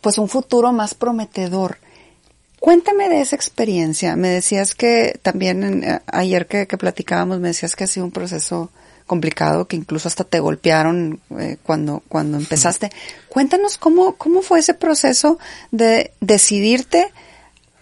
pues 0.00 0.18
un 0.18 0.28
futuro 0.28 0.72
más 0.72 0.94
prometedor. 0.94 1.78
Cuéntame 2.60 3.08
de 3.08 3.20
esa 3.20 3.34
experiencia. 3.34 4.14
Me 4.14 4.28
decías 4.28 4.76
que 4.76 5.18
también 5.20 5.82
eh, 5.82 6.00
ayer 6.06 6.46
que, 6.46 6.66
platicábamos 6.78 7.40
me 7.40 7.48
decías 7.48 7.74
que 7.74 7.82
ha 7.82 7.88
sido 7.88 8.06
un 8.06 8.12
proceso 8.12 8.70
complicado, 9.08 9.66
que 9.66 9.74
incluso 9.74 10.06
hasta 10.06 10.22
te 10.22 10.38
golpearon 10.38 11.20
eh, 11.40 11.56
cuando, 11.64 12.04
cuando 12.08 12.38
empezaste. 12.38 12.90
Cuéntanos 13.28 13.76
cómo, 13.76 14.14
cómo 14.14 14.40
fue 14.40 14.60
ese 14.60 14.74
proceso 14.74 15.40
de 15.72 16.12
decidirte 16.20 17.12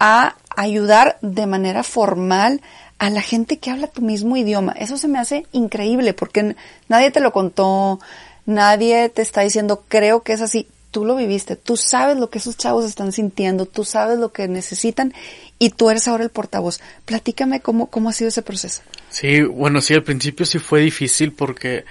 a 0.01 0.37
ayudar 0.57 1.19
de 1.23 1.47
manera 1.47 1.83
formal 1.83 2.61
a 2.99 3.11
la 3.11 3.23
gente 3.23 3.59
que 3.59 3.71
habla 3.71 3.87
tu 3.87 4.03
mismo 4.03 4.37
idioma. 4.37 4.73
Eso 4.73 4.97
se 4.99 5.09
me 5.09 5.19
hace 5.19 5.47
increíble 5.53 6.15
porque 6.15 6.57
nadie 6.89 7.11
te 7.11 7.21
lo 7.21 7.33
contó, 7.33 8.01
nadie 8.45 9.09
te 9.09 9.23
está 9.23 9.43
diciendo, 9.43 9.85
creo 9.89 10.23
que 10.23 10.33
es 10.33 10.41
así. 10.41 10.69
Tú 10.91 11.05
lo 11.05 11.17
viviste, 11.17 11.55
tú 11.55 11.77
sabes 11.77 12.17
lo 12.17 12.31
que 12.31 12.39
esos 12.39 12.57
chavos 12.57 12.87
están 12.87 13.13
sintiendo, 13.13 13.67
tú 13.67 13.85
sabes 13.85 14.19
lo 14.19 14.33
que 14.33 14.49
necesitan 14.49 15.13
y 15.59 15.71
tú 15.71 15.91
eres 15.91 16.09
ahora 16.09 16.25
el 16.25 16.31
portavoz. 16.31 16.81
Platícame 17.05 17.61
cómo, 17.61 17.87
cómo 17.87 18.09
ha 18.09 18.13
sido 18.15 18.29
ese 18.29 18.41
proceso. 18.41 18.83
Sí, 19.11 19.43
bueno, 19.43 19.83
sí, 19.83 19.93
al 19.93 20.03
principio 20.03 20.47
sí 20.47 20.59
fue 20.59 20.81
difícil 20.81 21.33
porque, 21.33 21.85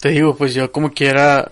te 0.00 0.08
digo, 0.08 0.34
pues 0.34 0.54
yo 0.54 0.72
como 0.72 0.92
quiera, 0.92 1.50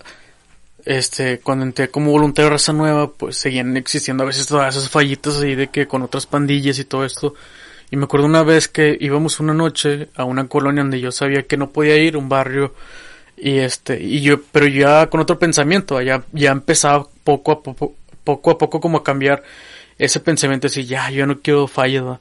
este, 0.85 1.39
cuando 1.39 1.65
entré 1.65 1.89
como 1.89 2.11
voluntario 2.11 2.49
de 2.49 2.55
raza 2.55 2.73
nueva, 2.73 3.11
pues 3.11 3.37
seguían 3.37 3.75
existiendo 3.77 4.23
a 4.23 4.27
veces 4.27 4.47
todas 4.47 4.75
esas 4.75 4.89
fallitas 4.89 5.41
ahí 5.41 5.55
de 5.55 5.67
que 5.67 5.87
con 5.87 6.01
otras 6.01 6.25
pandillas 6.25 6.79
y 6.79 6.85
todo 6.85 7.05
esto. 7.05 7.33
Y 7.89 7.97
me 7.97 8.05
acuerdo 8.05 8.25
una 8.25 8.43
vez 8.43 8.67
que 8.67 8.97
íbamos 8.99 9.39
una 9.39 9.53
noche 9.53 10.09
a 10.15 10.23
una 10.23 10.47
colonia 10.47 10.81
donde 10.81 11.01
yo 11.01 11.11
sabía 11.11 11.43
que 11.43 11.57
no 11.57 11.71
podía 11.71 11.97
ir, 11.97 12.15
un 12.15 12.29
barrio, 12.29 12.73
y 13.37 13.57
este, 13.57 14.01
y 14.01 14.21
yo, 14.21 14.41
pero 14.51 14.67
ya 14.67 15.07
con 15.07 15.19
otro 15.19 15.39
pensamiento, 15.39 16.01
ya, 16.01 16.23
ya 16.31 16.51
empezaba 16.51 17.07
poco 17.23 17.51
a 17.51 17.63
poco, 17.63 17.95
poco 18.23 18.51
a 18.51 18.57
poco 18.57 18.79
como 18.79 18.99
a 18.99 19.03
cambiar 19.03 19.43
ese 19.97 20.19
pensamiento, 20.19 20.67
así, 20.67 20.85
ya, 20.85 21.09
yo 21.09 21.25
no 21.25 21.39
quiero 21.41 21.67
fallas, 21.67 22.19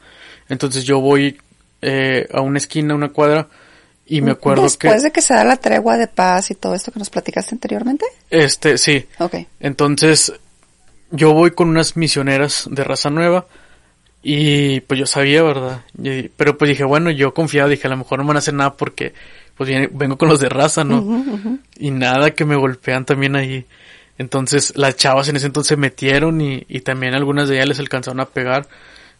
entonces 0.48 0.84
yo 0.84 1.00
voy, 1.00 1.38
eh, 1.82 2.26
a 2.32 2.40
una 2.40 2.58
esquina, 2.58 2.94
a 2.94 2.96
una 2.96 3.10
cuadra, 3.10 3.48
Y 4.12 4.22
me 4.22 4.32
acuerdo 4.32 4.62
Después 4.64 4.76
que... 4.76 4.88
Después 4.88 5.02
de 5.04 5.10
que 5.12 5.22
se 5.22 5.34
da 5.34 5.44
la 5.44 5.56
tregua 5.56 5.96
de 5.96 6.08
paz 6.08 6.50
y 6.50 6.56
todo 6.56 6.74
esto 6.74 6.90
que 6.90 6.98
nos 6.98 7.10
platicaste 7.10 7.54
anteriormente. 7.54 8.04
Este, 8.28 8.76
sí. 8.76 9.06
Ok. 9.20 9.36
Entonces, 9.60 10.32
yo 11.12 11.32
voy 11.32 11.52
con 11.52 11.68
unas 11.68 11.96
misioneras 11.96 12.66
de 12.68 12.82
raza 12.82 13.08
nueva 13.08 13.46
y 14.22 14.80
pues 14.80 14.98
yo 14.98 15.06
sabía, 15.06 15.42
¿verdad? 15.44 15.82
Y- 16.02 16.28
pero 16.28 16.58
pues 16.58 16.68
dije, 16.70 16.82
bueno, 16.82 17.10
yo 17.12 17.32
confiaba, 17.32 17.68
dije, 17.68 17.86
a 17.86 17.90
lo 17.90 17.98
mejor 17.98 18.18
no 18.18 18.24
me 18.24 18.28
van 18.28 18.36
a 18.36 18.40
hacer 18.40 18.54
nada 18.54 18.76
porque 18.76 19.14
pues 19.56 19.68
viene- 19.68 19.88
vengo 19.92 20.18
con 20.18 20.28
los 20.28 20.40
de 20.40 20.48
raza, 20.48 20.82
¿no? 20.82 21.22
Y 21.78 21.92
nada, 21.92 22.32
que 22.32 22.44
me 22.44 22.56
golpean 22.56 23.04
también 23.04 23.36
ahí. 23.36 23.64
Entonces, 24.18 24.72
las 24.76 24.96
chavas 24.96 25.28
en 25.28 25.36
ese 25.36 25.46
entonces 25.46 25.68
se 25.68 25.76
metieron 25.76 26.40
y, 26.40 26.64
y 26.68 26.80
también 26.80 27.14
algunas 27.14 27.48
de 27.48 27.54
ellas 27.56 27.68
les 27.68 27.78
alcanzaron 27.78 28.18
a 28.20 28.26
pegar. 28.26 28.66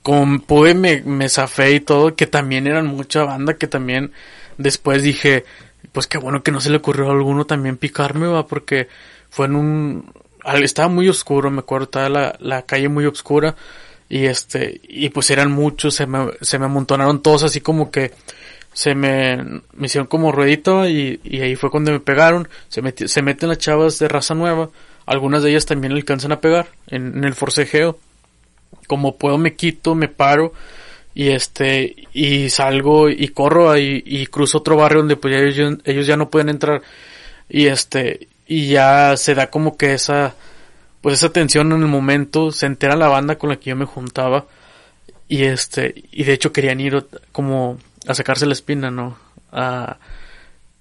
Como 0.03 0.41
pude, 0.41 0.75
me, 0.75 1.03
me 1.03 1.29
zafé 1.29 1.73
y 1.75 1.81
todo, 1.81 2.17
que 2.17 2.27
también 2.27 2.67
eran 2.67 2.87
mucha 2.87 3.23
banda, 3.23 3.55
que 3.55 3.67
también 3.67 4.13
después 4.59 5.03
dije, 5.03 5.45
pues 5.93 6.07
qué 6.07 6.19
bueno 6.19 6.43
que 6.43 6.53
no 6.53 6.61
se 6.61 6.71
le 6.71 6.77
ocurrió 6.79 7.09
a 7.09 7.13
alguno 7.13 7.47
también 7.47 7.77
picarme, 7.77 8.27
va, 8.27 8.47
porque 8.47 8.89
fue 9.31 9.47
en 9.47 9.57
un, 9.57 10.13
estaba 10.63 10.89
muy 10.89 11.09
oscuro, 11.09 11.51
me 11.51 11.61
acuerdo, 11.61 11.85
estaba 11.85 12.09
la, 12.09 12.37
la 12.41 12.63
calle 12.63 12.89
muy 12.89 13.07
oscura 13.07 13.57
y 14.09 14.27
este, 14.27 14.81
y 14.83 15.09
pues 15.11 15.31
eran 15.31 15.51
muchos, 15.53 15.95
se 15.95 16.07
me, 16.07 16.31
se 16.41 16.59
me 16.59 16.67
amontonaron 16.67 17.23
todos 17.23 17.43
así 17.45 17.61
como 17.61 17.91
que 17.91 18.13
se 18.73 18.95
me, 18.95 19.37
me 19.73 19.87
hicieron 19.87 20.07
como 20.07 20.33
ruedito 20.33 20.89
y, 20.89 21.21
y 21.25 21.41
ahí 21.41 21.57
fue 21.57 21.71
cuando 21.71 21.93
me 21.93 22.01
pegaron, 22.01 22.49
se, 22.69 22.83
meti- 22.83 23.09
se 23.09 23.23
meten 23.23 23.49
las 23.49 23.59
chavas 23.59 23.99
de 23.99 24.09
raza 24.09 24.35
nueva, 24.35 24.71
algunas 25.07 25.43
de 25.43 25.51
ellas 25.51 25.67
también 25.67 25.93
alcanzan 25.93 26.33
a 26.33 26.41
pegar 26.41 26.69
en, 26.87 27.19
en 27.19 27.25
el 27.25 27.35
forcejeo, 27.35 27.99
como 28.87 29.17
puedo 29.17 29.39
me 29.39 29.55
quito, 29.55 29.95
me 29.95 30.09
paro 30.09 30.53
y 31.15 31.29
este 31.31 31.97
y 32.13 32.49
salgo 32.51 33.09
y 33.11 33.29
corro 33.29 33.71
ahí 33.71 34.03
y 34.07 34.27
cruzo 34.27 34.59
otro 34.59 34.77
barrio 34.77 35.01
donde 35.01 35.17
pues 35.17 35.35
ellos, 35.35 35.79
ellos 35.85 36.07
ya 36.07 36.17
no 36.17 36.31
pueden 36.31 36.49
entrar. 36.51 36.83
Y 37.49 37.67
este 37.67 38.29
y 38.47 38.69
ya 38.69 39.17
se 39.17 39.35
da 39.35 39.49
como 39.51 39.77
que 39.77 39.93
esa 39.95 40.35
pues 41.01 41.15
esa 41.17 41.33
tensión 41.33 41.73
en 41.73 41.83
el 41.83 41.89
momento. 41.89 42.53
Se 42.53 42.67
entera 42.67 42.97
la 42.97 43.09
banda 43.09 43.37
con 43.39 43.51
la 43.51 43.57
que 43.57 43.71
yo 43.71 43.77
me 43.77 43.87
juntaba. 43.87 44.47
Y 45.29 45.45
este 45.45 46.05
y 46.13 46.25
de 46.25 46.33
hecho 46.33 46.53
querían 46.53 46.81
ir 46.81 47.07
como 47.33 47.79
a 48.07 48.15
sacarse 48.15 48.47
la 48.47 48.53
espina 48.55 48.91
no 48.91 49.17
a 49.53 49.99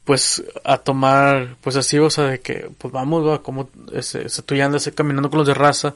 pues 0.03 0.43
a 0.63 0.77
tomar 0.77 1.55
pues 1.61 1.75
así 1.75 1.97
o 1.99 2.09
sea 2.09 2.25
de 2.25 2.39
que 2.39 2.69
pues 2.77 2.91
vamos 2.91 3.27
va 3.27 3.43
como 3.43 3.69
ese, 3.93 4.25
ese- 4.25 4.41
tú 4.43 4.55
ya 4.55 4.65
andas 4.65 4.89
caminando 4.95 5.29
con 5.29 5.39
los 5.39 5.47
de 5.47 5.53
raza. 5.53 5.93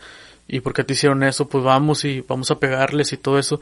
Y 0.48 0.60
porque 0.60 0.84
te 0.84 0.94
hicieron 0.94 1.24
eso 1.24 1.48
pues 1.48 1.64
vamos 1.64 2.04
y 2.06 2.22
vamos 2.22 2.52
a 2.52 2.60
pegarles 2.60 3.14
y 3.14 3.18
todo 3.18 3.40
eso 3.40 3.62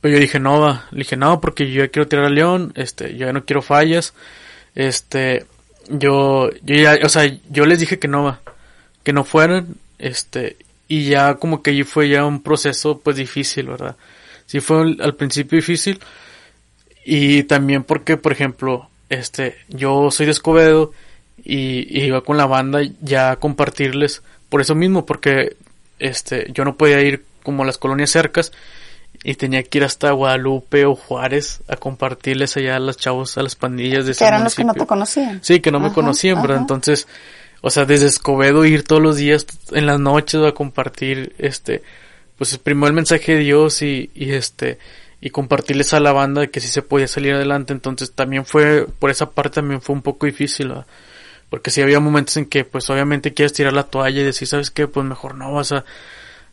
pero 0.00 0.14
yo 0.14 0.20
dije 0.20 0.38
no 0.38 0.60
va. 0.60 0.86
Le 0.90 0.98
dije 0.98 1.16
no 1.16 1.40
porque 1.40 1.70
yo 1.70 1.84
ya 1.84 1.88
quiero 1.88 2.08
tirar 2.08 2.26
al 2.26 2.34
león 2.34 2.72
este 2.76 3.12
yo 3.16 3.26
ya 3.26 3.32
no 3.32 3.44
quiero 3.44 3.62
fallas 3.62 4.14
este 4.74 5.46
yo 5.88 6.50
yo 6.62 6.74
ya 6.76 6.98
o 7.04 7.08
sea 7.08 7.30
yo 7.50 7.66
les 7.66 7.80
dije 7.80 7.98
que 7.98 8.08
no 8.08 8.24
va 8.24 8.40
que 9.02 9.12
no 9.12 9.24
fueran 9.24 9.76
este 9.98 10.56
y 10.88 11.04
ya 11.08 11.34
como 11.36 11.62
que 11.62 11.70
allí 11.70 11.82
fue 11.84 12.08
ya 12.08 12.24
un 12.24 12.42
proceso 12.42 12.98
pues 13.00 13.16
difícil 13.16 13.66
verdad 13.66 13.96
sí 14.46 14.60
fue 14.60 14.80
al- 14.82 14.98
al 15.00 15.14
principio 15.14 15.56
difícil 15.56 16.00
y 17.04 17.44
también 17.44 17.84
porque 17.84 18.16
por 18.16 18.32
ejemplo 18.32 18.88
este 19.08 19.56
yo 19.68 20.10
soy 20.10 20.26
de 20.26 20.32
Escobedo 20.32 20.92
y, 21.44 21.86
y 21.98 22.04
iba 22.04 22.22
con 22.22 22.36
la 22.36 22.46
banda 22.46 22.80
ya 23.00 23.30
a 23.32 23.36
compartirles 23.36 24.22
por 24.48 24.60
eso 24.60 24.74
mismo 24.74 25.06
porque 25.06 25.56
este 25.98 26.50
yo 26.52 26.64
no 26.64 26.76
podía 26.76 27.00
ir 27.00 27.24
como 27.42 27.62
a 27.62 27.66
las 27.66 27.78
colonias 27.78 28.10
cercas 28.10 28.52
y 29.22 29.34
tenía 29.34 29.62
que 29.62 29.78
ir 29.78 29.84
hasta 29.84 30.10
Guadalupe 30.10 30.84
o 30.84 30.94
Juárez 30.94 31.60
a 31.68 31.76
compartirles 31.76 32.56
allá 32.56 32.76
a 32.76 32.80
los 32.80 32.96
chavos 32.96 33.36
a 33.38 33.42
las 33.42 33.56
pandillas 33.56 34.06
de 34.06 34.12
ese 34.12 34.24
Que 34.24 34.28
eran 34.28 34.44
los 34.44 34.54
que 34.54 34.64
no 34.64 34.74
te 34.74 34.86
conocían. 34.86 35.40
Sí, 35.42 35.60
que 35.60 35.70
no 35.70 35.80
me 35.80 35.92
conocían, 35.92 36.38
ajá. 36.38 36.56
Entonces, 36.56 37.06
o 37.60 37.70
sea, 37.70 37.84
desde 37.84 38.06
Escobedo 38.06 38.64
ir 38.64 38.84
todos 38.84 39.02
los 39.02 39.16
días 39.16 39.46
en 39.72 39.86
las 39.86 39.98
noches 39.98 40.42
a 40.42 40.52
compartir, 40.52 41.34
este, 41.38 41.82
pues 42.36 42.56
primero 42.58 42.88
el 42.88 42.92
mensaje 42.92 43.32
de 43.32 43.38
Dios 43.38 43.82
y, 43.82 44.10
y 44.14 44.32
este, 44.32 44.78
y 45.20 45.30
compartirles 45.30 45.94
a 45.94 46.00
la 46.00 46.12
banda 46.12 46.42
de 46.42 46.50
que 46.50 46.60
sí 46.60 46.68
se 46.68 46.82
podía 46.82 47.08
salir 47.08 47.34
adelante. 47.34 47.72
Entonces 47.72 48.12
también 48.12 48.44
fue, 48.44 48.86
por 48.98 49.10
esa 49.10 49.30
parte 49.30 49.56
también 49.56 49.80
fue 49.80 49.94
un 49.94 50.02
poco 50.02 50.26
difícil, 50.26 50.68
¿verdad? 50.68 50.86
Porque 51.50 51.70
sí 51.70 51.80
había 51.80 52.00
momentos 52.00 52.36
en 52.36 52.46
que, 52.46 52.64
pues 52.64 52.90
obviamente 52.90 53.32
quieres 53.32 53.52
tirar 53.52 53.72
la 53.72 53.84
toalla 53.84 54.20
y 54.20 54.24
decir, 54.24 54.48
¿sabes 54.48 54.70
qué? 54.70 54.88
Pues 54.88 55.06
mejor 55.06 55.36
no 55.36 55.52
vas 55.52 55.72
a, 55.72 55.84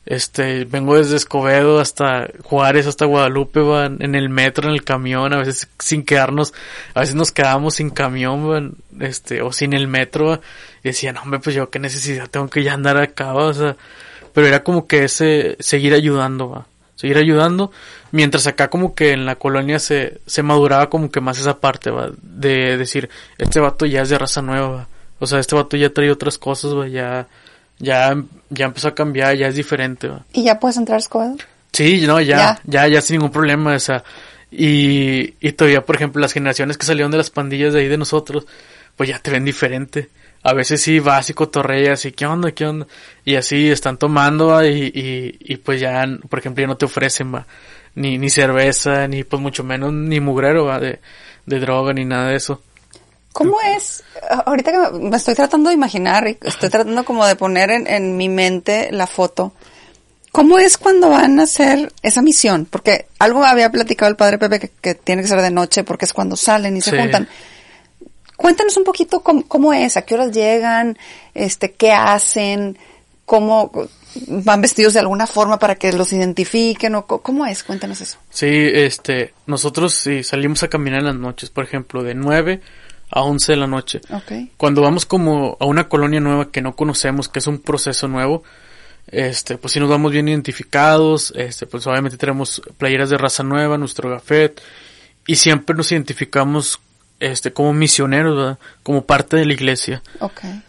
este, 0.05 0.65
vengo 0.65 0.97
desde 0.97 1.15
Escobedo 1.15 1.79
hasta 1.79 2.27
Juárez, 2.43 2.87
hasta 2.87 3.05
Guadalupe, 3.05 3.61
va, 3.61 3.85
en 3.85 4.15
el 4.15 4.29
metro, 4.29 4.67
en 4.67 4.73
el 4.73 4.83
camión, 4.83 5.33
a 5.33 5.37
veces 5.37 5.69
sin 5.79 6.03
quedarnos, 6.03 6.53
a 6.93 7.01
veces 7.01 7.15
nos 7.15 7.31
quedábamos 7.31 7.75
sin 7.75 7.89
camión, 7.89 8.49
va, 8.49 9.05
este, 9.05 9.41
o 9.41 9.53
sin 9.53 9.73
el 9.73 9.87
metro, 9.87 10.25
va, 10.25 10.41
y 10.83 10.89
decía, 10.89 11.13
no, 11.13 11.21
hombre, 11.21 11.39
pues 11.39 11.55
yo 11.55 11.69
qué 11.69 11.79
necesidad 11.79 12.29
tengo 12.29 12.49
que 12.49 12.63
ya 12.63 12.73
andar 12.73 12.97
acá, 12.97 13.31
va, 13.31 13.45
o 13.45 13.53
sea, 13.53 13.77
pero 14.33 14.47
era 14.47 14.63
como 14.63 14.87
que 14.87 15.05
ese, 15.05 15.55
seguir 15.59 15.93
ayudando, 15.93 16.49
va, 16.49 16.67
seguir 16.95 17.17
ayudando, 17.17 17.71
mientras 18.11 18.45
acá 18.45 18.69
como 18.69 18.95
que 18.95 19.11
en 19.13 19.25
la 19.25 19.35
colonia 19.35 19.79
se, 19.79 20.19
se 20.25 20.43
maduraba 20.43 20.89
como 20.89 21.11
que 21.11 21.21
más 21.21 21.39
esa 21.39 21.61
parte, 21.61 21.91
va, 21.91 22.11
de 22.21 22.77
decir, 22.77 23.09
este 23.37 23.61
vato 23.61 23.85
ya 23.85 24.01
es 24.01 24.09
de 24.09 24.17
raza 24.17 24.41
nueva, 24.41 24.67
va, 24.67 24.87
o 25.19 25.27
sea, 25.27 25.39
este 25.39 25.55
vato 25.55 25.77
ya 25.77 25.91
trae 25.91 26.11
otras 26.11 26.37
cosas, 26.37 26.75
va, 26.75 26.89
ya, 26.89 27.27
ya, 27.79 28.15
ya 28.49 28.65
empezó 28.65 28.87
a 28.89 28.95
cambiar, 28.95 29.35
ya 29.35 29.47
es 29.47 29.55
diferente, 29.55 30.07
va. 30.07 30.23
¿Y 30.33 30.43
ya 30.43 30.59
puedes 30.59 30.77
entrar 30.77 30.95
a 30.97 30.99
Escobedo? 30.99 31.35
Sí, 31.71 32.05
no, 32.05 32.21
ya, 32.21 32.37
Ya. 32.37 32.61
ya, 32.65 32.87
ya, 32.87 33.01
sin 33.01 33.15
ningún 33.17 33.31
problema, 33.31 33.73
o 33.75 33.79
sea, 33.79 34.03
y, 34.51 35.33
y 35.39 35.51
todavía, 35.53 35.81
por 35.81 35.95
ejemplo, 35.95 36.21
las 36.21 36.33
generaciones 36.33 36.77
que 36.77 36.85
salieron 36.85 37.11
de 37.11 37.17
las 37.17 37.29
pandillas 37.29 37.73
de 37.73 37.81
ahí 37.81 37.87
de 37.87 37.97
nosotros, 37.97 38.45
pues 38.95 39.09
ya 39.09 39.19
te 39.19 39.31
ven 39.31 39.43
diferente. 39.45 40.09
A 40.43 40.53
veces 40.53 40.81
sí 40.81 40.99
vas 40.99 41.29
y 41.29 41.33
cotorreas 41.33 42.05
y 42.05 42.11
qué 42.11 42.25
onda, 42.25 42.51
qué 42.51 42.65
onda, 42.65 42.85
y 43.23 43.35
así 43.35 43.71
están 43.71 43.97
tomando 43.97 44.47
¿va? 44.47 44.67
y, 44.67 44.83
y, 44.93 45.37
y 45.39 45.57
pues 45.57 45.79
ya, 45.79 46.05
por 46.29 46.39
ejemplo, 46.39 46.61
ya 46.61 46.67
no 46.67 46.75
te 46.77 46.85
ofrecen, 46.85 47.33
va, 47.33 47.47
ni, 47.95 48.17
ni 48.17 48.29
cerveza, 48.29 49.07
ni 49.07 49.23
pues 49.23 49.41
mucho 49.41 49.63
menos 49.63 49.93
ni 49.93 50.19
mugrero, 50.19 50.65
va, 50.65 50.79
de, 50.79 50.99
de 51.45 51.59
droga, 51.59 51.93
ni 51.93 52.03
nada 52.05 52.27
de 52.29 52.35
eso. 52.35 52.61
¿Cómo 53.33 53.57
es? 53.61 54.03
Ahorita 54.45 54.71
que 54.71 54.97
me- 54.99 55.17
estoy 55.17 55.33
tratando 55.35 55.69
de 55.69 55.75
imaginar, 55.75 56.25
estoy 56.27 56.69
tratando 56.69 57.03
como 57.03 57.25
de 57.25 57.35
poner 57.35 57.71
en, 57.71 57.87
en 57.87 58.15
mi 58.15 58.29
mente 58.29 58.89
la 58.91 59.07
foto. 59.07 59.53
¿Cómo 60.31 60.57
es 60.57 60.77
cuando 60.77 61.09
van 61.09 61.39
a 61.39 61.43
hacer 61.43 61.91
esa 62.01 62.21
misión? 62.21 62.65
Porque 62.69 63.05
algo 63.19 63.43
había 63.43 63.71
platicado 63.71 64.09
el 64.09 64.15
padre 64.17 64.37
Pepe 64.39 64.59
que, 64.59 64.69
que 64.81 64.95
tiene 64.95 65.21
que 65.21 65.27
ser 65.27 65.41
de 65.41 65.51
noche 65.51 65.83
porque 65.83 66.05
es 66.05 66.13
cuando 66.13 66.35
salen 66.35 66.75
y 66.77 66.81
se 66.81 66.89
Sí. 66.91 66.97
juntan. 66.97 67.27
Cuéntanos 68.35 68.75
un 68.77 68.83
poquito 68.83 69.21
cómo, 69.21 69.43
cómo 69.47 69.73
es, 69.73 69.95
a 69.95 70.01
qué 70.03 70.15
horas 70.15 70.31
llegan, 70.31 70.97
este, 71.33 71.71
qué 71.73 71.91
hacen, 71.93 72.77
cómo 73.25 73.71
van 74.27 74.61
vestidos 74.61 74.93
de 74.93 74.99
alguna 74.99 75.27
forma 75.27 75.59
para 75.59 75.75
que 75.75 75.93
los 75.93 76.11
identifiquen 76.13 76.95
o 76.95 77.05
cómo 77.05 77.45
es, 77.45 77.63
cuéntanos 77.63 78.01
eso. 78.01 78.17
Sí, 78.31 78.47
este, 78.49 79.33
nosotros 79.45 79.93
sí 79.93 80.23
salimos 80.23 80.61
a 80.63 80.67
caminar 80.67 80.99
en 81.01 81.05
las 81.05 81.15
noches, 81.15 81.49
por 81.51 81.63
ejemplo, 81.63 82.03
de 82.03 82.15
9 82.15 82.61
a 83.13 83.21
11 83.21 83.51
de 83.51 83.57
la 83.57 83.67
noche. 83.67 84.01
Okay. 84.09 84.51
Cuando 84.57 84.81
vamos 84.81 85.05
como 85.05 85.55
a 85.59 85.65
una 85.65 85.87
colonia 85.87 86.19
nueva 86.19 86.51
que 86.51 86.61
no 86.61 86.75
conocemos, 86.75 87.29
que 87.29 87.39
es 87.39 87.47
un 87.47 87.59
proceso 87.59 88.07
nuevo, 88.07 88.43
este, 89.07 89.57
pues 89.57 89.73
si 89.73 89.79
nos 89.79 89.89
vamos 89.89 90.11
bien 90.11 90.27
identificados, 90.27 91.31
este, 91.35 91.67
pues 91.67 91.85
obviamente 91.85 92.17
tenemos 92.17 92.61
playeras 92.77 93.11
de 93.11 93.19
raza 93.19 93.43
nueva, 93.43 93.77
nuestro 93.77 94.09
gafet, 94.09 94.59
y 95.27 95.35
siempre 95.35 95.75
nos 95.75 95.91
identificamos, 95.91 96.79
este, 97.19 97.53
como 97.53 97.71
misioneros, 97.71 98.35
¿verdad? 98.35 98.59
Como 98.81 99.05
parte 99.05 99.37
de 99.37 99.45
la 99.45 99.53
iglesia, 99.53 100.01
Okay. 100.19 100.63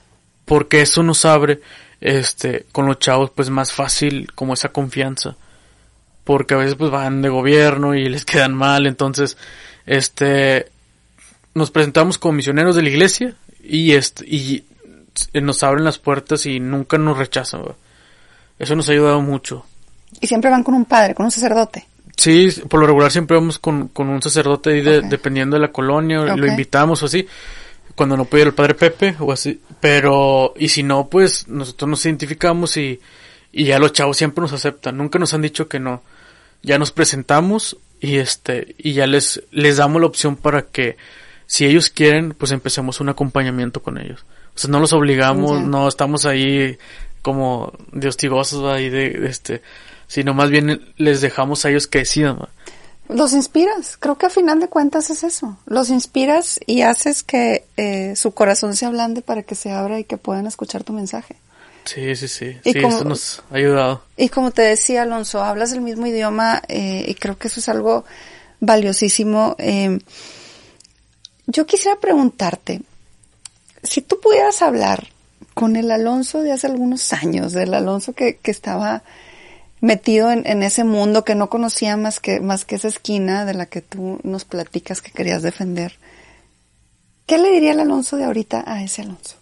porque 0.45 0.83
eso 0.83 1.03
nos 1.03 1.25
abre, 1.25 1.63
este, 2.03 2.67
con 2.73 2.85
los 2.87 2.99
chavos, 2.99 3.31
pues 3.35 3.49
más 3.49 3.73
fácil 3.73 4.31
como 4.35 4.53
esa 4.53 4.69
confianza, 4.69 5.37
porque 6.25 6.53
a 6.53 6.59
veces 6.59 6.75
pues 6.75 6.91
van 6.91 7.23
de 7.23 7.31
gobierno 7.31 7.95
y 7.95 8.07
les 8.11 8.25
quedan 8.27 8.53
mal, 8.53 8.87
entonces, 8.87 9.39
este, 9.87 10.74
nos 11.55 11.71
presentamos 11.71 12.19
como 12.19 12.33
misioneros 12.35 12.77
de 12.77 12.83
la 12.83 12.89
iglesia 12.89 13.35
y 13.63 13.93
este 13.93 14.25
y 14.27 14.65
nos 15.41 15.63
abren 15.63 15.85
las 15.85 15.99
puertas 15.99 16.45
y 16.47 16.59
nunca 16.61 16.99
nos 16.99 17.17
rechazan. 17.19 17.63
¿verdad? 17.63 17.77
Eso 18.59 18.75
nos 18.77 18.89
ha 18.89 18.93
ayudado 18.93 19.21
mucho. 19.21 19.65
Y 20.21 20.27
siempre 20.27 20.51
van 20.51 20.63
con 20.65 20.75
un 20.75 20.85
padre, 20.85 21.15
con 21.15 21.25
un 21.27 21.31
sacerdote. 21.33 21.87
Sí, 22.17 22.49
por 22.69 22.81
lo 22.81 22.87
regular 22.87 23.11
siempre 23.11 23.37
vamos 23.37 23.59
con, 23.59 23.89
con 23.89 24.09
un 24.09 24.23
sacerdote 24.23 24.71
ahí 24.71 24.81
de- 24.83 24.99
Ok. 24.99 25.05
dependiendo 25.07 25.57
de 25.57 25.61
la 25.63 25.73
colonia, 25.73 26.19
lo 26.37 26.47
invitamos 26.47 27.03
o 27.03 27.07
así, 27.07 27.27
cuando 27.97 28.17
no 28.17 28.25
puede 28.25 28.43
ir 28.43 28.49
el 28.49 28.55
padre 28.55 28.75
Pepe 28.75 29.17
o 29.19 29.33
así, 29.33 29.61
pero 29.81 30.55
y 30.57 30.69
si 30.69 30.83
no, 30.85 31.09
pues 31.09 31.49
nosotros 31.49 31.89
nos 31.91 32.05
identificamos 32.07 32.77
y, 32.77 33.01
y 33.53 33.65
ya 33.65 33.79
los 33.81 33.93
chavos 33.93 34.17
siempre 34.17 34.43
nos 34.43 34.53
aceptan, 34.53 34.97
nunca 34.97 35.19
nos 35.19 35.35
han 35.35 35.43
dicho 35.43 35.69
que 35.69 35.81
no. 35.81 36.03
Ya 36.63 36.79
nos 36.79 36.93
presentamos 36.93 37.77
y 38.01 38.17
este 38.17 38.75
y 38.79 38.93
ya 38.95 39.07
les 39.07 39.43
les 39.51 39.77
damos 39.77 40.01
la 40.01 40.07
opción 40.07 40.37
para 40.37 40.63
que 40.63 40.97
si 41.55 41.67
ellos 41.67 41.89
quieren, 41.89 42.35
pues 42.37 42.51
empecemos 42.51 43.01
un 43.01 43.11
acompañamiento 43.11 43.81
con 43.81 43.97
ellos. 43.97 44.25
O 44.57 44.59
sea, 44.59 44.69
no 44.71 44.81
los 44.81 44.93
obligamos, 44.93 45.63
no 45.63 45.87
estamos 45.87 46.27
ahí 46.27 46.77
como 47.23 47.73
de 47.93 48.09
hostigosos 48.09 48.65
ahí 48.65 48.91
de, 48.91 49.11
de 49.11 49.29
este, 49.29 49.63
sino 50.09 50.35
más 50.35 50.51
bien 50.51 50.85
les 50.97 51.21
dejamos 51.21 51.65
a 51.65 51.71
ellos 51.71 51.87
que 51.87 52.01
decidan. 52.01 52.39
¿va? 52.41 52.49
Los 53.09 53.35
inspiras, 53.35 53.97
creo 54.01 54.19
que 54.19 54.27
a 54.27 54.31
final 54.31 54.59
de 54.59 54.67
cuentas 54.67 55.11
es 55.11 55.23
eso. 55.23 55.57
Los 55.67 55.91
inspiras 55.91 56.59
y 56.67 56.83
haces 56.83 57.23
que 57.23 57.65
eh, 57.77 58.17
su 58.17 58.33
corazón 58.33 58.75
se 58.75 58.87
ablande 58.87 59.23
para 59.23 59.45
que 59.45 59.55
se 59.55 59.71
abra 59.71 60.01
y 60.01 60.05
que 60.05 60.17
puedan 60.17 60.49
escuchar 60.49 60.83
tu 60.83 60.93
mensaje. 60.93 61.37
Sí, 61.85 62.17
sí, 62.17 62.27
sí. 62.27 62.57
sí, 62.65 62.73
eso 62.75 63.05
nos 63.05 63.45
ha 63.53 63.59
ayudado. 63.59 64.03
Y 64.17 64.29
como 64.29 64.51
te 64.51 64.63
decía, 64.63 65.03
Alonso, 65.03 65.41
hablas 65.41 65.73
el 65.73 65.83
mismo 65.83 66.05
idioma 66.09 66.63
eh, 66.67 67.05
y 67.07 67.15
creo 67.15 67.39
que 67.39 67.47
eso 67.47 67.61
es 67.61 67.69
algo 67.69 68.05
valiosísimo. 68.59 69.55
Eh, 69.61 70.01
yo 71.47 71.67
quisiera 71.67 71.99
preguntarte, 72.01 72.83
si 73.83 74.01
tú 74.03 74.21
pudieras 74.21 74.63
hablar 74.63 75.09
con 75.53 75.77
el 75.77 75.91
Alonso 75.91 76.43
de 76.43 76.53
hace 76.53 76.67
algunos 76.67 77.13
años, 77.13 77.53
del 77.53 77.75
Alonso 77.75 78.13
que, 78.13 78.37
que 78.37 78.51
estaba 78.51 79.03
metido 79.81 80.31
en, 80.31 80.47
en, 80.47 80.63
ese 80.63 80.83
mundo 80.85 81.25
que 81.25 81.35
no 81.35 81.51
conocía 81.51 81.97
más 81.97 82.19
que, 82.19 82.41
más 82.41 82.65
que 82.65 82.77
esa 82.77 82.89
esquina 82.89 83.45
de 83.45 83.55
la 83.55 83.67
que 83.67 83.83
tú 83.83 84.19
nos 84.23 84.45
platicas 84.45 85.03
que 85.03 85.13
querías 85.13 85.43
defender, 85.43 85.99
¿qué 87.27 87.39
le 87.39 87.51
diría 87.51 87.73
el 87.73 87.81
Alonso 87.81 88.17
de 88.17 88.25
ahorita 88.25 88.65
a 88.67 88.83
ese 88.83 89.03
Alonso? 89.03 89.37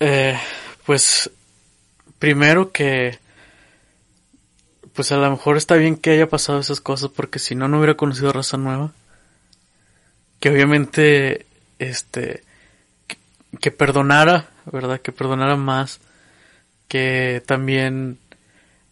Eh, 0.00 0.38
pues 0.84 1.30
primero 2.18 2.72
que 2.72 3.18
pues 4.94 5.10
a 5.12 5.16
lo 5.16 5.30
mejor 5.30 5.56
está 5.56 5.74
bien 5.74 5.96
que 5.96 6.10
haya 6.10 6.28
pasado 6.28 6.60
esas 6.60 6.80
cosas 6.80 7.10
porque 7.10 7.38
si 7.38 7.54
no 7.54 7.68
no 7.68 7.78
hubiera 7.78 7.96
conocido 7.96 8.32
raza 8.32 8.56
nueva. 8.56 8.92
Que 10.40 10.50
obviamente 10.50 11.46
este 11.78 12.42
que, 13.60 13.70
perdonara 13.70 14.48
verdad 14.66 15.00
que 15.00 15.12
perdonara 15.12 15.56
más. 15.56 16.00
Que 16.88 17.42
también 17.44 18.18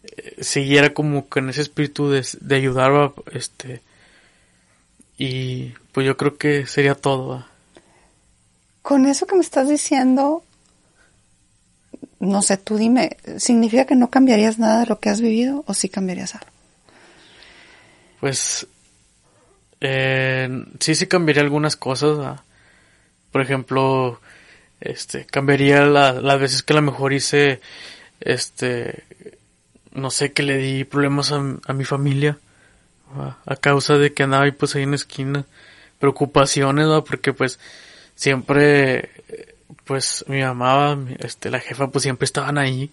eh, 0.02 0.36
siguiera 0.42 0.92
como 0.92 1.28
con 1.28 1.48
ese 1.50 1.62
espíritu 1.62 2.10
de, 2.10 2.26
de 2.40 2.56
ayudar 2.56 3.12
este 3.32 3.82
y 5.18 5.74
pues 5.92 6.06
yo 6.06 6.16
creo 6.16 6.36
que 6.36 6.66
sería 6.66 6.94
todo 6.94 7.46
con 8.80 9.06
eso 9.06 9.26
que 9.26 9.36
me 9.36 9.42
estás 9.42 9.68
diciendo 9.68 10.42
no 12.20 12.42
sé, 12.42 12.56
tú 12.56 12.76
dime, 12.76 13.16
¿significa 13.38 13.84
que 13.84 13.96
no 13.96 14.10
cambiarías 14.10 14.58
nada 14.58 14.80
de 14.80 14.86
lo 14.86 15.00
que 15.00 15.10
has 15.10 15.20
vivido 15.20 15.64
o 15.66 15.74
sí 15.74 15.88
cambiarías 15.88 16.34
algo? 16.34 16.46
Pues 18.20 18.66
eh, 19.80 20.48
sí, 20.78 20.94
sí 20.94 21.06
cambiaría 21.08 21.42
algunas 21.42 21.76
cosas. 21.76 22.40
Por 23.32 23.40
ejemplo, 23.40 24.20
este, 24.80 25.26
cambiaría 25.26 25.84
las 25.84 26.40
veces 26.40 26.62
que 26.62 26.72
a 26.72 26.76
lo 26.76 26.82
mejor 26.82 27.12
hice, 27.12 27.60
este, 28.20 29.02
no 29.92 30.10
sé, 30.10 30.32
que 30.32 30.44
le 30.44 30.58
di 30.58 30.84
problemas 30.84 31.32
a, 31.32 31.72
mi 31.72 31.84
familia 31.84 32.38
a, 33.44 33.56
causa 33.56 33.98
de 33.98 34.12
que 34.12 34.22
andaba 34.22 34.44
ahí 34.44 34.52
pues 34.52 34.76
ahí 34.76 34.84
en 34.84 34.90
la 34.90 34.96
esquina. 34.96 35.44
Preocupaciones, 35.98 36.86
porque 37.06 37.32
pues 37.32 37.58
siempre 38.14 39.10
pues 39.92 40.24
mi 40.26 40.40
mamá, 40.40 40.98
este, 41.18 41.50
la 41.50 41.60
jefa, 41.60 41.88
pues 41.88 42.04
siempre 42.04 42.24
estaban 42.24 42.56
ahí 42.56 42.90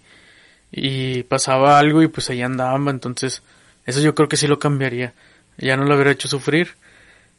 y 0.70 1.24
pasaba 1.24 1.80
algo 1.80 2.04
y 2.04 2.10
pues 2.10 2.30
ahí 2.30 2.41
andaban, 2.41 2.86
entonces 2.89 3.41
eso 3.86 4.02
yo 4.02 4.14
creo 4.14 4.28
que 4.28 4.36
sí 4.36 4.47
lo 4.47 4.60
cambiaría, 4.60 5.14
ya 5.58 5.78
no 5.78 5.86
lo 5.86 5.95
hubiera 5.95 6.12
hecho 6.12 6.28
sufrir, 6.28 6.76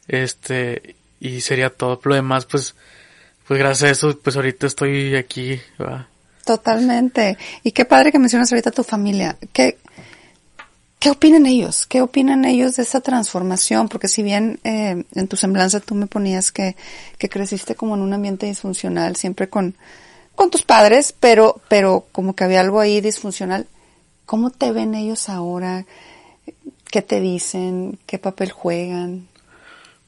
este, 0.07 0.95
y 1.19 1.41
sería 1.41 1.69
todo, 1.69 2.01
lo 2.03 2.15
demás 2.15 2.47
pues, 2.47 2.73
pues 3.47 3.59
gracias 3.59 3.87
a 3.87 3.91
eso, 3.91 4.17
pues 4.17 4.35
ahorita 4.35 4.65
estoy 4.65 5.15
aquí, 5.15 5.61
Totalmente. 6.43 7.37
Y 7.61 7.71
qué 7.71 7.85
padre 7.85 8.11
que 8.11 8.17
mencionas 8.17 8.51
ahorita 8.51 8.71
tu 8.71 8.83
familia. 8.83 9.37
¿Qué, 9.53 9.77
¿Qué 11.01 11.09
opinan 11.09 11.47
ellos? 11.47 11.87
¿Qué 11.87 11.99
opinan 12.03 12.45
ellos 12.45 12.75
de 12.75 12.83
esa 12.83 13.01
transformación? 13.01 13.89
Porque 13.89 14.07
si 14.07 14.21
bien 14.21 14.59
eh, 14.63 15.03
en 15.15 15.27
tu 15.27 15.35
semblanza 15.35 15.79
tú 15.79 15.95
me 15.95 16.05
ponías 16.05 16.51
que, 16.51 16.75
que 17.17 17.27
creciste 17.27 17.73
como 17.73 17.95
en 17.95 18.01
un 18.01 18.13
ambiente 18.13 18.45
disfuncional, 18.45 19.15
siempre 19.15 19.49
con, 19.49 19.75
con 20.35 20.51
tus 20.51 20.61
padres, 20.61 21.11
pero, 21.19 21.59
pero 21.69 22.05
como 22.11 22.35
que 22.35 22.43
había 22.43 22.59
algo 22.59 22.79
ahí 22.79 23.01
disfuncional, 23.01 23.65
¿cómo 24.27 24.51
te 24.51 24.71
ven 24.71 24.93
ellos 24.93 25.27
ahora? 25.27 25.87
¿Qué 26.91 27.01
te 27.01 27.19
dicen? 27.19 27.97
¿Qué 28.05 28.19
papel 28.19 28.51
juegan? 28.51 29.27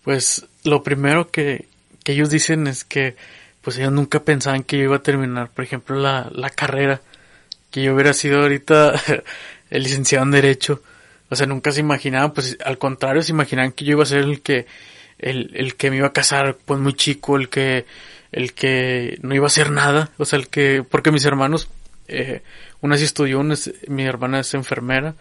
Pues 0.04 0.46
lo 0.64 0.84
primero 0.84 1.32
que, 1.32 1.68
que 2.04 2.12
ellos 2.12 2.30
dicen 2.30 2.68
es 2.68 2.84
que 2.84 3.16
pues 3.64 3.80
ellos 3.80 3.94
nunca 3.94 4.20
pensaban 4.20 4.62
que 4.62 4.78
yo 4.78 4.84
iba 4.84 4.98
a 4.98 5.02
terminar, 5.02 5.50
por 5.50 5.66
ejemplo, 5.66 5.96
la, 5.96 6.30
la 6.32 6.52
carrera, 6.52 7.02
que 7.72 7.82
yo 7.82 7.96
hubiera 7.96 8.14
sido 8.14 8.42
ahorita 8.42 8.94
el 9.74 9.84
licenciado 9.84 10.24
en 10.24 10.32
Derecho. 10.32 10.82
O 11.30 11.36
sea, 11.36 11.48
nunca 11.48 11.72
se 11.72 11.80
imaginaban, 11.80 12.32
pues 12.32 12.58
al 12.64 12.78
contrario, 12.78 13.24
se 13.24 13.32
imaginaban 13.32 13.72
que 13.72 13.84
yo 13.86 13.94
iba 13.94 14.04
a 14.04 14.06
ser 14.06 14.20
el 14.20 14.42
que, 14.42 14.68
el, 15.18 15.50
el 15.56 15.76
que 15.76 15.90
me 15.90 15.98
iba 15.98 16.08
a 16.08 16.14
casar, 16.14 16.58
pues 16.64 16.80
muy 16.80 16.94
chico, 16.94 17.38
el 17.38 17.50
que, 17.50 17.86
el 18.32 18.54
que 18.54 19.18
no 19.24 19.34
iba 19.34 19.46
a 19.46 19.48
hacer 19.48 19.72
nada. 19.72 20.12
O 20.20 20.26
sea, 20.26 20.38
el 20.38 20.48
que, 20.48 20.84
porque 20.88 21.12
mis 21.12 21.26
hermanos, 21.26 21.70
eh, 22.08 22.44
una 22.82 22.98
sí 22.98 23.06
estudió, 23.06 23.44
mi 23.88 24.04
hermana 24.04 24.42
es 24.42 24.54
enfermera 24.54 25.16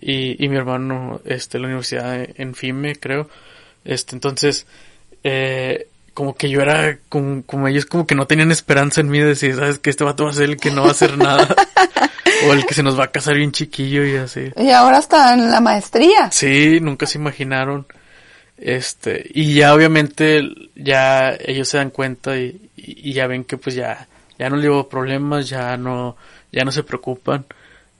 y, 0.00 0.44
y 0.44 0.48
mi 0.48 0.56
hermano, 0.56 1.20
este, 1.24 1.58
la 1.58 1.66
universidad 1.66 2.24
en 2.36 2.54
FIME, 2.54 2.94
creo. 2.94 3.28
Este, 3.84 4.14
entonces, 4.14 4.64
eh, 5.24 5.88
como 6.14 6.34
que 6.34 6.50
yo 6.50 6.60
era 6.60 6.98
como, 7.08 7.42
como 7.44 7.68
ellos 7.68 7.86
como 7.86 8.06
que 8.06 8.14
no 8.14 8.26
tenían 8.26 8.52
esperanza 8.52 9.00
en 9.00 9.08
mí 9.08 9.18
de 9.18 9.28
decir, 9.28 9.54
sabes 9.54 9.78
que 9.78 9.90
este 9.90 10.04
vato 10.04 10.24
va 10.24 10.30
a 10.30 10.34
ser 10.34 10.44
el 10.44 10.56
que 10.56 10.70
no 10.70 10.82
va 10.82 10.88
a 10.88 10.92
hacer 10.92 11.16
nada. 11.16 11.54
o 12.48 12.52
el 12.52 12.66
que 12.66 12.74
se 12.74 12.82
nos 12.82 12.98
va 12.98 13.04
a 13.04 13.10
casar 13.10 13.36
bien 13.36 13.52
chiquillo 13.52 14.04
y 14.04 14.16
así. 14.16 14.52
Y 14.56 14.70
ahora 14.70 14.98
está 14.98 15.34
en 15.34 15.50
la 15.50 15.60
maestría. 15.60 16.30
Sí, 16.30 16.80
nunca 16.80 17.06
se 17.06 17.18
imaginaron. 17.18 17.86
Este, 18.56 19.28
y 19.34 19.54
ya 19.54 19.74
obviamente 19.74 20.42
ya 20.74 21.36
ellos 21.40 21.68
se 21.68 21.78
dan 21.78 21.90
cuenta 21.90 22.36
y, 22.36 22.70
y 22.76 23.12
ya 23.12 23.26
ven 23.26 23.44
que 23.44 23.56
pues 23.56 23.74
ya, 23.74 24.06
ya 24.38 24.48
no 24.50 24.56
le 24.56 24.68
hubo 24.68 24.88
problemas, 24.88 25.48
ya 25.48 25.76
no, 25.76 26.16
ya 26.52 26.64
no 26.64 26.72
se 26.72 26.82
preocupan. 26.82 27.44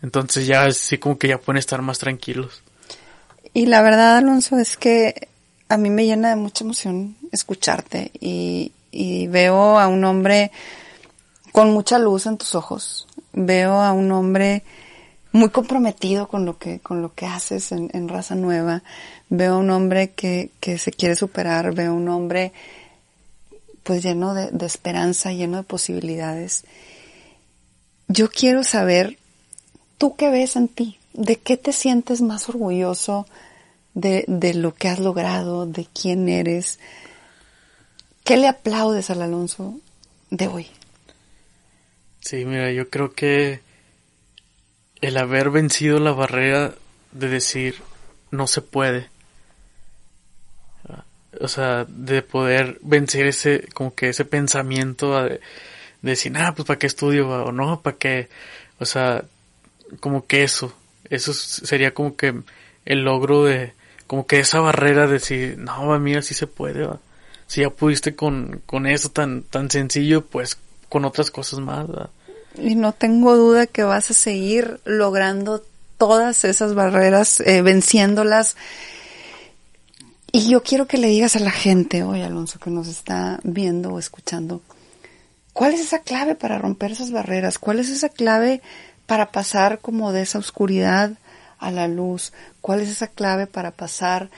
Entonces 0.03 0.47
ya 0.47 0.71
sí 0.73 0.99
como 0.99 1.19
que 1.19 1.29
ya 1.29 1.39
pueden 1.39 1.59
estar 1.59 1.81
más 1.83 1.99
tranquilos. 1.99 2.63
Y 3.55 3.67
la 3.67 3.83
verdad, 3.83 4.17
Alonso, 4.17 4.59
es 4.59 4.77
que 4.77 5.29
a 5.73 5.79
mí 5.79 5.89
me 5.89 6.05
llena 6.05 6.29
de 6.29 6.37
mucha 6.37 6.65
emoción 6.65 7.17
escucharte 7.33 8.13
y, 8.21 8.73
veo 9.29 9.79
a 9.79 9.89
un 9.89 10.05
hombre 10.05 10.53
con 11.51 11.73
mucha 11.73 11.99
luz 11.99 12.27
en 12.27 12.37
tus 12.37 12.55
ojos. 12.55 13.09
Veo 13.33 13.81
a 13.81 13.93
un 13.93 14.13
hombre 14.13 14.65
muy 15.33 15.49
comprometido 15.49 16.29
con 16.29 16.45
lo 16.45 16.59
que, 16.59 16.81
con 16.81 17.01
lo 17.01 17.15
que 17.15 17.25
haces 17.25 17.73
en, 17.73 17.89
en 17.95 18.09
Raza 18.09 18.35
Nueva. 18.35 18.83
Veo 19.31 19.55
a 19.55 19.59
un 19.59 19.71
hombre 19.71 20.11
que, 20.11 20.51
que 20.61 20.77
se 20.77 20.93
quiere 20.93 21.17
superar. 21.17 21.75
Veo 21.75 21.93
a 21.93 21.95
un 21.95 22.11
hombre 22.11 22.53
pues 23.83 24.03
lleno 24.03 24.35
de, 24.35 24.51
de 24.51 24.67
esperanza, 24.67 25.33
lleno 25.33 25.57
de 25.57 25.63
posibilidades. 25.63 26.65
Yo 28.09 28.29
quiero 28.29 28.63
saber, 28.63 29.17
¿tú 29.97 30.17
qué 30.17 30.29
ves 30.29 30.57
en 30.57 30.69
ti? 30.69 30.99
¿De 31.15 31.37
qué 31.37 31.57
te 31.57 31.73
sientes 31.73 32.21
más 32.21 32.51
orgulloso 32.51 33.27
de, 33.95 34.25
de 34.27 34.55
lo 34.55 34.75
que 34.75 34.89
has 34.89 34.99
logrado, 34.99 35.67
de 35.67 35.87
quién 35.93 36.29
eres? 36.29 36.79
¿Qué 38.25 38.37
le 38.37 38.49
aplaudes 38.49 39.11
al 39.11 39.23
Alonso 39.23 39.81
de 40.31 40.47
hoy? 40.47 40.67
Sí, 42.21 42.45
mira, 42.45 42.71
yo 42.71 42.89
creo 42.89 43.13
que 43.13 43.61
el 45.01 45.17
haber 45.17 45.51
vencido 45.51 45.99
la 45.99 46.13
barrera 46.13 46.75
de 47.11 47.29
decir 47.29 47.83
no 48.31 48.47
se 48.47 48.63
puede. 48.63 49.11
O 51.41 51.49
sea, 51.49 51.85
de 51.89 52.23
poder 52.23 52.79
vencer 52.83 53.27
ese, 53.27 53.67
como 53.75 53.95
que 53.95 54.11
ese 54.11 54.25
pensamiento 54.25 55.21
de, 55.23 55.41
decir, 56.03 56.33
ah, 56.37 56.53
pues 56.55 56.67
para 56.67 56.79
qué 56.79 56.87
estudio 56.87 57.29
o 57.29 57.53
no, 57.53 57.81
para 57.81 57.97
qué, 57.97 58.29
o 58.79 58.85
sea, 58.85 59.25
como 60.01 60.27
que 60.27 60.45
eso, 60.45 60.75
eso 61.11 61.33
sería 61.33 61.95
como 61.95 62.17
que 62.17 62.35
el 62.85 63.03
logro 63.03 63.45
de, 63.45 63.73
como 64.07 64.27
que 64.27 64.41
esa 64.41 64.61
barrera 64.61 65.07
de 65.07 65.15
decir, 65.15 65.59
no, 65.59 65.99
mira, 65.99 66.23
sí 66.23 66.35
se 66.35 66.47
puede, 66.47 66.89
si 67.47 67.61
ya 67.61 67.71
pudiste 67.71 68.15
con, 68.15 68.63
con 68.67 68.87
eso 68.87 69.11
tan, 69.11 69.43
tan 69.43 69.71
sencillo, 69.71 70.25
pues 70.25 70.59
con 70.89 71.05
otras 71.05 71.31
cosas 71.31 71.61
más. 71.61 71.87
Y 72.57 72.75
no 72.75 72.93
tengo 72.93 73.37
duda 73.37 73.67
que 73.67 73.83
vas 73.83 74.11
a 74.11 74.15
seguir 74.15 74.81
logrando 74.85 75.65
todas 75.99 76.45
esas 76.45 76.75
barreras, 76.75 77.41
eh, 77.41 77.63
venciéndolas. 77.63 78.57
Y 80.33 80.49
yo 80.49 80.63
quiero 80.63 80.87
que 80.87 80.99
le 80.99 81.09
digas 81.09 81.37
a 81.37 81.41
la 81.41 81.51
gente 81.51 82.03
hoy, 82.03 82.23
Alonso, 82.23 82.59
que 82.59 82.71
nos 82.71 82.89
está 82.89 83.39
viendo 83.43 83.91
o 83.91 83.99
escuchando, 83.99 84.63
¿cuál 85.53 85.75
es 85.75 85.81
esa 85.81 86.01
clave 86.01 86.35
para 86.35 86.59
romper 86.59 86.93
esas 86.93 87.11
barreras? 87.11 87.59
¿Cuál 87.59 87.79
es 87.79 87.89
esa 87.89 88.09
clave 88.09 88.63
para 89.07 89.31
pasar 89.31 89.81
como 89.81 90.13
de 90.13 90.23
esa 90.23 90.39
oscuridad 90.39 91.13
a 91.63 91.71
la 91.71 91.89
luz? 91.89 92.33
¿Cuál 92.61 92.81
es 92.81 92.91
esa 92.91 93.07
clave 93.07 93.47
para 93.47 93.71
pasar 93.71 94.31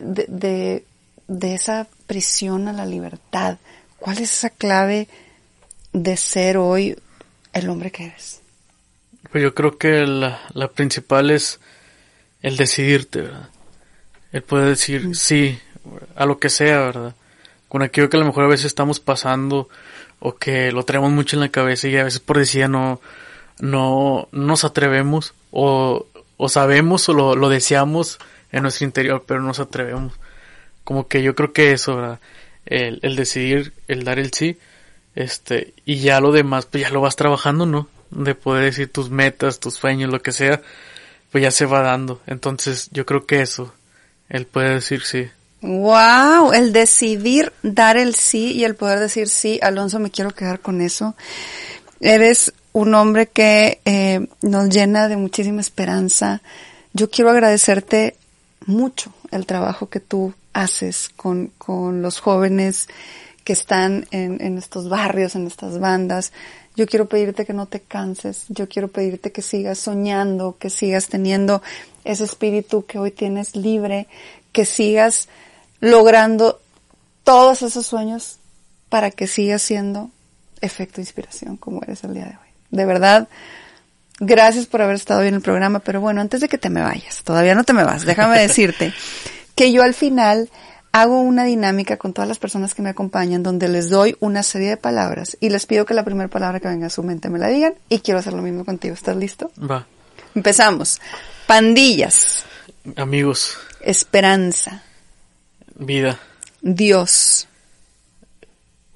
de, 0.00 0.24
de, 0.28 0.84
de 1.28 1.54
esa 1.54 1.86
prisión 2.06 2.66
a 2.66 2.72
la 2.72 2.86
libertad? 2.86 3.58
¿Cuál 3.98 4.18
es 4.18 4.32
esa 4.32 4.50
clave 4.50 5.08
de 5.92 6.16
ser 6.16 6.56
hoy 6.56 6.96
el 7.52 7.68
hombre 7.68 7.90
que 7.92 8.06
eres? 8.06 8.40
Pues 9.30 9.42
yo 9.42 9.54
creo 9.54 9.78
que 9.78 10.06
la, 10.06 10.40
la 10.54 10.68
principal 10.68 11.30
es 11.30 11.60
el 12.42 12.56
decidirte, 12.56 13.22
¿verdad? 13.22 13.50
El 14.32 14.42
poder 14.42 14.68
decir 14.68 15.14
sí 15.14 15.58
a 16.16 16.24
lo 16.24 16.38
que 16.38 16.48
sea, 16.48 16.78
¿verdad? 16.80 17.14
Con 17.68 17.82
aquello 17.82 18.08
que 18.08 18.16
a 18.16 18.20
lo 18.20 18.26
mejor 18.26 18.44
a 18.44 18.48
veces 18.48 18.66
estamos 18.66 19.00
pasando 19.00 19.68
o 20.18 20.36
que 20.36 20.72
lo 20.72 20.84
traemos 20.84 21.10
mucho 21.10 21.36
en 21.36 21.40
la 21.40 21.48
cabeza 21.48 21.88
y 21.88 21.96
a 21.96 22.04
veces 22.04 22.20
por 22.20 22.38
decir 22.38 22.68
no, 22.68 23.00
no, 23.58 24.28
nos 24.32 24.64
atrevemos 24.64 25.34
o, 25.50 26.06
o 26.40 26.48
sabemos 26.48 27.08
o 27.08 27.12
lo, 27.12 27.36
lo, 27.36 27.48
deseamos 27.50 28.18
en 28.50 28.62
nuestro 28.62 28.86
interior, 28.86 29.24
pero 29.26 29.40
no 29.40 29.48
nos 29.48 29.60
atrevemos. 29.60 30.14
Como 30.84 31.06
que 31.06 31.22
yo 31.22 31.34
creo 31.34 31.52
que 31.52 31.72
eso, 31.72 31.96
¿verdad? 31.96 32.20
El, 32.64 32.98
el 33.02 33.14
decidir, 33.14 33.74
el 33.88 34.04
dar 34.04 34.18
el 34.18 34.32
sí, 34.32 34.58
este, 35.14 35.74
y 35.84 35.98
ya 35.98 36.18
lo 36.20 36.32
demás, 36.32 36.66
pues 36.66 36.84
ya 36.84 36.90
lo 36.90 37.02
vas 37.02 37.16
trabajando, 37.16 37.66
¿no? 37.66 37.88
De 38.10 38.34
poder 38.34 38.64
decir 38.64 38.90
tus 38.90 39.10
metas, 39.10 39.60
tus 39.60 39.74
sueños, 39.74 40.10
lo 40.10 40.22
que 40.22 40.32
sea, 40.32 40.62
pues 41.30 41.42
ya 41.42 41.50
se 41.50 41.66
va 41.66 41.82
dando. 41.82 42.22
Entonces, 42.26 42.88
yo 42.90 43.04
creo 43.04 43.26
que 43.26 43.42
eso, 43.42 43.74
el 44.30 44.46
poder 44.46 44.74
decir 44.74 45.02
sí. 45.02 45.28
Wow, 45.60 46.54
el 46.54 46.72
decidir 46.72 47.52
dar 47.62 47.98
el 47.98 48.14
sí 48.14 48.52
y 48.52 48.64
el 48.64 48.76
poder 48.76 48.98
decir 48.98 49.28
sí, 49.28 49.60
Alonso, 49.62 49.98
me 49.98 50.10
quiero 50.10 50.30
quedar 50.30 50.60
con 50.60 50.80
eso. 50.80 51.14
Eres 52.00 52.54
un 52.72 52.94
hombre 52.94 53.26
que 53.26 53.80
eh, 53.84 54.26
nos 54.42 54.68
llena 54.68 55.08
de 55.08 55.16
muchísima 55.16 55.60
esperanza. 55.60 56.42
Yo 56.92 57.10
quiero 57.10 57.30
agradecerte 57.30 58.16
mucho 58.66 59.12
el 59.30 59.46
trabajo 59.46 59.88
que 59.88 60.00
tú 60.00 60.34
haces 60.52 61.08
con, 61.16 61.52
con 61.58 62.02
los 62.02 62.20
jóvenes 62.20 62.88
que 63.44 63.52
están 63.52 64.06
en, 64.10 64.40
en 64.40 64.58
estos 64.58 64.88
barrios, 64.88 65.34
en 65.34 65.46
estas 65.46 65.78
bandas. 65.78 66.32
Yo 66.76 66.86
quiero 66.86 67.06
pedirte 67.06 67.44
que 67.44 67.52
no 67.52 67.66
te 67.66 67.80
canses, 67.80 68.44
yo 68.48 68.68
quiero 68.68 68.88
pedirte 68.88 69.32
que 69.32 69.42
sigas 69.42 69.78
soñando, 69.78 70.56
que 70.58 70.70
sigas 70.70 71.08
teniendo 71.08 71.62
ese 72.04 72.24
espíritu 72.24 72.86
que 72.86 72.98
hoy 72.98 73.10
tienes 73.10 73.56
libre, 73.56 74.06
que 74.52 74.64
sigas 74.64 75.28
logrando 75.80 76.60
todos 77.24 77.62
esos 77.62 77.86
sueños 77.86 78.38
para 78.88 79.10
que 79.10 79.26
sigas 79.26 79.62
siendo 79.62 80.10
efecto 80.60 81.00
inspiración 81.00 81.56
como 81.56 81.82
eres 81.82 82.04
el 82.04 82.14
día 82.14 82.24
de 82.24 82.30
hoy. 82.30 82.49
De 82.70 82.84
verdad, 82.84 83.28
gracias 84.18 84.66
por 84.66 84.82
haber 84.82 84.96
estado 84.96 85.20
hoy 85.20 85.28
en 85.28 85.34
el 85.34 85.40
programa, 85.40 85.80
pero 85.80 86.00
bueno, 86.00 86.20
antes 86.20 86.40
de 86.40 86.48
que 86.48 86.58
te 86.58 86.70
me 86.70 86.82
vayas, 86.82 87.22
todavía 87.24 87.54
no 87.54 87.64
te 87.64 87.72
me 87.72 87.84
vas, 87.84 88.04
déjame 88.04 88.38
decirte 88.46 88.92
que 89.54 89.72
yo 89.72 89.82
al 89.82 89.94
final 89.94 90.48
hago 90.92 91.20
una 91.20 91.44
dinámica 91.44 91.96
con 91.96 92.12
todas 92.12 92.28
las 92.28 92.38
personas 92.38 92.74
que 92.74 92.82
me 92.82 92.90
acompañan 92.90 93.42
donde 93.42 93.68
les 93.68 93.90
doy 93.90 94.16
una 94.20 94.42
serie 94.42 94.70
de 94.70 94.76
palabras 94.76 95.36
y 95.40 95.50
les 95.50 95.66
pido 95.66 95.84
que 95.84 95.94
la 95.94 96.04
primera 96.04 96.28
palabra 96.28 96.60
que 96.60 96.68
venga 96.68 96.86
a 96.86 96.90
su 96.90 97.02
mente 97.02 97.28
me 97.28 97.38
la 97.38 97.48
digan 97.48 97.74
y 97.88 98.00
quiero 98.00 98.18
hacer 98.20 98.32
lo 98.32 98.42
mismo 98.42 98.64
contigo. 98.64 98.94
¿Estás 98.94 99.16
listo? 99.16 99.50
Va. 99.58 99.86
Empezamos. 100.34 101.00
Pandillas. 101.46 102.44
Amigos. 102.96 103.56
Esperanza. 103.80 104.82
Vida. 105.76 106.18
Dios. 106.60 107.46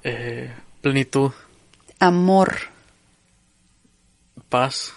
Eh, 0.02 0.52
plenitud. 0.80 1.32
Amor. 1.98 2.73
Paz. 4.54 4.92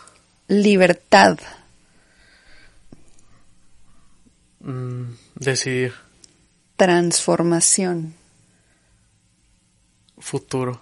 Libertad. 0.50 1.40
Mm, 4.60 5.14
decidir. 5.34 5.96
Transformación. 6.76 8.14
Futuro. 10.20 10.80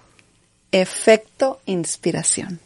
Efecto 0.73 1.61
inspiración. 1.67 2.59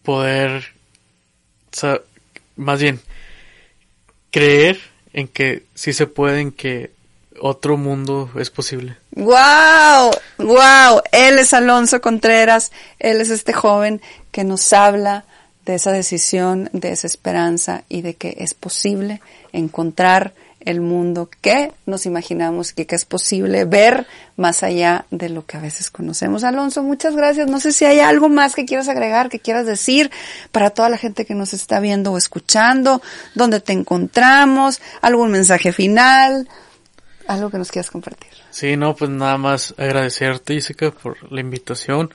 Poder, 0.00 0.64
más 2.56 2.80
bien, 2.80 3.02
creer 4.30 4.80
en 5.12 5.28
que 5.28 5.66
sí 5.74 5.92
se 5.92 6.06
puede, 6.06 6.40
en 6.40 6.52
que 6.52 6.92
otro 7.40 7.76
mundo 7.76 8.30
es 8.38 8.50
posible. 8.50 8.96
¡Wow! 9.12 10.10
¡Wow! 10.38 11.02
Él 11.12 11.38
es 11.38 11.52
Alonso 11.54 12.00
Contreras, 12.00 12.72
él 12.98 13.20
es 13.20 13.30
este 13.30 13.52
joven 13.52 14.00
que 14.30 14.44
nos 14.44 14.72
habla 14.72 15.24
de 15.64 15.74
esa 15.74 15.92
decisión, 15.92 16.70
de 16.72 16.92
esa 16.92 17.06
esperanza 17.06 17.84
y 17.88 18.02
de 18.02 18.14
que 18.14 18.36
es 18.38 18.54
posible 18.54 19.20
encontrar 19.52 20.32
el 20.60 20.80
mundo 20.80 21.30
que 21.40 21.72
nos 21.86 22.04
imaginamos 22.04 22.72
que, 22.72 22.86
que 22.86 22.94
es 22.94 23.04
posible 23.04 23.64
ver 23.64 24.06
más 24.36 24.62
allá 24.62 25.06
de 25.10 25.28
lo 25.28 25.46
que 25.46 25.56
a 25.56 25.60
veces 25.60 25.90
conocemos. 25.90 26.44
Alonso, 26.44 26.82
muchas 26.82 27.14
gracias. 27.14 27.48
No 27.48 27.60
sé 27.60 27.72
si 27.72 27.84
hay 27.84 28.00
algo 28.00 28.28
más 28.28 28.54
que 28.54 28.64
quieras 28.64 28.88
agregar, 28.88 29.28
que 29.28 29.40
quieras 29.40 29.66
decir 29.66 30.10
para 30.52 30.70
toda 30.70 30.88
la 30.88 30.98
gente 30.98 31.24
que 31.24 31.34
nos 31.34 31.54
está 31.54 31.80
viendo 31.80 32.12
o 32.12 32.18
escuchando, 32.18 33.00
dónde 33.34 33.60
te 33.60 33.72
encontramos, 33.72 34.80
algún 35.00 35.30
mensaje 35.30 35.72
final, 35.72 36.48
algo 37.28 37.50
que 37.50 37.58
nos 37.58 37.70
quieras 37.70 37.90
compartir. 37.90 38.30
Sí, 38.50 38.76
no, 38.76 38.96
pues 38.96 39.10
nada 39.10 39.38
más 39.38 39.74
agradecerte, 39.78 40.54
Jessica, 40.54 40.90
por 40.90 41.30
la 41.32 41.40
invitación. 41.40 42.10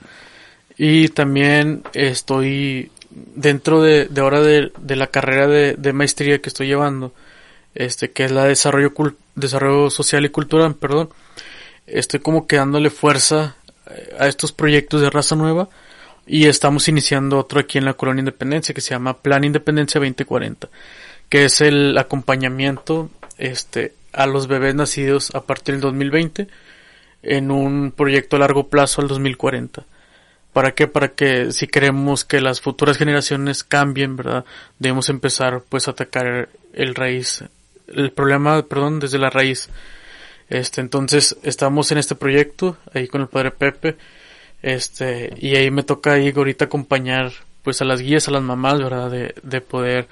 Y 0.76 1.08
también 1.08 1.82
estoy 1.94 2.90
dentro 3.10 3.80
de, 3.80 4.06
de 4.06 4.20
ahora 4.20 4.40
de, 4.40 4.72
de 4.76 4.96
la 4.96 5.06
carrera 5.06 5.46
de, 5.46 5.74
de 5.74 5.92
maestría 5.92 6.40
que 6.40 6.48
estoy 6.48 6.66
llevando 6.66 7.12
este 7.74 8.12
que 8.12 8.24
es 8.24 8.30
la 8.30 8.44
desarrollo 8.44 8.92
desarrollo 9.34 9.90
social 9.90 10.24
y 10.24 10.28
cultural, 10.28 10.74
perdón. 10.76 11.10
Estoy 11.86 12.20
como 12.20 12.46
que 12.46 12.56
dándole 12.56 12.90
fuerza 12.90 13.56
eh, 13.90 14.16
a 14.18 14.26
estos 14.26 14.52
proyectos 14.52 15.00
de 15.00 15.10
raza 15.10 15.36
nueva 15.36 15.68
y 16.26 16.46
estamos 16.46 16.88
iniciando 16.88 17.38
otro 17.38 17.60
aquí 17.60 17.78
en 17.78 17.84
la 17.84 17.94
colonia 17.94 18.20
Independencia 18.20 18.74
que 18.74 18.80
se 18.80 18.90
llama 18.90 19.18
Plan 19.18 19.44
Independencia 19.44 20.00
2040, 20.00 20.68
que 21.28 21.44
es 21.44 21.60
el 21.60 21.98
acompañamiento 21.98 23.10
este 23.36 23.94
a 24.14 24.26
los 24.26 24.46
bebés 24.46 24.74
nacidos 24.74 25.34
a 25.34 25.42
partir 25.42 25.74
del 25.74 25.82
2020 25.82 26.48
en 27.22 27.50
un 27.50 27.92
proyecto 27.92 28.36
a 28.36 28.40
largo 28.40 28.68
plazo 28.68 29.00
al 29.00 29.08
2040. 29.08 29.84
¿Para 30.52 30.72
qué? 30.72 30.86
Para 30.86 31.08
que 31.08 31.52
si 31.52 31.66
queremos 31.66 32.24
que 32.24 32.40
las 32.40 32.60
futuras 32.60 32.96
generaciones 32.96 33.64
cambien, 33.64 34.16
¿verdad? 34.16 34.44
Debemos 34.78 35.08
empezar 35.08 35.62
pues 35.68 35.88
a 35.88 35.92
atacar 35.92 36.48
el 36.72 36.94
raíz 36.94 37.44
el 37.88 38.12
problema, 38.12 38.62
perdón, 38.62 39.00
desde 39.00 39.18
la 39.18 39.30
raíz. 39.30 39.68
Este, 40.48 40.80
entonces 40.80 41.36
estamos 41.42 41.90
en 41.92 41.98
este 41.98 42.14
proyecto 42.14 42.76
ahí 42.92 43.08
con 43.08 43.22
el 43.22 43.28
padre 43.28 43.50
Pepe, 43.50 43.96
este, 44.62 45.32
y 45.38 45.56
ahí 45.56 45.70
me 45.70 45.82
toca 45.82 46.12
ahí 46.12 46.32
ahorita 46.34 46.66
acompañar 46.66 47.32
pues 47.62 47.80
a 47.80 47.84
las 47.84 48.00
guías, 48.00 48.28
a 48.28 48.30
las 48.30 48.42
mamás, 48.42 48.78
¿verdad? 48.78 49.10
De, 49.10 49.34
de 49.42 49.60
poder, 49.60 50.06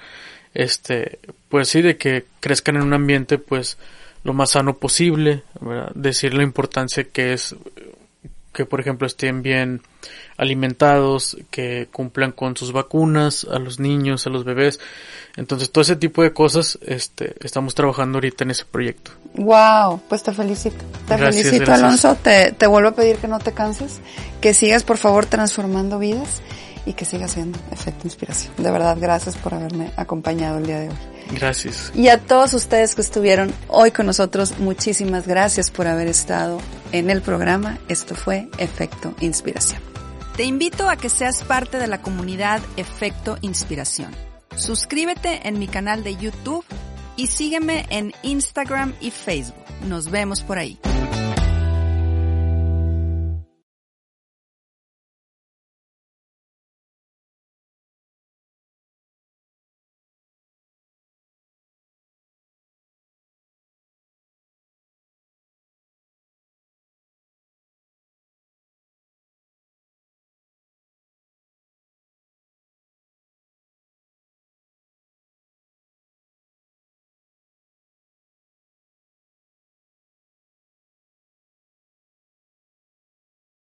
este, 0.53 1.19
pues 1.49 1.69
sí, 1.69 1.81
de 1.81 1.97
que 1.97 2.25
crezcan 2.39 2.75
en 2.75 2.83
un 2.83 2.93
ambiente 2.93 3.37
pues 3.37 3.77
lo 4.23 4.33
más 4.33 4.51
sano 4.51 4.75
posible, 4.75 5.43
¿verdad? 5.59 5.91
Decir 5.95 6.33
la 6.33 6.43
importancia 6.43 7.03
que 7.03 7.33
es 7.33 7.55
que 8.53 8.65
por 8.65 8.79
ejemplo 8.79 9.07
estén 9.07 9.41
bien 9.41 9.81
alimentados, 10.37 11.37
que 11.49 11.87
cumplan 11.91 12.31
con 12.31 12.55
sus 12.55 12.71
vacunas, 12.71 13.45
a 13.51 13.57
los 13.57 13.79
niños, 13.79 14.27
a 14.27 14.29
los 14.29 14.43
bebés. 14.43 14.79
Entonces, 15.35 15.71
todo 15.71 15.81
ese 15.81 15.95
tipo 15.95 16.21
de 16.21 16.33
cosas, 16.33 16.77
este, 16.85 17.35
estamos 17.41 17.73
trabajando 17.73 18.17
ahorita 18.17 18.43
en 18.43 18.51
ese 18.51 18.65
proyecto. 18.65 19.11
Wow, 19.35 20.01
pues 20.07 20.21
te 20.21 20.31
felicito. 20.31 20.83
Te 21.07 21.17
felicito, 21.17 21.73
Alonso. 21.73 22.15
Te, 22.15 22.51
te 22.51 22.67
vuelvo 22.67 22.89
a 22.89 22.95
pedir 22.95 23.17
que 23.17 23.27
no 23.27 23.39
te 23.39 23.53
canses, 23.53 23.99
que 24.39 24.53
sigas, 24.53 24.83
por 24.83 24.97
favor, 24.97 25.25
transformando 25.25 25.97
vidas 25.97 26.41
y 26.85 26.93
que 26.93 27.05
sigas 27.05 27.31
siendo 27.31 27.59
efecto 27.71 28.01
inspiración. 28.05 28.53
De 28.57 28.71
verdad, 28.71 28.97
gracias 28.99 29.37
por 29.37 29.53
haberme 29.53 29.91
acompañado 29.95 30.57
el 30.57 30.65
día 30.65 30.79
de 30.79 30.89
hoy. 30.89 30.95
Gracias. 31.31 31.91
Y 31.95 32.09
a 32.09 32.19
todos 32.19 32.53
ustedes 32.53 32.95
que 32.95 33.01
estuvieron 33.01 33.53
hoy 33.67 33.91
con 33.91 34.05
nosotros, 34.05 34.57
muchísimas 34.59 35.27
gracias 35.27 35.71
por 35.71 35.87
haber 35.87 36.07
estado 36.07 36.59
en 36.91 37.09
el 37.09 37.21
programa. 37.21 37.79
Esto 37.87 38.15
fue 38.15 38.49
Efecto 38.57 39.13
Inspiración. 39.19 39.81
Te 40.35 40.43
invito 40.43 40.89
a 40.89 40.97
que 40.97 41.09
seas 41.09 41.43
parte 41.43 41.77
de 41.77 41.87
la 41.87 42.01
comunidad 42.01 42.61
Efecto 42.75 43.37
Inspiración. 43.41 44.11
Suscríbete 44.55 45.47
en 45.47 45.59
mi 45.59 45.67
canal 45.67 46.03
de 46.03 46.15
YouTube 46.15 46.65
y 47.15 47.27
sígueme 47.27 47.85
en 47.89 48.13
Instagram 48.23 48.93
y 48.99 49.11
Facebook. 49.11 49.63
Nos 49.87 50.09
vemos 50.09 50.41
por 50.41 50.57
ahí. 50.57 50.79